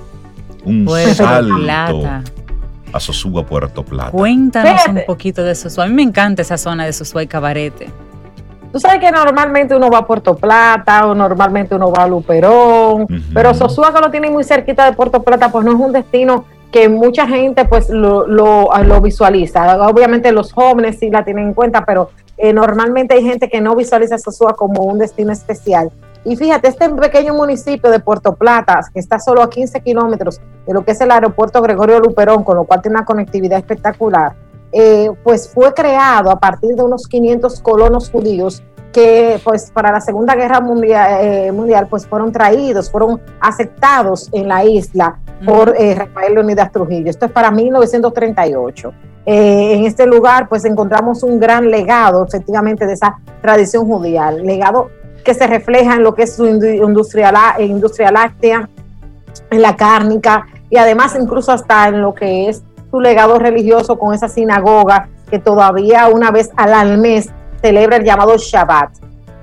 Un 0.63 0.87
salto 1.15 2.21
a 2.93 2.99
Sosúa, 2.99 3.45
Puerto 3.45 3.83
Plata. 3.83 4.11
Cuéntanos 4.11 4.87
un 4.87 5.01
poquito 5.05 5.43
de 5.43 5.55
Sosúa. 5.55 5.85
A 5.85 5.87
mí 5.87 5.93
me 5.93 6.03
encanta 6.03 6.41
esa 6.41 6.57
zona 6.57 6.85
de 6.85 6.93
Sosúa 6.93 7.23
y 7.23 7.27
Cabarete. 7.27 7.89
Tú 8.71 8.79
sabes 8.79 8.99
que 8.99 9.11
normalmente 9.11 9.75
uno 9.75 9.89
va 9.89 9.99
a 9.99 10.05
Puerto 10.05 10.35
Plata 10.35 11.07
o 11.07 11.15
normalmente 11.15 11.75
uno 11.75 11.91
va 11.91 12.03
a 12.03 12.07
Luperón, 12.07 13.07
pero 13.33 13.53
Sosúa 13.53 13.93
que 13.93 14.01
lo 14.01 14.11
tiene 14.11 14.29
muy 14.29 14.43
cerquita 14.43 14.85
de 14.85 14.93
Puerto 14.93 15.23
Plata, 15.23 15.49
pues 15.51 15.65
no 15.65 15.71
es 15.71 15.79
un 15.79 15.93
destino 15.93 16.45
que 16.71 16.89
mucha 16.89 17.25
gente 17.27 17.65
pues 17.65 17.89
lo, 17.89 18.27
lo, 18.27 18.69
lo 18.83 19.01
visualiza. 19.01 19.87
Obviamente 19.87 20.31
los 20.31 20.51
jóvenes 20.51 20.99
sí 20.99 21.09
la 21.09 21.23
tienen 21.23 21.47
en 21.47 21.53
cuenta, 21.53 21.85
pero 21.85 22.11
eh, 22.37 22.53
normalmente 22.53 23.15
hay 23.15 23.23
gente 23.23 23.49
que 23.49 23.61
no 23.61 23.75
visualiza 23.75 24.17
Sosúa 24.17 24.53
como 24.53 24.83
un 24.83 24.99
destino 24.99 25.31
especial. 25.31 25.89
Y 26.25 26.35
fíjate, 26.35 26.67
este 26.67 26.89
pequeño 26.89 27.33
municipio 27.33 27.89
de 27.89 27.99
Puerto 27.99 28.35
Plata, 28.35 28.81
que 28.93 28.99
está 28.99 29.17
solo 29.17 29.41
a 29.41 29.49
15 29.49 29.79
kilómetros 29.81 30.41
de 30.67 30.73
lo 30.73 30.83
que 30.83 30.91
es 30.91 31.01
el 31.01 31.11
aeropuerto 31.11 31.61
Gregorio 31.61 31.99
Luperón, 31.99 32.43
con 32.43 32.57
lo 32.57 32.65
cual 32.65 32.81
tiene 32.81 32.97
una 32.97 33.05
conectividad 33.05 33.57
espectacular, 33.57 34.35
eh, 34.71 35.09
pues 35.23 35.49
fue 35.49 35.73
creado 35.73 36.29
a 36.29 36.39
partir 36.39 36.75
de 36.75 36.83
unos 36.83 37.07
500 37.07 37.61
colonos 37.61 38.09
judíos 38.09 38.61
que 38.91 39.39
pues 39.43 39.71
para 39.71 39.91
la 39.91 40.01
Segunda 40.01 40.35
Guerra 40.35 40.59
Mundial, 40.59 41.19
eh, 41.21 41.51
mundial 41.51 41.87
pues 41.89 42.05
fueron 42.05 42.31
traídos, 42.31 42.91
fueron 42.91 43.21
aceptados 43.39 44.29
en 44.33 44.47
la 44.47 44.65
isla 44.65 45.19
por 45.45 45.73
eh, 45.77 45.95
Rafael 45.95 46.33
Leonidas 46.33 46.71
Trujillo. 46.71 47.09
Esto 47.09 47.27
es 47.27 47.31
para 47.31 47.51
1938. 47.51 48.93
en 49.25 49.85
este 49.85 50.05
lugar 50.05 50.49
pues 50.49 50.65
encontramos 50.65 51.23
un 51.23 51.39
gran 51.39 51.69
legado 51.69 52.25
efectivamente 52.25 52.85
de 52.85 52.93
esa 52.93 53.19
tradición 53.41 53.85
judía, 53.85 54.31
legado 54.31 54.89
que 55.23 55.33
se 55.33 55.47
refleja 55.47 55.95
en 55.95 56.03
lo 56.03 56.15
que 56.15 56.23
es 56.23 56.35
su 56.35 56.45
industria, 56.47 57.55
industria 57.59 58.11
láctea, 58.11 58.69
en 59.49 59.61
la 59.61 59.75
cárnica 59.75 60.47
y 60.69 60.77
además 60.77 61.17
incluso 61.19 61.51
hasta 61.51 61.87
en 61.87 62.01
lo 62.01 62.13
que 62.13 62.49
es 62.49 62.63
su 62.89 62.99
legado 62.99 63.39
religioso 63.39 63.97
con 63.97 64.13
esa 64.13 64.27
sinagoga 64.27 65.09
que 65.29 65.39
todavía 65.39 66.07
una 66.07 66.31
vez 66.31 66.49
al 66.55 66.97
mes 66.97 67.29
celebra 67.61 67.97
el 67.97 68.03
llamado 68.03 68.37
Shabbat. 68.37 68.91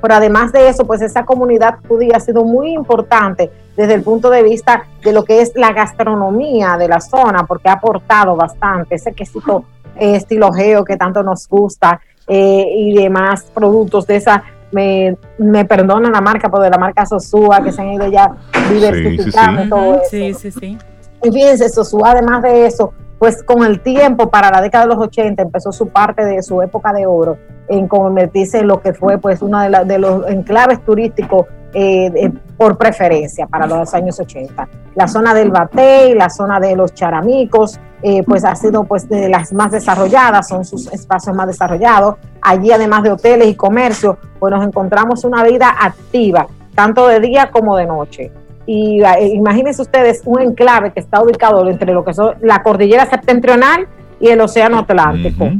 Pero 0.00 0.14
además 0.14 0.52
de 0.52 0.68
eso, 0.68 0.86
pues 0.86 1.00
esa 1.00 1.24
comunidad 1.24 1.76
judía 1.88 2.16
ha 2.16 2.20
sido 2.20 2.44
muy 2.44 2.72
importante 2.72 3.50
desde 3.76 3.94
el 3.94 4.02
punto 4.02 4.28
de 4.28 4.42
vista 4.42 4.84
de 5.02 5.12
lo 5.12 5.24
que 5.24 5.40
es 5.40 5.52
la 5.54 5.72
gastronomía 5.72 6.76
de 6.76 6.88
la 6.88 7.00
zona, 7.00 7.46
porque 7.46 7.68
ha 7.68 7.74
aportado 7.74 8.36
bastante 8.36 8.96
ese 8.96 9.12
quesito 9.12 9.64
eh, 9.96 10.16
estilo 10.16 10.52
geo 10.52 10.84
que 10.84 10.96
tanto 10.96 11.22
nos 11.22 11.48
gusta 11.48 12.00
eh, 12.26 12.66
y 12.76 12.94
demás 12.94 13.44
productos 13.54 14.06
de 14.06 14.16
esa 14.16 14.44
me, 14.72 15.16
me 15.38 15.64
perdonan 15.64 16.12
la 16.12 16.20
marca, 16.20 16.50
pero 16.50 16.62
de 16.62 16.70
la 16.70 16.78
marca 16.78 17.06
Sosúa, 17.06 17.62
que 17.62 17.72
se 17.72 17.80
han 17.80 17.92
ido 17.92 18.08
ya 18.08 18.34
diversificando 18.70 19.62
sí, 19.62 19.64
sí, 19.64 19.70
sí. 19.70 19.70
todo 19.70 19.94
eso. 19.94 20.10
Sí, 20.10 20.34
sí, 20.34 20.50
sí. 20.50 20.78
Y 21.24 21.32
fíjense, 21.32 21.68
Sosúa, 21.70 22.12
además 22.12 22.42
de 22.42 22.66
eso, 22.66 22.92
pues 23.18 23.42
con 23.42 23.64
el 23.64 23.80
tiempo, 23.80 24.30
para 24.30 24.50
la 24.50 24.60
década 24.60 24.84
de 24.84 24.94
los 24.94 25.02
80, 25.02 25.42
empezó 25.42 25.72
su 25.72 25.88
parte 25.88 26.24
de 26.24 26.42
su 26.42 26.60
época 26.60 26.92
de 26.92 27.06
oro 27.06 27.38
en 27.68 27.88
convertirse 27.88 28.58
en 28.58 28.68
lo 28.68 28.82
que 28.82 28.92
fue 28.92 29.16
pues 29.16 29.40
uno 29.40 29.58
de, 29.60 29.98
los 29.98 30.28
enclaves 30.28 30.84
turísticos 30.84 31.46
eh, 31.72 32.30
por 32.58 32.76
preferencia 32.76 33.46
para 33.46 33.66
los 33.66 33.94
años 33.94 34.20
80. 34.20 34.68
La 34.94 35.08
zona 35.08 35.32
del 35.32 35.50
Batey, 35.50 36.14
la 36.14 36.28
zona 36.28 36.60
de 36.60 36.76
los 36.76 36.92
Charamicos, 36.92 37.80
eh, 38.02 38.22
pues 38.22 38.44
ha 38.44 38.54
sido 38.54 38.84
pues 38.84 39.08
de 39.08 39.30
las 39.30 39.52
más 39.54 39.72
desarrolladas, 39.72 40.46
son 40.48 40.64
sus 40.66 40.92
espacios 40.92 41.34
más 41.34 41.46
desarrollados. 41.46 42.16
Allí 42.42 42.70
además 42.70 43.02
de 43.02 43.12
hoteles 43.12 43.48
y 43.48 43.54
comercio, 43.54 44.18
pues 44.38 44.52
nos 44.52 44.64
encontramos 44.64 45.24
una 45.24 45.42
vida 45.42 45.74
activa, 45.80 46.46
tanto 46.74 47.08
de 47.08 47.20
día 47.20 47.50
como 47.50 47.76
de 47.78 47.86
noche. 47.86 48.30
Y 48.66 49.02
eh, 49.02 49.28
imagínense 49.34 49.82
ustedes 49.82 50.22
un 50.24 50.40
enclave 50.40 50.92
que 50.92 51.00
está 51.00 51.22
ubicado 51.22 51.68
entre 51.68 51.92
lo 51.92 52.04
que 52.04 52.14
son 52.14 52.34
la 52.40 52.62
cordillera 52.62 53.06
septentrional 53.06 53.86
y 54.20 54.28
el 54.28 54.40
océano 54.40 54.78
Atlántico. 54.78 55.50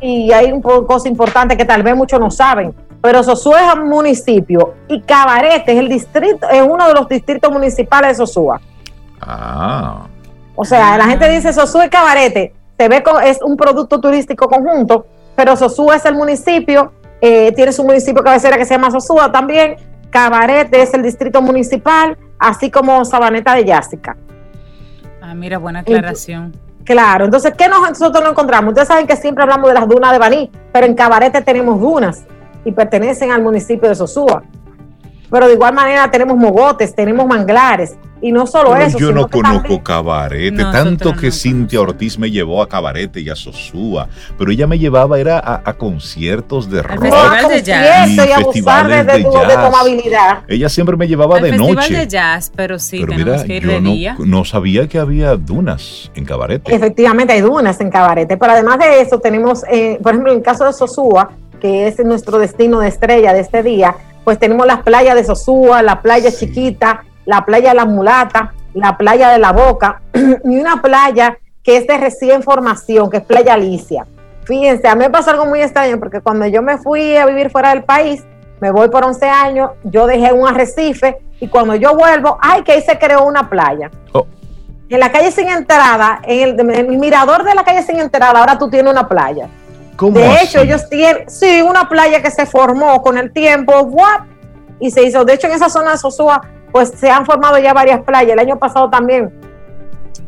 Y 0.00 0.32
hay 0.32 0.52
una 0.52 0.62
cosa 0.86 1.08
importante 1.08 1.56
que 1.56 1.64
tal 1.64 1.82
vez 1.82 1.96
muchos 1.96 2.20
no 2.20 2.30
saben, 2.30 2.74
pero 3.00 3.22
Sosúa 3.22 3.66
es 3.66 3.74
un 3.74 3.88
municipio 3.88 4.74
y 4.88 5.00
Cabarete 5.00 5.72
es 5.72 5.78
el 5.78 5.88
distrito, 5.88 6.48
es 6.48 6.62
uno 6.62 6.88
de 6.88 6.94
los 6.94 7.08
distritos 7.08 7.50
municipales 7.50 8.10
de 8.10 8.26
Sosúa. 8.26 8.60
Ah. 9.20 10.06
O 10.54 10.64
sea, 10.64 10.96
la 10.96 11.04
gente 11.04 11.28
dice 11.30 11.52
Sosúa 11.52 11.86
y 11.86 11.90
Cabarete, 11.90 12.54
se 12.78 12.88
ve 12.88 13.02
como 13.02 13.20
es 13.20 13.40
un 13.42 13.56
producto 13.56 14.00
turístico 14.00 14.48
conjunto, 14.48 15.06
pero 15.34 15.56
Sosúa 15.56 15.96
es 15.96 16.04
el 16.06 16.14
municipio, 16.14 16.92
eh, 17.20 17.52
tiene 17.52 17.72
su 17.72 17.84
municipio 17.84 18.22
cabecera 18.22 18.56
que 18.56 18.64
se 18.64 18.74
llama 18.74 18.90
Sosúa 18.90 19.30
también, 19.30 19.76
Cabarete 20.10 20.82
es 20.82 20.94
el 20.94 21.02
distrito 21.02 21.42
municipal, 21.42 22.16
así 22.38 22.70
como 22.70 23.04
Sabaneta 23.04 23.54
de 23.54 23.64
Yásica. 23.64 24.16
Ah, 25.20 25.34
mira, 25.34 25.58
buena 25.58 25.80
aclaración. 25.80 26.54
Claro, 26.84 27.24
entonces, 27.24 27.52
¿qué 27.58 27.68
nosotros 27.68 28.22
no 28.22 28.30
encontramos? 28.30 28.70
Ustedes 28.70 28.88
saben 28.88 29.06
que 29.08 29.16
siempre 29.16 29.42
hablamos 29.42 29.68
de 29.68 29.74
las 29.74 29.88
dunas 29.88 30.12
de 30.12 30.18
Baní, 30.18 30.50
pero 30.72 30.86
en 30.86 30.94
Cabarete 30.94 31.42
tenemos 31.42 31.80
dunas 31.80 32.24
y 32.64 32.70
pertenecen 32.70 33.32
al 33.32 33.42
municipio 33.42 33.88
de 33.88 33.94
Sosúa. 33.96 34.44
Pero 35.28 35.48
de 35.48 35.54
igual 35.54 35.74
manera 35.74 36.08
tenemos 36.10 36.36
mogotes, 36.36 36.94
tenemos 36.94 37.26
manglares, 37.26 37.96
y 38.26 38.32
no 38.32 38.44
solo 38.44 38.74
eso. 38.76 38.98
Yo 38.98 39.12
no 39.12 39.28
conozco 39.28 39.84
Cabarete, 39.84 40.64
tanto 40.64 41.14
que 41.14 41.30
Cintia 41.30 41.80
Ortiz 41.80 42.18
me 42.18 42.28
llevó 42.28 42.60
a 42.60 42.68
Cabarete 42.68 43.20
y 43.20 43.28
a 43.28 43.36
Sosúa, 43.36 44.08
pero 44.36 44.50
ella 44.50 44.66
me 44.66 44.80
llevaba 44.80 45.20
era 45.20 45.38
a, 45.64 45.72
conciertos 45.74 46.68
de 46.68 46.82
rock. 46.82 47.02
Festival 47.02 47.48
de 47.48 47.62
jazz. 47.62 48.10
Y, 48.10 48.18
a 48.18 48.38
festivales 48.38 49.06
de, 49.06 49.12
de, 49.12 50.10
jazz. 50.10 50.38
Ella 50.48 50.68
siempre 50.68 50.96
me 50.96 51.06
llevaba 51.06 51.38
de 51.38 51.52
noche. 51.52 51.76
Festival 51.76 52.00
de 52.00 52.08
jazz, 52.08 52.52
pero 52.56 52.80
sí, 52.80 53.04
que 53.06 53.56
ir 53.56 53.66
de 53.66 53.80
no, 53.80 53.92
día. 53.92 54.16
No 54.18 54.44
sabía 54.44 54.88
que 54.88 54.98
había 54.98 55.36
dunas 55.36 56.10
en 56.16 56.24
Cabarete. 56.24 56.74
Efectivamente 56.74 57.32
hay 57.32 57.42
dunas 57.42 57.80
en 57.80 57.90
Cabarete, 57.90 58.36
pero 58.36 58.52
además 58.52 58.80
de 58.80 59.02
eso 59.02 59.20
tenemos, 59.20 59.62
eh, 59.70 60.00
por 60.02 60.12
ejemplo, 60.12 60.32
en 60.32 60.38
el 60.38 60.44
caso 60.44 60.64
de 60.64 60.72
Sosúa, 60.72 61.30
que 61.60 61.86
es 61.86 62.04
nuestro 62.04 62.40
destino 62.40 62.80
de 62.80 62.88
estrella 62.88 63.32
de 63.32 63.40
este 63.40 63.62
día, 63.62 63.94
pues 64.24 64.40
tenemos 64.40 64.66
las 64.66 64.82
playas 64.82 65.14
de 65.14 65.22
Sosúa, 65.22 65.82
la 65.82 66.02
playa 66.02 66.32
chiquita, 66.32 67.04
la 67.26 67.44
playa 67.44 67.74
La 67.74 67.84
Mulata, 67.84 68.54
la 68.72 68.96
playa 68.96 69.30
de 69.30 69.38
La 69.38 69.52
Boca 69.52 70.00
y 70.44 70.58
una 70.58 70.80
playa 70.80 71.38
que 71.62 71.76
es 71.76 71.86
de 71.86 71.98
recién 71.98 72.42
formación, 72.42 73.10
que 73.10 73.18
es 73.18 73.24
Playa 73.24 73.54
Alicia. 73.54 74.06
Fíjense, 74.44 74.86
a 74.86 74.94
mí 74.94 75.00
me 75.00 75.10
pasó 75.10 75.30
algo 75.30 75.46
muy 75.46 75.60
extraño 75.60 75.98
porque 75.98 76.20
cuando 76.20 76.46
yo 76.46 76.62
me 76.62 76.78
fui 76.78 77.16
a 77.16 77.26
vivir 77.26 77.50
fuera 77.50 77.70
del 77.70 77.82
país, 77.82 78.24
me 78.60 78.70
voy 78.70 78.88
por 78.88 79.04
11 79.04 79.26
años, 79.26 79.70
yo 79.82 80.06
dejé 80.06 80.32
un 80.32 80.46
arrecife 80.46 81.18
y 81.40 81.48
cuando 81.48 81.74
yo 81.74 81.96
vuelvo, 81.96 82.38
ay, 82.40 82.62
que 82.62 82.72
ahí 82.72 82.82
se 82.82 82.96
creó 82.98 83.24
una 83.24 83.50
playa. 83.50 83.90
Oh. 84.12 84.26
En 84.88 85.00
la 85.00 85.10
calle 85.10 85.32
sin 85.32 85.48
entrada, 85.48 86.20
en 86.22 86.48
el, 86.48 86.60
en 86.60 86.70
el, 86.70 86.98
mirador 86.98 87.42
de 87.42 87.54
la 87.56 87.64
calle 87.64 87.82
sin 87.82 87.98
entrada, 87.98 88.38
ahora 88.38 88.56
tú 88.56 88.70
tienes 88.70 88.92
una 88.92 89.08
playa. 89.08 89.48
de 90.00 90.42
hecho, 90.42 90.60
ellos 90.60 90.88
tienen, 90.88 91.28
sí, 91.28 91.60
una 91.60 91.88
playa 91.88 92.22
que 92.22 92.30
se 92.30 92.46
formó 92.46 93.02
con 93.02 93.18
el 93.18 93.32
tiempo, 93.32 93.72
what? 93.80 94.20
y 94.78 94.90
se 94.90 95.02
hizo. 95.02 95.24
De 95.24 95.34
hecho, 95.34 95.46
en 95.46 95.54
esa 95.54 95.68
zona 95.68 95.92
de 95.92 95.98
Sosúa, 95.98 96.40
pues 96.72 96.90
se 96.90 97.10
han 97.10 97.26
formado 97.26 97.58
ya 97.58 97.72
varias 97.72 98.02
playas. 98.02 98.32
El 98.32 98.38
año 98.38 98.58
pasado 98.58 98.90
también, 98.90 99.32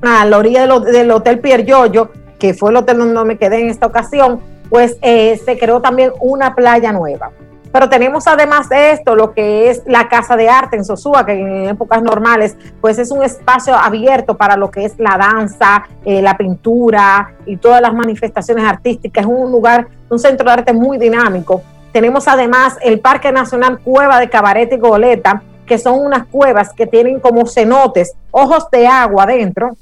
a 0.03 0.25
la 0.25 0.39
orilla 0.39 0.67
del 0.67 1.11
Hotel 1.11 1.41
Pier 1.41 1.65
Giorgio, 1.65 2.11
que 2.39 2.55
fue 2.55 2.71
el 2.71 2.77
hotel 2.77 2.99
donde 2.99 3.25
me 3.25 3.39
quedé 3.39 3.61
en 3.61 3.69
esta 3.69 3.87
ocasión, 3.87 4.41
pues 4.71 4.97
eh, 5.03 5.41
se 5.45 5.59
creó 5.59 5.81
también 5.81 6.13
una 6.21 6.55
playa 6.55 6.93
nueva. 6.93 7.31
Pero 7.73 7.89
tenemos 7.89 8.27
además 8.27 8.69
de 8.69 8.93
esto 8.93 9.15
lo 9.15 9.33
que 9.33 9.69
es 9.69 9.83
la 9.87 10.09
Casa 10.09 10.37
de 10.37 10.49
Arte 10.49 10.77
en 10.77 10.85
Sosúa, 10.85 11.27
que 11.27 11.33
en 11.33 11.69
épocas 11.69 12.03
normales 12.03 12.57
pues 12.81 12.99
es 12.99 13.11
un 13.11 13.23
espacio 13.23 13.75
abierto 13.75 14.37
para 14.37 14.57
lo 14.57 14.71
que 14.71 14.85
es 14.85 14.99
la 14.99 15.19
danza, 15.19 15.85
eh, 16.05 16.23
la 16.23 16.37
pintura 16.37 17.35
y 17.45 17.57
todas 17.59 17.83
las 17.83 17.93
manifestaciones 17.93 18.65
artísticas. 18.65 19.25
Es 19.25 19.31
un 19.31 19.53
lugar, 19.53 19.87
un 20.09 20.19
centro 20.19 20.47
de 20.47 20.53
arte 20.53 20.73
muy 20.73 20.97
dinámico. 20.97 21.63
Tenemos 21.93 22.27
además 22.29 22.77
el 22.83 23.01
Parque 23.01 23.33
Nacional 23.33 23.81
Cueva 23.81 24.19
de 24.19 24.31
Cabaret 24.31 24.73
y 24.73 24.79
Goleta, 24.79 25.43
que 25.69 25.79
son 25.79 26.05
unas 26.05 26.27
cuevas 26.27 26.73
que 26.73 26.87
tienen 26.87 27.21
como 27.21 27.47
cenotes, 27.47 28.15
ojos 28.33 28.69
de 28.73 28.89
agua 28.89 29.23
adentro. 29.23 29.77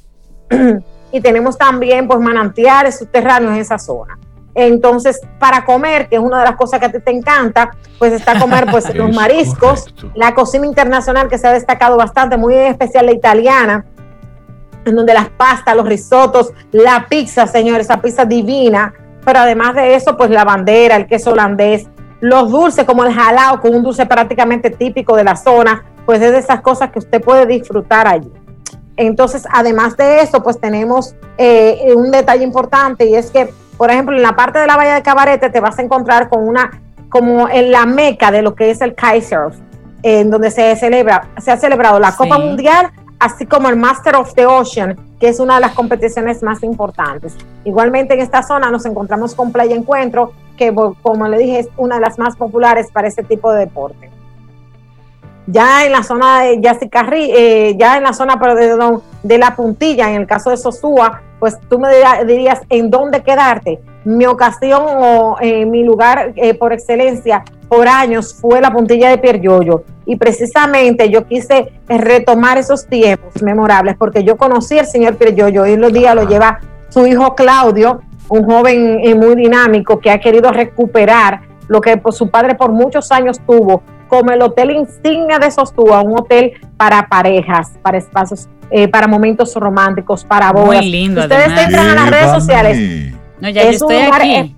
y 1.13 1.21
tenemos 1.21 1.57
también 1.57 2.07
pues 2.07 2.21
manantiales 2.21 2.99
subterráneos 2.99 3.55
en 3.55 3.61
esa 3.61 3.79
zona. 3.79 4.19
Entonces, 4.55 5.21
para 5.39 5.65
comer, 5.65 6.09
que 6.09 6.17
es 6.17 6.23
una 6.23 6.39
de 6.39 6.45
las 6.47 6.57
cosas 6.57 6.81
que 6.81 6.87
a 6.87 6.93
ti 6.93 6.99
te 7.01 7.11
encanta, 7.11 7.73
pues 7.99 8.13
está 8.13 8.39
comer 8.39 8.67
pues 8.71 8.95
los 8.95 9.15
mariscos, 9.15 9.95
la 10.15 10.35
cocina 10.35 10.67
internacional 10.67 11.29
que 11.29 11.39
se 11.39 11.47
ha 11.47 11.53
destacado 11.53 11.97
bastante, 11.97 12.37
muy 12.37 12.55
especial 12.55 13.07
la 13.07 13.13
italiana, 13.13 13.85
en 14.87 14.95
donde 14.95 15.13
las 15.13 15.29
pastas, 15.29 15.77
los 15.77 15.87
risotos, 15.87 16.53
la 16.73 17.07
pizza, 17.09 17.47
señores, 17.47 17.87
esa 17.87 18.01
pizza 18.01 18.25
divina, 18.25 18.95
pero 19.25 19.41
además 19.41 19.75
de 19.75 19.95
eso, 19.95 20.17
pues 20.17 20.31
la 20.31 20.45
bandera, 20.45 20.97
el 20.97 21.07
queso 21.07 21.33
holandés, 21.33 21.89
los 22.21 22.51
dulces 22.51 22.85
como 22.85 23.05
el 23.05 23.13
jalao, 23.13 23.61
con 23.61 23.75
un 23.75 23.83
dulce 23.83 24.07
prácticamente 24.07 24.71
típico 24.71 25.17
de 25.17 25.25
la 25.25 25.37
zona, 25.37 25.85
pues 26.05 26.21
es 26.23 26.33
de 26.33 26.39
esas 26.39 26.61
cosas 26.61 26.91
que 26.91 26.99
usted 26.99 27.23
puede 27.23 27.47
disfrutar 27.47 28.07
allí. 28.07 28.33
Entonces, 28.97 29.47
además 29.53 29.97
de 29.97 30.21
eso, 30.21 30.43
pues 30.43 30.59
tenemos 30.59 31.15
eh, 31.37 31.93
un 31.95 32.11
detalle 32.11 32.45
importante 32.45 33.05
y 33.05 33.15
es 33.15 33.31
que 33.31 33.53
por 33.77 33.91
ejemplo, 33.91 34.17
en 34.17 34.23
la 34.23 34.35
parte 34.35 34.59
de 34.59 34.67
la 34.67 34.77
Bahía 34.77 34.95
de 34.95 35.03
Cabarete 35.03 35.51
te 35.51 35.61
vas 35.61 35.79
a 35.79 35.83
encontrar 35.83 36.29
con 36.29 36.47
una, 36.47 36.83
como 37.09 37.49
en 37.49 37.71
la 37.71 37.85
meca 37.85 38.31
de 38.31 38.43
lo 38.43 38.55
que 38.55 38.71
es 38.71 38.81
el 38.81 38.95
Kaiser, 38.95 39.51
en 40.03 40.31
donde 40.31 40.51
se 40.51 40.75
celebra, 40.77 41.29
se 41.39 41.51
ha 41.51 41.57
celebrado 41.57 41.99
la 41.99 42.13
Copa 42.13 42.39
Mundial, 42.39 42.91
así 43.19 43.47
como 43.47 43.69
el 43.69 43.77
Master 43.77 44.17
of 44.17 44.33
the 44.35 44.47
Ocean, 44.47 44.97
que 45.21 45.29
es 45.29 45.41
una 45.41 45.57
de 45.57 45.61
las 45.61 45.73
competiciones 45.73 46.43
más 46.43 46.63
importantes. 46.63 47.37
Igualmente 47.65 48.15
en 48.15 48.21
esta 48.21 48.43
zona 48.43 48.71
nos 48.71 48.87
encontramos 48.87 49.35
con 49.35 49.53
Playa 49.53 49.75
Encuentro, 49.75 50.33
que 50.57 50.75
como 51.03 51.29
le 51.29 51.39
dije 51.39 51.61
es 51.61 51.69
una 51.77 51.97
de 51.97 52.01
las 52.01 52.19
más 52.19 52.37
populares 52.37 52.91
para 52.93 53.09
este 53.09 53.23
tipo 53.23 53.53
de 53.53 53.61
deporte. 53.61 54.11
Ya 55.47 55.85
en 55.85 55.93
la 55.93 56.03
zona 56.03 56.43
de 56.43 56.55
eh, 56.55 57.77
ya 57.79 57.97
en 57.97 58.03
la 58.03 58.13
zona 58.13 58.39
perdón, 58.41 59.03
de 59.23 59.39
la 59.39 59.55
puntilla, 59.55 60.11
en 60.11 60.23
el 60.23 60.27
caso 60.27 60.51
de 60.51 60.57
Sosúa, 60.57 61.23
pues 61.39 61.57
tú 61.69 61.79
me 61.79 61.89
dirías 62.25 62.63
en 62.69 62.91
dónde 62.91 63.23
quedarte. 63.23 63.79
Mi 64.05 64.27
ocasión 64.27 64.83
o 64.85 65.37
eh, 65.41 65.65
mi 65.65 65.85
lugar 65.85 66.33
eh, 66.35 66.55
por 66.55 66.73
excelencia 66.73 67.45
por 67.69 67.87
años 67.87 68.35
fue 68.41 68.61
la 68.61 68.73
puntilla 68.73 69.11
de 69.11 69.19
Pieryoyo 69.19 69.83
y 70.05 70.17
precisamente 70.17 71.11
yo 71.11 71.27
quise 71.27 71.73
retomar 71.89 72.59
esos 72.59 72.87
tiempos 72.87 73.43
memorables 73.43 73.97
porque 73.97 74.23
yo 74.23 74.37
conocí 74.37 74.79
al 74.79 74.87
señor 74.87 75.17
Pieryoyo 75.17 75.67
y 75.67 75.77
los 75.77 75.93
días 75.93 76.15
lo 76.15 76.29
lleva 76.29 76.61
su 76.89 77.07
hijo 77.07 77.35
Claudio, 77.35 78.01
un 78.29 78.45
joven 78.45 79.01
eh, 79.03 79.15
muy 79.15 79.35
dinámico 79.35 79.99
que 79.99 80.11
ha 80.11 80.19
querido 80.19 80.51
recuperar 80.51 81.43
lo 81.69 81.81
que 81.81 81.97
pues, 81.97 82.17
su 82.17 82.31
padre 82.31 82.55
por 82.55 82.73
muchos 82.73 83.11
años 83.13 83.41
tuvo 83.47 83.83
como 84.09 84.31
el 84.31 84.41
hotel 84.43 84.71
insignia 84.71 85.39
de 85.39 85.51
Sostúa, 85.51 86.01
un 86.03 86.19
hotel 86.19 86.53
para 86.77 87.09
parejas, 87.09 87.73
para 87.83 87.99
espacios 87.99 88.49
eh, 88.71 88.89
para 88.89 89.07
momentos 89.07 89.55
románticos, 89.55 90.25
para 90.25 90.51
bodas. 90.53 90.83
Muy 90.83 90.91
lindo. 90.91 91.21
Ustedes 91.21 91.59
entran 91.59 91.89
a 91.89 91.95
las 91.95 92.11
redes 92.11 92.31
sociales. 92.31 93.13
No, 93.41 93.49
ya 93.49 93.65
yo 93.65 93.71
estoy 93.71 93.97
aquí. 93.97 94.57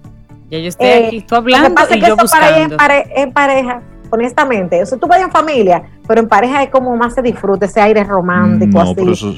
ya 0.50 0.58
yo 0.58 0.68
estoy 0.68 0.86
eh, 0.86 1.06
aquí. 1.06 1.20
Tú 1.22 1.34
hablando 1.34 1.74
pasa 1.74 1.96
y 1.96 2.00
que 2.00 2.06
yo 2.06 2.16
buscando. 2.16 2.76
Para 2.76 3.00
ir 3.00 3.06
en, 3.14 3.32
pareja, 3.32 3.82
honestamente. 4.10 4.82
O 4.82 4.86
sea, 4.86 4.96
tú 4.96 5.06
vas 5.06 5.20
en 5.20 5.30
familia, 5.30 5.82
pero 6.06 6.20
en 6.20 6.28
pareja 6.28 6.62
es 6.62 6.70
como 6.70 6.96
más 6.96 7.14
se 7.14 7.22
disfruta 7.22 7.66
ese 7.66 7.80
aire 7.80 8.02
romántico. 8.04 8.80
así. 8.80 8.94
Eso 9.10 9.34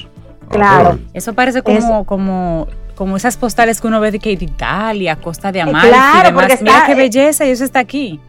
claro. 0.48 0.98
Eso 1.12 1.32
parece 1.34 1.62
como, 1.62 2.04
como 2.04 2.68
como 3.00 3.16
esas 3.16 3.38
postales 3.38 3.80
que 3.80 3.86
uno 3.86 3.98
ve 3.98 4.10
de 4.10 4.18
que 4.18 4.36
de 4.36 4.44
Italia, 4.44 5.16
Costa 5.16 5.50
de 5.50 5.62
Amalfi 5.62 5.88
claro, 5.88 6.28
y 6.28 6.32
demás. 6.32 6.60
Mira 6.60 6.82
qué 6.84 6.94
belleza 6.94 7.46
y 7.46 7.50
eso 7.50 7.64
está 7.64 7.78
aquí 7.78 8.20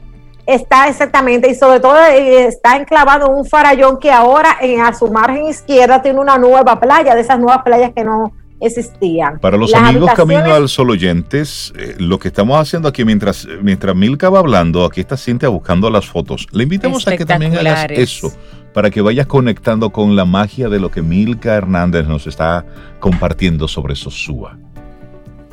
está 0.46 0.88
exactamente, 0.88 1.50
y 1.50 1.56
sobre 1.56 1.82
todo 1.82 1.98
eh, 2.06 2.46
está 2.46 2.78
enclavado 2.78 3.28
en 3.28 3.36
un 3.36 3.46
farallón 3.46 4.00
que 4.00 4.10
ahora 4.10 4.58
en, 4.62 4.80
a 4.80 4.94
su 4.94 5.12
margen 5.12 5.46
izquierda 5.46 6.02
tiene 6.02 6.22
una 6.22 6.38
nueva 6.38 6.80
playa, 6.80 7.16
de 7.16 7.20
esas 7.20 7.38
nuevas 7.38 7.64
playas 7.64 7.92
que 7.94 8.06
no 8.06 8.32
existían. 8.62 9.40
Para 9.40 9.58
los 9.58 9.74
amigos 9.74 10.12
Camino 10.16 10.54
al 10.54 10.70
Sol 10.70 10.92
oyentes, 10.92 11.74
eh, 11.78 11.96
lo 11.98 12.20
que 12.20 12.30
estamos 12.30 12.60
haciendo 12.60 12.88
aquí, 12.88 13.04
mientras, 13.04 13.48
mientras 13.62 13.96
Milka 13.96 14.30
va 14.30 14.40
hablando, 14.40 14.86
aquí 14.86 15.02
está 15.02 15.18
Cintia 15.18 15.50
buscando 15.50 15.90
las 15.90 16.06
fotos. 16.06 16.48
Le 16.52 16.64
invitamos 16.64 17.08
a 17.08 17.18
que 17.18 17.26
también 17.26 17.58
hagas 17.58 17.88
eso, 17.90 18.32
para 18.74 18.90
que 18.90 19.02
vayas 19.02 19.26
conectando 19.26 19.90
con 19.90 20.16
la 20.16 20.26
magia 20.26 20.70
de 20.70 20.80
lo 20.80 20.90
que 20.92 21.02
Milka 21.02 21.56
Hernández 21.56 22.08
nos 22.08 22.28
está 22.28 22.66
compartiendo 23.00 23.68
sobre 23.68 23.96
Sosúa. 23.96 24.58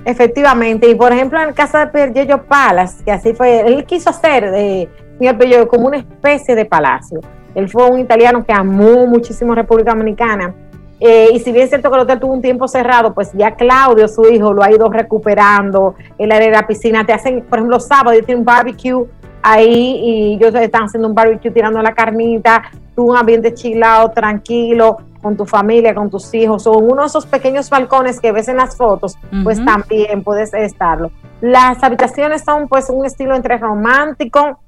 Efectivamente, 0.05 0.89
y 0.89 0.95
por 0.95 1.13
ejemplo 1.13 1.41
en 1.41 1.49
el 1.49 1.55
caso 1.55 1.79
de 1.79 1.89
Pierre 1.89 2.39
Palace, 2.39 3.05
que 3.05 3.13
así 3.13 3.35
fue, 3.35 3.61
él 3.61 3.85
quiso 3.85 4.11
hacer 4.11 4.51
de 4.51 4.89
señor 5.19 5.37
Pierre 5.37 5.67
como 5.67 5.89
una 5.89 5.99
especie 5.99 6.55
de 6.55 6.65
palacio. 6.65 7.21
Él 7.55 7.69
fue 7.69 7.91
un 7.91 7.99
italiano 7.99 8.45
que 8.45 8.53
amó 8.53 9.07
muchísimo 9.07 9.55
República 9.55 9.91
Dominicana. 9.93 10.55
Eh, 11.01 11.29
y 11.33 11.39
si 11.39 11.53
bien 11.53 11.65
es 11.65 11.71
cierto 11.71 11.91
que 11.91 11.97
el 11.97 12.03
hotel 12.03 12.19
tuvo 12.19 12.33
un 12.33 12.43
tiempo 12.43 12.67
cerrado, 12.67 13.15
pues 13.15 13.33
ya 13.33 13.55
Claudio, 13.55 14.09
su 14.09 14.25
hijo, 14.29 14.53
lo 14.53 14.63
ha 14.63 14.71
ido 14.71 14.89
recuperando. 14.91 15.95
El 16.19 16.33
área 16.33 16.49
de 16.49 16.55
la 16.55 16.67
piscina, 16.67 17.05
te 17.05 17.13
hacen, 17.13 17.43
por 17.43 17.59
ejemplo, 17.59 17.79
sábado, 17.79 18.19
tiene 18.25 18.41
un 18.41 18.45
barbecue 18.45 19.07
ahí 19.43 20.01
y 20.03 20.35
ellos 20.35 20.55
están 20.55 20.85
haciendo 20.85 21.09
un 21.09 21.15
barbecue 21.15 21.51
tirando 21.51 21.81
la 21.81 21.95
carnita, 21.95 22.63
tú 22.95 23.11
un 23.11 23.17
ambiente 23.17 23.55
chilado, 23.55 24.11
tranquilo 24.11 24.99
con 25.23 25.37
tu 25.37 25.45
familia, 25.45 25.95
con 25.95 26.11
tus 26.11 26.33
hijos, 26.35 26.67
o 26.67 26.73
uno 26.79 27.03
de 27.03 27.09
esos 27.09 27.27
pequeños 27.27 27.69
balcones 27.71 28.21
que 28.21 28.33
ves 28.33 28.49
en 28.49 28.57
las 28.57 28.77
fotos, 28.77 29.17
pues 29.43 29.63
también 29.65 30.23
puedes 30.23 30.55
estarlo. 30.55 31.11
Las 31.41 31.83
habitaciones 31.83 32.43
son 32.45 32.69
pues 32.69 32.89
un 32.89 33.05
estilo 33.05 33.35
entre 33.35 33.59
romántico 33.59 34.61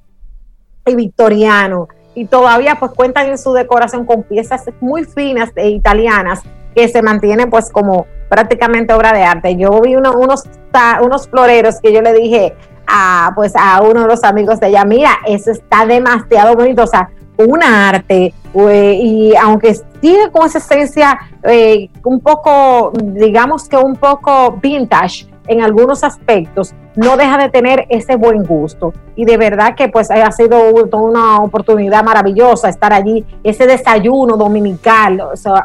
y 0.85 0.95
victoriano, 0.95 1.87
y 2.15 2.25
todavía 2.25 2.75
pues 2.79 2.91
cuentan 2.91 3.29
en 3.29 3.37
su 3.37 3.53
decoración 3.53 4.05
con 4.05 4.23
piezas 4.23 4.63
muy 4.79 5.05
finas 5.05 5.49
e 5.55 5.69
italianas 5.69 6.41
que 6.75 6.87
se 6.87 7.01
mantienen 7.01 7.49
pues 7.49 7.69
como 7.69 8.05
prácticamente 8.29 8.93
obra 8.93 9.13
de 9.13 9.23
arte. 9.23 9.55
Yo 9.55 9.81
vi 9.81 9.95
unos, 9.95 10.15
unos 10.15 11.29
floreros 11.29 11.79
que 11.81 11.93
yo 11.93 12.01
le 12.01 12.13
dije 12.13 12.55
a 12.87 13.31
pues 13.35 13.53
a 13.55 13.81
uno 13.81 14.01
de 14.01 14.07
los 14.07 14.23
amigos 14.23 14.59
de 14.59 14.67
ella, 14.67 14.83
mira, 14.85 15.11
eso 15.25 15.51
está 15.51 15.85
demasiado 15.85 16.55
bonito, 16.55 16.83
o 16.83 16.87
sea, 16.87 17.09
un 17.37 17.63
arte, 17.63 18.33
y 18.53 19.33
aunque 19.41 19.73
sigue 19.73 20.29
con 20.31 20.45
esa 20.45 20.57
esencia 20.57 21.17
eh, 21.43 21.89
un 22.03 22.19
poco, 22.19 22.91
digamos 23.01 23.67
que 23.67 23.77
un 23.77 23.95
poco 23.95 24.57
vintage 24.61 25.30
en 25.47 25.61
algunos 25.61 26.03
aspectos, 26.03 26.73
no 26.95 27.17
deja 27.17 27.37
de 27.37 27.49
tener 27.49 27.85
ese 27.89 28.15
buen 28.15 28.43
gusto. 28.43 28.93
Y 29.15 29.25
de 29.25 29.37
verdad 29.37 29.75
que 29.75 29.89
pues 29.89 30.11
ha 30.11 30.31
sido 30.31 30.59
una 30.93 31.39
oportunidad 31.39 32.03
maravillosa 32.03 32.69
estar 32.69 32.93
allí, 32.93 33.25
ese 33.43 33.67
desayuno 33.67 34.37
dominical, 34.37 35.21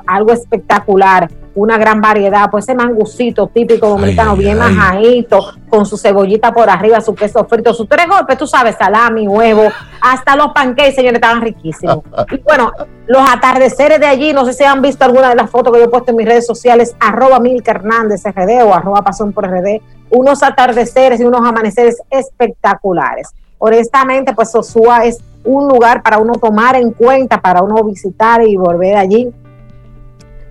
algo 0.06 0.32
espectacular 0.32 1.28
una 1.56 1.78
gran 1.78 2.00
variedad, 2.02 2.50
pues 2.50 2.64
ese 2.64 2.74
mangucito 2.74 3.48
típico 3.48 3.88
dominicano, 3.88 4.36
bien 4.36 4.58
majadito, 4.58 5.54
con 5.68 5.86
su 5.86 5.96
cebollita 5.96 6.52
por 6.52 6.68
arriba, 6.68 7.00
su 7.00 7.14
queso 7.14 7.44
frito, 7.46 7.72
sus 7.72 7.88
tres 7.88 8.06
golpes, 8.06 8.36
tú 8.36 8.46
sabes, 8.46 8.76
salami, 8.76 9.26
huevo, 9.26 9.62
hasta 10.00 10.36
los 10.36 10.48
pancakes, 10.48 10.94
señores, 10.94 11.16
estaban 11.16 11.40
riquísimos. 11.40 12.00
Y 12.30 12.38
bueno, 12.42 12.72
los 13.06 13.22
atardeceres 13.28 13.98
de 13.98 14.06
allí, 14.06 14.32
no 14.32 14.44
sé 14.44 14.52
si 14.52 14.64
han 14.64 14.82
visto 14.82 15.04
alguna 15.04 15.30
de 15.30 15.36
las 15.36 15.50
fotos 15.50 15.72
que 15.72 15.78
yo 15.78 15.86
he 15.86 15.88
puesto 15.88 16.10
en 16.10 16.18
mis 16.18 16.26
redes 16.26 16.46
sociales, 16.46 16.94
arroba 17.00 17.40
Milka 17.40 17.70
Hernández 17.70 18.22
RD 18.24 18.62
o 18.62 18.74
arroba 18.74 19.02
Pasión 19.02 19.32
por 19.32 19.46
RD, 19.46 19.80
unos 20.10 20.42
atardeceres 20.42 21.20
y 21.20 21.24
unos 21.24 21.40
amaneceres 21.40 22.02
espectaculares. 22.10 23.30
Honestamente, 23.58 24.34
pues 24.34 24.50
Sosúa 24.50 25.06
es 25.06 25.18
un 25.44 25.68
lugar 25.68 26.02
para 26.02 26.18
uno 26.18 26.34
tomar 26.34 26.76
en 26.76 26.90
cuenta, 26.90 27.40
para 27.40 27.62
uno 27.62 27.82
visitar 27.84 28.42
y 28.42 28.56
volver 28.56 28.96
allí 28.96 29.32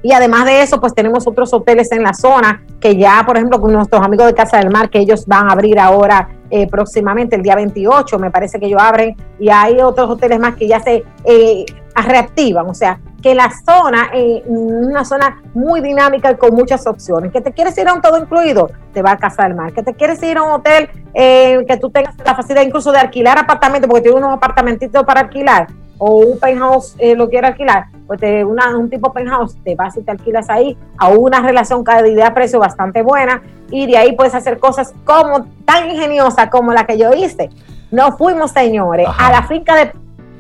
y 0.06 0.14
además 0.14 0.46
de 0.46 0.62
eso, 0.62 0.80
pues 0.80 0.94
tenemos 0.94 1.26
otros 1.26 1.52
hoteles 1.52 1.92
en 1.92 2.04
la 2.04 2.14
zona 2.14 2.62
que 2.80 2.96
ya, 2.96 3.24
por 3.26 3.38
ejemplo, 3.38 3.60
con 3.60 3.74
nuestros 3.74 4.06
amigos 4.06 4.28
de 4.28 4.36
Casa 4.36 4.60
del 4.60 4.70
Mar, 4.70 4.92
que 4.92 5.00
ellos 5.00 5.26
van 5.26 5.50
a 5.50 5.54
abrir 5.54 5.80
ahora 5.80 6.30
eh, 6.52 6.68
próximamente, 6.68 7.36
el 7.36 7.42
día 7.42 7.56
28, 7.56 8.20
me 8.20 8.30
parece 8.30 8.60
que 8.60 8.68
ellos 8.68 8.80
abren, 8.80 9.18
y 9.40 9.50
hay 9.50 9.80
otros 9.80 10.08
hoteles 10.08 10.40
más 10.40 10.58
que 10.58 10.68
ya 10.68 10.80
se 10.80 11.04
eh, 11.24 11.66
reactivan, 11.96 12.70
o 12.70 12.76
sea, 12.76 13.00
que 13.24 13.34
la 13.34 13.50
zona 13.66 14.12
es 14.14 14.44
una 14.46 15.04
zona 15.06 15.42
muy 15.56 15.82
dinámica 15.82 16.30
y 16.30 16.36
con 16.36 16.54
muchas 16.54 16.86
opciones. 16.86 17.32
Que 17.32 17.42
te 17.42 17.52
quieres 17.52 17.76
ir 17.80 17.88
a 17.88 17.94
un 17.96 18.02
todo 18.04 18.20
incluido, 18.20 18.70
te 18.94 19.02
va 19.02 19.14
a 19.14 19.18
Casa 19.18 19.42
del 19.42 19.56
Mar. 19.56 19.74
Que 19.74 19.82
te 19.82 19.96
quieres 19.96 20.22
ir 20.22 20.38
a 20.38 20.44
un 20.44 20.52
hotel 20.52 20.88
eh, 21.16 21.66
que 21.68 21.78
tú 21.78 21.90
tengas 21.90 22.14
la 22.24 22.36
facilidad 22.36 22.62
incluso 22.62 22.92
de 22.92 23.00
alquilar 23.00 23.40
apartamentos, 23.40 23.90
porque 23.90 24.04
tiene 24.04 24.18
unos 24.20 24.34
apartamentitos 24.34 25.04
para 25.04 25.22
alquilar, 25.22 25.66
o 25.98 26.18
un 26.18 26.40
penthouse 26.40 26.96
eh, 27.00 27.16
lo 27.16 27.30
quiere 27.30 27.48
alquilar, 27.48 27.86
pues 28.08 28.20
te, 28.20 28.44
una, 28.44 28.78
un 28.78 28.90
tipo 28.90 29.12
penthouse, 29.14 29.56
te 29.64 29.76
vas 29.76 29.96
y 29.98 30.02
te 30.02 30.12
alquilas 30.12 30.50
ahí 30.50 30.78
a 30.98 31.10
una 31.10 31.42
relación 31.42 31.84
calidad-precio 31.84 32.60
bastante 32.60 33.02
buena 33.02 33.42
y 33.70 33.88
de 33.88 33.98
ahí 33.98 34.16
puedes 34.16 34.36
hacer 34.36 34.60
cosas 34.60 34.94
como 35.04 35.48
tan 35.66 35.90
ingeniosas 35.90 36.50
como 36.50 36.74
la 36.74 36.86
que 36.86 36.98
yo 36.98 37.14
hice. 37.14 37.50
Nos 37.92 38.18
fuimos, 38.18 38.52
señores, 38.52 39.08
a 39.18 39.32
la 39.32 39.44
finca 39.44 39.76
de 39.76 39.92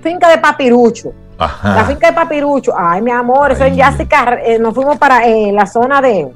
finca 0.01 0.30
de 0.30 0.38
Papirucho. 0.38 1.14
La 1.38 1.84
finca 1.86 2.08
de 2.08 2.14
Papirucho, 2.14 2.74
ay, 2.78 3.01
mi 3.01 3.12
amor, 3.12 3.51
eso 3.51 3.66
en 3.66 3.76
Jessica, 3.76 4.38
eh, 4.41 4.58
nos 4.58 4.74
fuimos 4.74 4.97
para 4.97 5.26
eh, 5.26 5.51
la 5.51 5.66
zona 5.66 5.99
de 5.99 6.32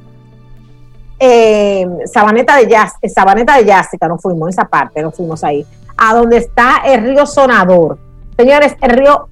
eh, 1.19 1.87
Sabaneta 2.05 2.57
de 2.57 2.67
Jazz, 2.67 2.95
Sabaneta 3.13 3.57
de 3.57 3.71
Jessica, 3.71 4.07
nos 4.07 4.21
fuimos, 4.21 4.49
esa 4.49 4.65
parte, 4.65 5.01
nos 5.01 5.15
fuimos 5.15 5.43
ahí, 5.43 5.65
a 5.95 6.13
donde 6.15 6.37
está 6.37 6.81
el 6.85 7.03
río 7.03 7.25
Sonador. 7.25 7.97
Señores, 8.39 8.73
el 8.79 8.91
río 8.91 9.27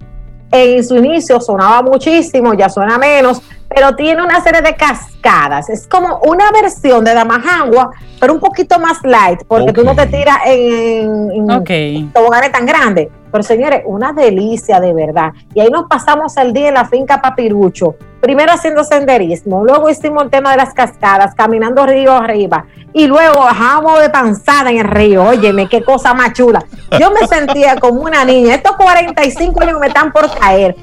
en 0.51 0.83
su 0.83 0.97
inicio 0.97 1.39
sonaba 1.39 1.81
muchísimo, 1.81 2.53
ya 2.53 2.67
suena 2.67 2.97
menos, 2.97 3.41
pero 3.73 3.95
tiene 3.95 4.21
una 4.21 4.41
serie 4.41 4.61
de 4.61 4.75
cascadas. 4.75 5.69
Es 5.69 5.87
como 5.87 6.19
una 6.25 6.51
versión 6.51 7.05
de 7.05 7.13
Damajangua, 7.13 7.91
pero 8.19 8.33
un 8.33 8.41
poquito 8.41 8.77
más 8.79 8.97
light, 9.03 9.43
porque 9.47 9.71
tú 9.71 9.85
no 9.85 9.95
te 9.95 10.07
tiras 10.07 10.39
en, 10.45 11.31
en 11.31 11.49
okay. 11.49 12.11
toboganes 12.13 12.51
tan 12.51 12.65
grandes. 12.65 13.07
Pero 13.31 13.43
señores, 13.43 13.83
una 13.85 14.11
delicia 14.11 14.81
de 14.81 14.93
verdad. 14.93 15.31
Y 15.53 15.61
ahí 15.61 15.69
nos 15.69 15.85
pasamos 15.85 16.35
el 16.35 16.51
día 16.51 16.67
en 16.67 16.73
la 16.73 16.83
finca 16.83 17.21
Papirucho. 17.21 17.95
Primero 18.21 18.51
haciendo 18.51 18.83
senderismo, 18.83 19.63
luego 19.63 19.89
hicimos 19.89 20.23
el 20.23 20.29
tema 20.29 20.51
de 20.51 20.57
las 20.57 20.73
cascadas, 20.73 21.35
caminando 21.35 21.85
río 21.85 22.13
arriba. 22.13 22.65
Y 22.93 23.05
luego 23.05 23.41
bajamos 23.41 24.01
de 24.01 24.09
panzada 24.09 24.71
en 24.71 24.79
el 24.79 24.87
río. 24.87 25.23
Óyeme, 25.23 25.69
qué 25.69 25.83
cosa 25.83 26.13
más 26.15 26.33
chula. 26.33 26.65
Yo 26.99 27.11
me 27.11 27.27
sentía 27.27 27.75
como 27.79 28.01
una 28.01 28.25
niña. 28.25 28.55
Estos 28.55 28.75
45 28.75 29.61
años 29.61 29.79
me 29.79 29.87
están 29.87 30.11
por 30.11 30.33
caer. 30.39 30.75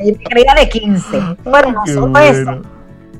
Me 0.00 0.16
creía 0.16 0.54
de 0.54 0.68
15. 0.68 1.36
Bueno, 1.44 1.72
no 1.72 1.86
solo 1.86 2.18
eso. 2.18 2.60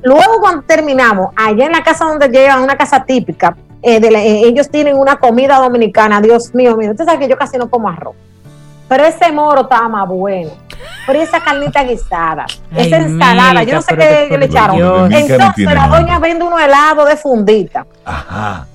Luego 0.03 0.39
cuando 0.39 0.63
terminamos, 0.63 1.33
allá 1.35 1.65
en 1.65 1.71
la 1.71 1.83
casa 1.83 2.05
donde 2.05 2.27
llegan, 2.27 2.61
una 2.61 2.75
casa 2.75 3.03
típica, 3.03 3.55
eh, 3.83 3.99
eh, 4.03 4.41
ellos 4.45 4.69
tienen 4.69 4.97
una 4.97 5.17
comida 5.17 5.57
dominicana, 5.57 6.21
Dios 6.21 6.53
mío, 6.53 6.75
mío. 6.77 6.91
Usted 6.91 7.05
sabe 7.05 7.19
que 7.19 7.27
yo 7.27 7.37
casi 7.37 7.57
no 7.57 7.69
como 7.69 7.89
arroz. 7.89 8.15
Pero 8.91 9.05
ese 9.05 9.31
moro 9.31 9.61
estaba 9.61 9.87
más 9.87 10.05
bueno. 10.05 10.51
Pero 11.07 11.21
esa 11.21 11.39
carnita 11.39 11.81
guisada, 11.81 12.45
esa 12.75 12.97
ensalada, 12.97 13.63
yo 13.63 13.75
no 13.75 13.81
sé 13.81 13.95
qué, 13.95 14.37
le 14.37 14.47
echaron. 14.47 15.09
Entonces 15.13 15.73
la 15.73 15.87
doña 15.87 16.19
vende 16.19 16.43
unos 16.43 16.61
helados 16.61 17.07
de 17.07 17.15
fundita. 17.15 17.87
Ajá. 18.03 18.67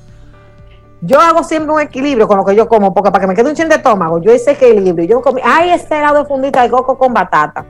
Yo 1.03 1.21
hago 1.21 1.45
siempre 1.45 1.71
un 1.71 1.83
equilibrio 1.83 2.27
con 2.27 2.39
lo 2.39 2.47
que 2.47 2.57
yo 2.57 2.67
como, 2.67 2.95
porque 2.95 3.11
para 3.11 3.21
que 3.21 3.27
me 3.27 3.35
quede 3.35 3.51
un 3.51 3.55
chin 3.55 3.69
de 3.69 3.75
estómago, 3.75 4.19
yo 4.23 4.33
hice 4.33 4.53
equilibrio. 4.53 5.07
Yo 5.07 5.21
comí, 5.21 5.43
ay, 5.45 5.69
ese 5.69 5.99
helado 5.99 6.23
de 6.23 6.25
fundita 6.25 6.63
de 6.63 6.71
coco 6.71 6.97
con 6.97 7.13
batata. 7.13 7.67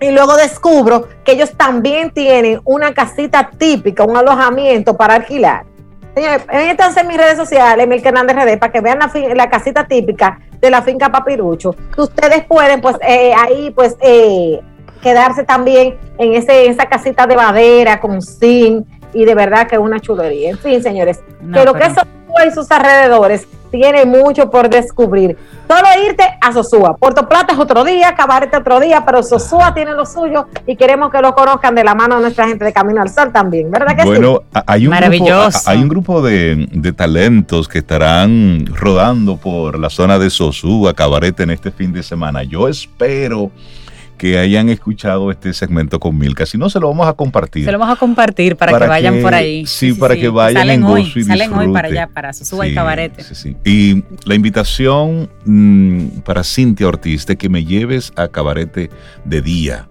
Y 0.00 0.12
luego 0.12 0.36
descubro 0.36 1.08
que 1.22 1.32
ellos 1.32 1.52
también 1.58 2.10
tienen 2.10 2.62
una 2.64 2.94
casita 2.94 3.50
típica, 3.58 4.02
un 4.04 4.16
alojamiento 4.16 4.96
para 4.96 5.16
alquilar 5.16 5.66
Señores, 6.14 6.46
métanse 6.52 7.00
en 7.00 7.06
mis 7.06 7.16
redes 7.16 7.36
sociales, 7.36 7.84
Emil 7.84 8.04
Hernández 8.04 8.36
RD, 8.36 8.58
para 8.58 8.72
que 8.72 8.80
vean 8.80 8.98
la, 9.34 9.50
casita 9.50 9.86
típica 9.86 10.40
de 10.60 10.70
la 10.70 10.82
finca 10.82 11.10
Papirucho, 11.10 11.74
que 11.94 12.00
ustedes 12.00 12.44
pueden, 12.44 12.80
pues, 12.80 12.96
eh, 13.06 13.32
ahí, 13.36 13.70
pues, 13.70 13.96
eh, 14.00 14.60
quedarse 15.02 15.44
también 15.44 15.98
en 16.18 16.34
ese, 16.34 16.66
esa 16.66 16.86
casita 16.86 17.26
de 17.26 17.36
madera 17.36 18.00
con 18.00 18.20
zinc 18.20 18.86
y 19.12 19.24
de 19.24 19.34
verdad 19.34 19.66
que 19.66 19.76
es 19.76 19.80
una 19.80 20.00
chulería. 20.00 20.50
En 20.50 20.58
fin, 20.58 20.82
señores, 20.82 21.20
pero 21.52 21.72
que 21.74 21.84
eso 21.84 22.02
y 22.46 22.50
sus 22.52 22.70
alrededores 22.70 23.46
tiene 23.70 24.04
mucho 24.04 24.50
por 24.50 24.68
descubrir. 24.68 25.36
Solo 25.68 25.86
irte 26.06 26.24
a 26.40 26.52
Sosúa. 26.52 26.96
Puerto 26.96 27.28
Plata 27.28 27.52
es 27.54 27.58
otro 27.58 27.84
día, 27.84 28.14
Cabarete 28.14 28.56
otro 28.56 28.80
día, 28.80 29.04
pero 29.04 29.22
Sosúa 29.22 29.72
tiene 29.72 29.92
lo 29.92 30.04
suyo 30.04 30.46
y 30.66 30.76
queremos 30.76 31.10
que 31.10 31.20
lo 31.20 31.34
conozcan 31.34 31.74
de 31.74 31.84
la 31.84 31.94
mano 31.94 32.16
de 32.16 32.22
nuestra 32.22 32.48
gente 32.48 32.64
de 32.64 32.72
Camino 32.72 33.00
al 33.00 33.08
Sol 33.08 33.32
también, 33.32 33.70
¿verdad 33.70 33.96
que 33.96 34.04
bueno, 34.04 34.42
hay 34.66 34.86
un 34.86 34.94
Grupo, 35.00 35.48
hay 35.66 35.82
un 35.82 35.88
grupo 35.88 36.22
de, 36.22 36.68
de, 36.70 36.92
talentos 36.92 37.68
que 37.68 37.78
estarán 37.78 38.66
rodando 38.66 39.36
por 39.36 39.78
la 39.78 39.88
zona 39.90 40.18
de 40.18 40.30
Sosúa, 40.30 40.94
Cabarete 40.94 41.44
en 41.44 41.50
este 41.50 41.70
fin 41.70 41.92
de 41.92 42.02
semana. 42.02 42.42
Yo 42.42 42.68
espero 42.68 43.50
que 44.20 44.38
hayan 44.38 44.68
escuchado 44.68 45.30
este 45.30 45.54
segmento 45.54 45.98
con 45.98 46.18
Milka. 46.18 46.44
Si 46.44 46.58
no, 46.58 46.68
se 46.68 46.78
lo 46.78 46.88
vamos 46.88 47.08
a 47.08 47.14
compartir. 47.14 47.64
Se 47.64 47.72
lo 47.72 47.78
vamos 47.78 47.96
a 47.96 47.98
compartir 47.98 48.54
para, 48.54 48.78
que 48.78 48.86
vayan 48.86 49.22
por 49.22 49.32
ahí. 49.32 49.64
Sí, 49.64 49.94
para 49.94 50.14
que 50.14 50.28
vayan 50.28 50.60
salen 50.60 50.80
en 50.80 50.86
hoy, 50.86 51.10
Salen 51.24 51.54
hoy 51.54 51.72
para 51.72 51.88
allá, 51.88 52.06
para 52.06 52.34
Susuba 52.34 52.66
y 52.66 52.74
Cabarete. 52.74 53.24
Y 53.64 54.04
la 54.26 54.34
invitación 54.34 55.30
mm, 55.46 56.20
para 56.22 56.44
Cintia 56.44 56.86
Ortiz 56.86 57.24
de 57.24 57.38
que 57.38 57.48
me 57.48 57.64
lleves 57.64 58.12
a 58.14 58.28
Cabarete 58.28 58.90
de 59.24 59.40
día. 59.40 59.88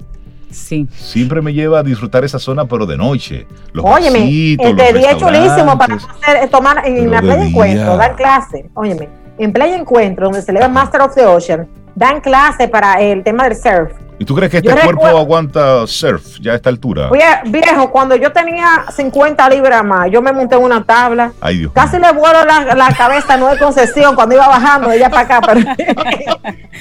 Sí. 0.51 0.87
Siempre 0.95 1.41
me 1.41 1.51
lleva 1.51 1.79
a 1.79 1.83
disfrutar 1.83 2.23
esa 2.23 2.37
zona, 2.37 2.65
pero 2.65 2.85
de 2.85 2.97
noche. 2.97 3.47
Los 3.73 3.83
Óyeme, 3.83 4.19
el 4.59 4.75
de 4.75 4.93
día 4.93 5.13
es 5.13 5.17
chulísimo 5.17 5.75
para 5.75 5.95
hacer, 5.95 6.47
tomar 6.51 6.83
en 6.85 7.09
la 7.09 7.21
Playa 7.21 7.45
Encuentro, 7.45 7.97
dar 7.97 8.15
clase. 8.15 8.69
Óyeme, 8.75 9.09
en 9.39 9.51
Playa 9.51 9.75
Encuentro, 9.75 10.25
donde 10.25 10.43
se 10.43 10.53
le 10.53 10.59
va 10.59 10.67
Master 10.67 11.01
of 11.01 11.15
the 11.15 11.25
Ocean, 11.25 11.67
dan 11.95 12.21
clase 12.21 12.67
para 12.67 13.01
el 13.01 13.23
tema 13.23 13.45
del 13.45 13.55
surf 13.55 13.91
¿Y 14.19 14.25
tú 14.25 14.35
crees 14.35 14.51
que 14.51 14.57
este 14.57 14.75
cuerpo 14.75 15.07
aguanta 15.07 15.87
surf 15.87 16.39
ya 16.41 16.51
a 16.51 16.55
esta 16.55 16.69
altura? 16.69 17.09
Oye, 17.09 17.23
viejo, 17.45 17.89
cuando 17.89 18.17
yo 18.17 18.31
tenía 18.33 18.85
50 18.93 19.49
libras 19.49 19.83
más, 19.83 20.11
yo 20.11 20.21
me 20.21 20.33
monté 20.33 20.55
en 20.55 20.63
una 20.63 20.83
tabla. 20.83 21.31
Ay, 21.39 21.59
Dios 21.59 21.71
Casi 21.73 21.97
le 21.97 22.11
vuelo 22.11 22.43
la, 22.43 22.93
cabeza 22.97 23.37
no 23.37 23.47
de 23.47 23.57
concesión 23.57 24.15
cuando 24.15 24.35
iba 24.35 24.45
bajando 24.45 24.89
de 24.89 24.95
allá 24.95 25.09
para 25.09 25.21
acá. 25.21 25.41
Pero, 25.41 25.61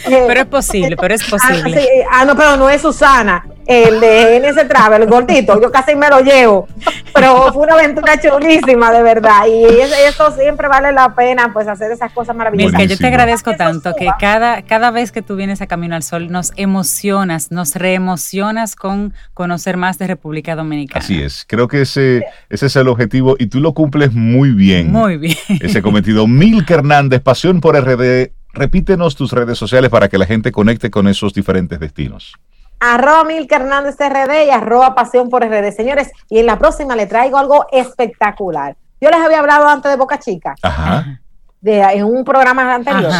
pero 0.27 0.41
es 0.41 0.47
posible, 0.47 0.97
pero 0.97 1.15
es 1.15 1.23
posible. 1.23 1.89
Ah, 2.11 2.19
ah, 2.21 2.25
no, 2.25 2.35
pero 2.35 2.57
no 2.57 2.69
es 2.69 2.83
Susana 2.83 3.45
el 3.69 4.01
de 4.01 4.41
NS 4.41 4.67
Travel, 4.67 5.03
el 5.03 5.09
gordito, 5.09 5.61
yo 5.61 5.71
casi 5.71 5.95
me 5.95 6.09
lo 6.09 6.21
llevo, 6.21 6.67
pero 7.15 7.53
fue 7.53 7.65
una 7.67 7.75
aventura 7.75 8.19
chulísima, 8.19 8.91
de 8.91 9.03
verdad, 9.03 9.47
y 9.47 9.63
eso 9.63 10.33
siempre 10.33 10.69
vale 10.69 10.91
la 10.91 11.15
pena, 11.15 11.53
pues 11.53 11.69
hacer 11.69 11.93
esas 11.93 12.11
cosas 12.13 12.35
maravillosas. 12.35 12.81
que 12.81 12.89
yo 12.89 12.97
te 12.97 13.07
agradezco 13.07 13.55
tanto 13.57 13.95
que 13.95 14.09
cada, 14.19 14.63
cada 14.63 14.91
vez 14.91 15.13
que 15.13 15.21
tú 15.21 15.37
vienes 15.37 15.61
a 15.61 15.67
Camino 15.67 15.95
al 15.95 16.03
Sol 16.03 16.33
nos 16.33 16.55
emocionas, 16.57 17.53
nos 17.53 17.75
reemocionas 17.75 18.75
con 18.75 19.13
conocer 19.35 19.77
más 19.77 19.99
de 19.99 20.07
República 20.07 20.57
Dominicana. 20.57 21.05
Así 21.05 21.23
es, 21.23 21.45
creo 21.47 21.69
que 21.69 21.83
ese, 21.83 22.25
ese 22.49 22.67
es 22.67 22.77
el 22.77 22.89
objetivo 22.89 23.37
y 23.39 23.49
tú 23.49 23.61
lo 23.61 23.75
cumples 23.75 24.15
muy 24.15 24.53
bien. 24.53 24.91
Muy 24.91 25.19
bien. 25.19 25.37
Ese 25.61 25.83
cometido. 25.83 26.27
Milka 26.27 26.73
Hernández, 26.73 27.21
Pasión 27.21 27.61
por 27.61 27.79
RD, 27.79 28.31
repítenos 28.55 29.15
tus 29.15 29.33
redes 29.33 29.59
sociales 29.59 29.91
para 29.91 30.09
que 30.09 30.17
la 30.17 30.25
gente 30.25 30.53
conecte 30.53 30.91
con 30.91 31.07
esos 31.07 31.35
diferentes 31.35 31.79
destinos 31.79 32.39
arroba 32.81 33.25
Milka 33.25 33.57
Hernández 33.57 33.97
RD 33.99 34.47
y 34.47 34.51
arroba 34.51 34.95
Pasión 34.95 35.29
por 35.29 35.45
RD. 35.45 35.73
Señores, 35.73 36.11
y 36.29 36.39
en 36.39 36.47
la 36.47 36.59
próxima 36.59 36.97
le 36.97 37.07
traigo 37.07 37.39
algo 37.39 37.67
espectacular. 37.73 38.77
Yo 39.01 39.11
les 39.11 39.21
había 39.21 39.41
hablado 39.41 39.67
antes 39.69 39.91
de 39.91 39.97
Boca 39.97 40.19
Chica. 40.19 40.55
Ajá. 40.63 41.21
De, 41.61 41.81
en 41.81 42.05
un 42.05 42.25
programa 42.25 42.75
anterior. 42.75 43.13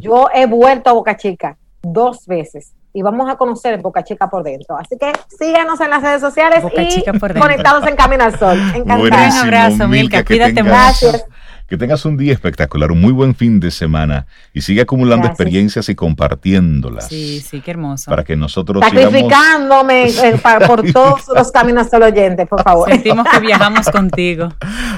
Yo 0.00 0.28
he 0.32 0.46
vuelto 0.46 0.90
a 0.90 0.92
Boca 0.94 1.16
Chica 1.16 1.56
dos 1.82 2.26
veces 2.26 2.72
y 2.94 3.02
vamos 3.02 3.30
a 3.30 3.36
conocer 3.36 3.80
Boca 3.80 4.04
Chica 4.04 4.28
por 4.28 4.42
dentro. 4.42 4.76
Así 4.76 4.96
que 4.98 5.12
síganos 5.28 5.80
en 5.80 5.90
las 5.90 6.02
redes 6.02 6.20
sociales 6.20 6.64
y 6.64 7.04
conectados 7.38 7.86
en 7.86 7.96
Camino 7.96 8.24
al 8.24 8.38
Sol. 8.38 8.58
Encantado. 8.74 9.02
Un 9.02 9.12
abrazo, 9.12 9.88
Milka. 9.88 10.24
Cuídate 10.24 10.62
mucho. 10.62 10.74
Gracias. 10.74 11.24
Que 11.72 11.78
tengas 11.78 12.04
un 12.04 12.18
día 12.18 12.34
espectacular, 12.34 12.92
un 12.92 13.00
muy 13.00 13.14
buen 13.14 13.34
fin 13.34 13.58
de 13.58 13.70
semana 13.70 14.26
y 14.52 14.60
sigue 14.60 14.82
acumulando 14.82 15.26
experiencias 15.26 15.88
y 15.88 15.94
compartiéndolas. 15.94 17.08
Sí, 17.08 17.40
sí, 17.40 17.62
qué 17.62 17.70
hermoso. 17.70 18.10
Para 18.10 18.24
que 18.24 18.36
nosotros 18.36 18.84
Sacrificándome 18.84 20.10
eh, 20.10 20.38
por 20.66 20.82
todos 20.92 21.22
los 21.34 21.50
caminos 21.50 21.90
del 21.90 22.02
oyente, 22.02 22.44
por 22.44 22.62
favor. 22.62 22.90
Sentimos 22.90 23.26
que 23.26 23.40
viajamos 23.40 23.86
contigo. 23.90 24.52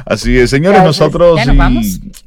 Así 0.05 0.37
es, 0.37 0.51
señores, 0.51 0.83
nosotros 0.83 1.39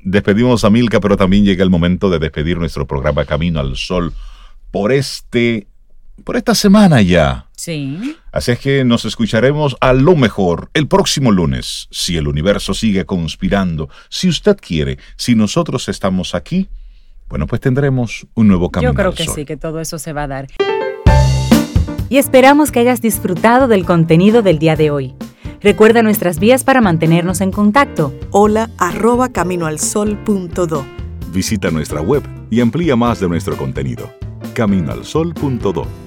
despedimos 0.05 0.63
a 0.63 0.69
Milka, 0.69 1.01
pero 1.01 1.17
también 1.17 1.43
llega 1.43 1.61
el 1.61 1.69
momento 1.69 2.09
de 2.09 2.17
despedir 2.17 2.57
nuestro 2.57 2.87
programa 2.87 3.25
Camino 3.25 3.59
al 3.59 3.75
Sol 3.75 4.13
por 4.71 4.93
este 4.93 5.67
por 6.23 6.37
esta 6.37 6.55
semana 6.55 7.01
ya. 7.01 7.46
Sí. 7.67 8.15
Así 8.31 8.51
es 8.51 8.59
que 8.59 8.85
nos 8.85 9.03
escucharemos 9.03 9.75
a 9.81 9.91
lo 9.91 10.15
mejor 10.15 10.69
el 10.73 10.87
próximo 10.87 11.33
lunes, 11.33 11.89
si 11.91 12.15
el 12.15 12.29
universo 12.29 12.73
sigue 12.73 13.03
conspirando, 13.03 13.89
si 14.07 14.29
usted 14.29 14.55
quiere, 14.55 14.99
si 15.17 15.35
nosotros 15.35 15.89
estamos 15.89 16.33
aquí, 16.33 16.69
bueno, 17.27 17.45
pues 17.45 17.59
tendremos 17.59 18.25
un 18.35 18.47
nuevo 18.47 18.71
camino. 18.71 18.93
Yo 18.93 18.95
creo 18.95 19.13
que 19.13 19.25
sí, 19.25 19.43
que 19.43 19.57
todo 19.57 19.81
eso 19.81 19.99
se 19.99 20.13
va 20.13 20.23
a 20.23 20.27
dar. 20.27 20.47
Y 22.07 22.15
esperamos 22.19 22.71
que 22.71 22.79
hayas 22.79 23.01
disfrutado 23.01 23.67
del 23.67 23.83
contenido 23.83 24.41
del 24.41 24.59
día 24.59 24.77
de 24.77 24.89
hoy. 24.89 25.13
Recuerda 25.59 26.03
nuestras 26.03 26.39
vías 26.39 26.63
para 26.63 26.79
mantenernos 26.79 27.41
en 27.41 27.51
contacto. 27.51 28.17
Hola 28.31 28.69
arroba 28.77 29.27
caminoalsol.do. 29.27 30.85
Visita 31.33 31.69
nuestra 31.69 31.99
web 31.99 32.23
y 32.49 32.61
amplía 32.61 32.95
más 32.95 33.19
de 33.19 33.27
nuestro 33.27 33.57
contenido. 33.57 34.09
Caminoalsol.do 34.53 36.06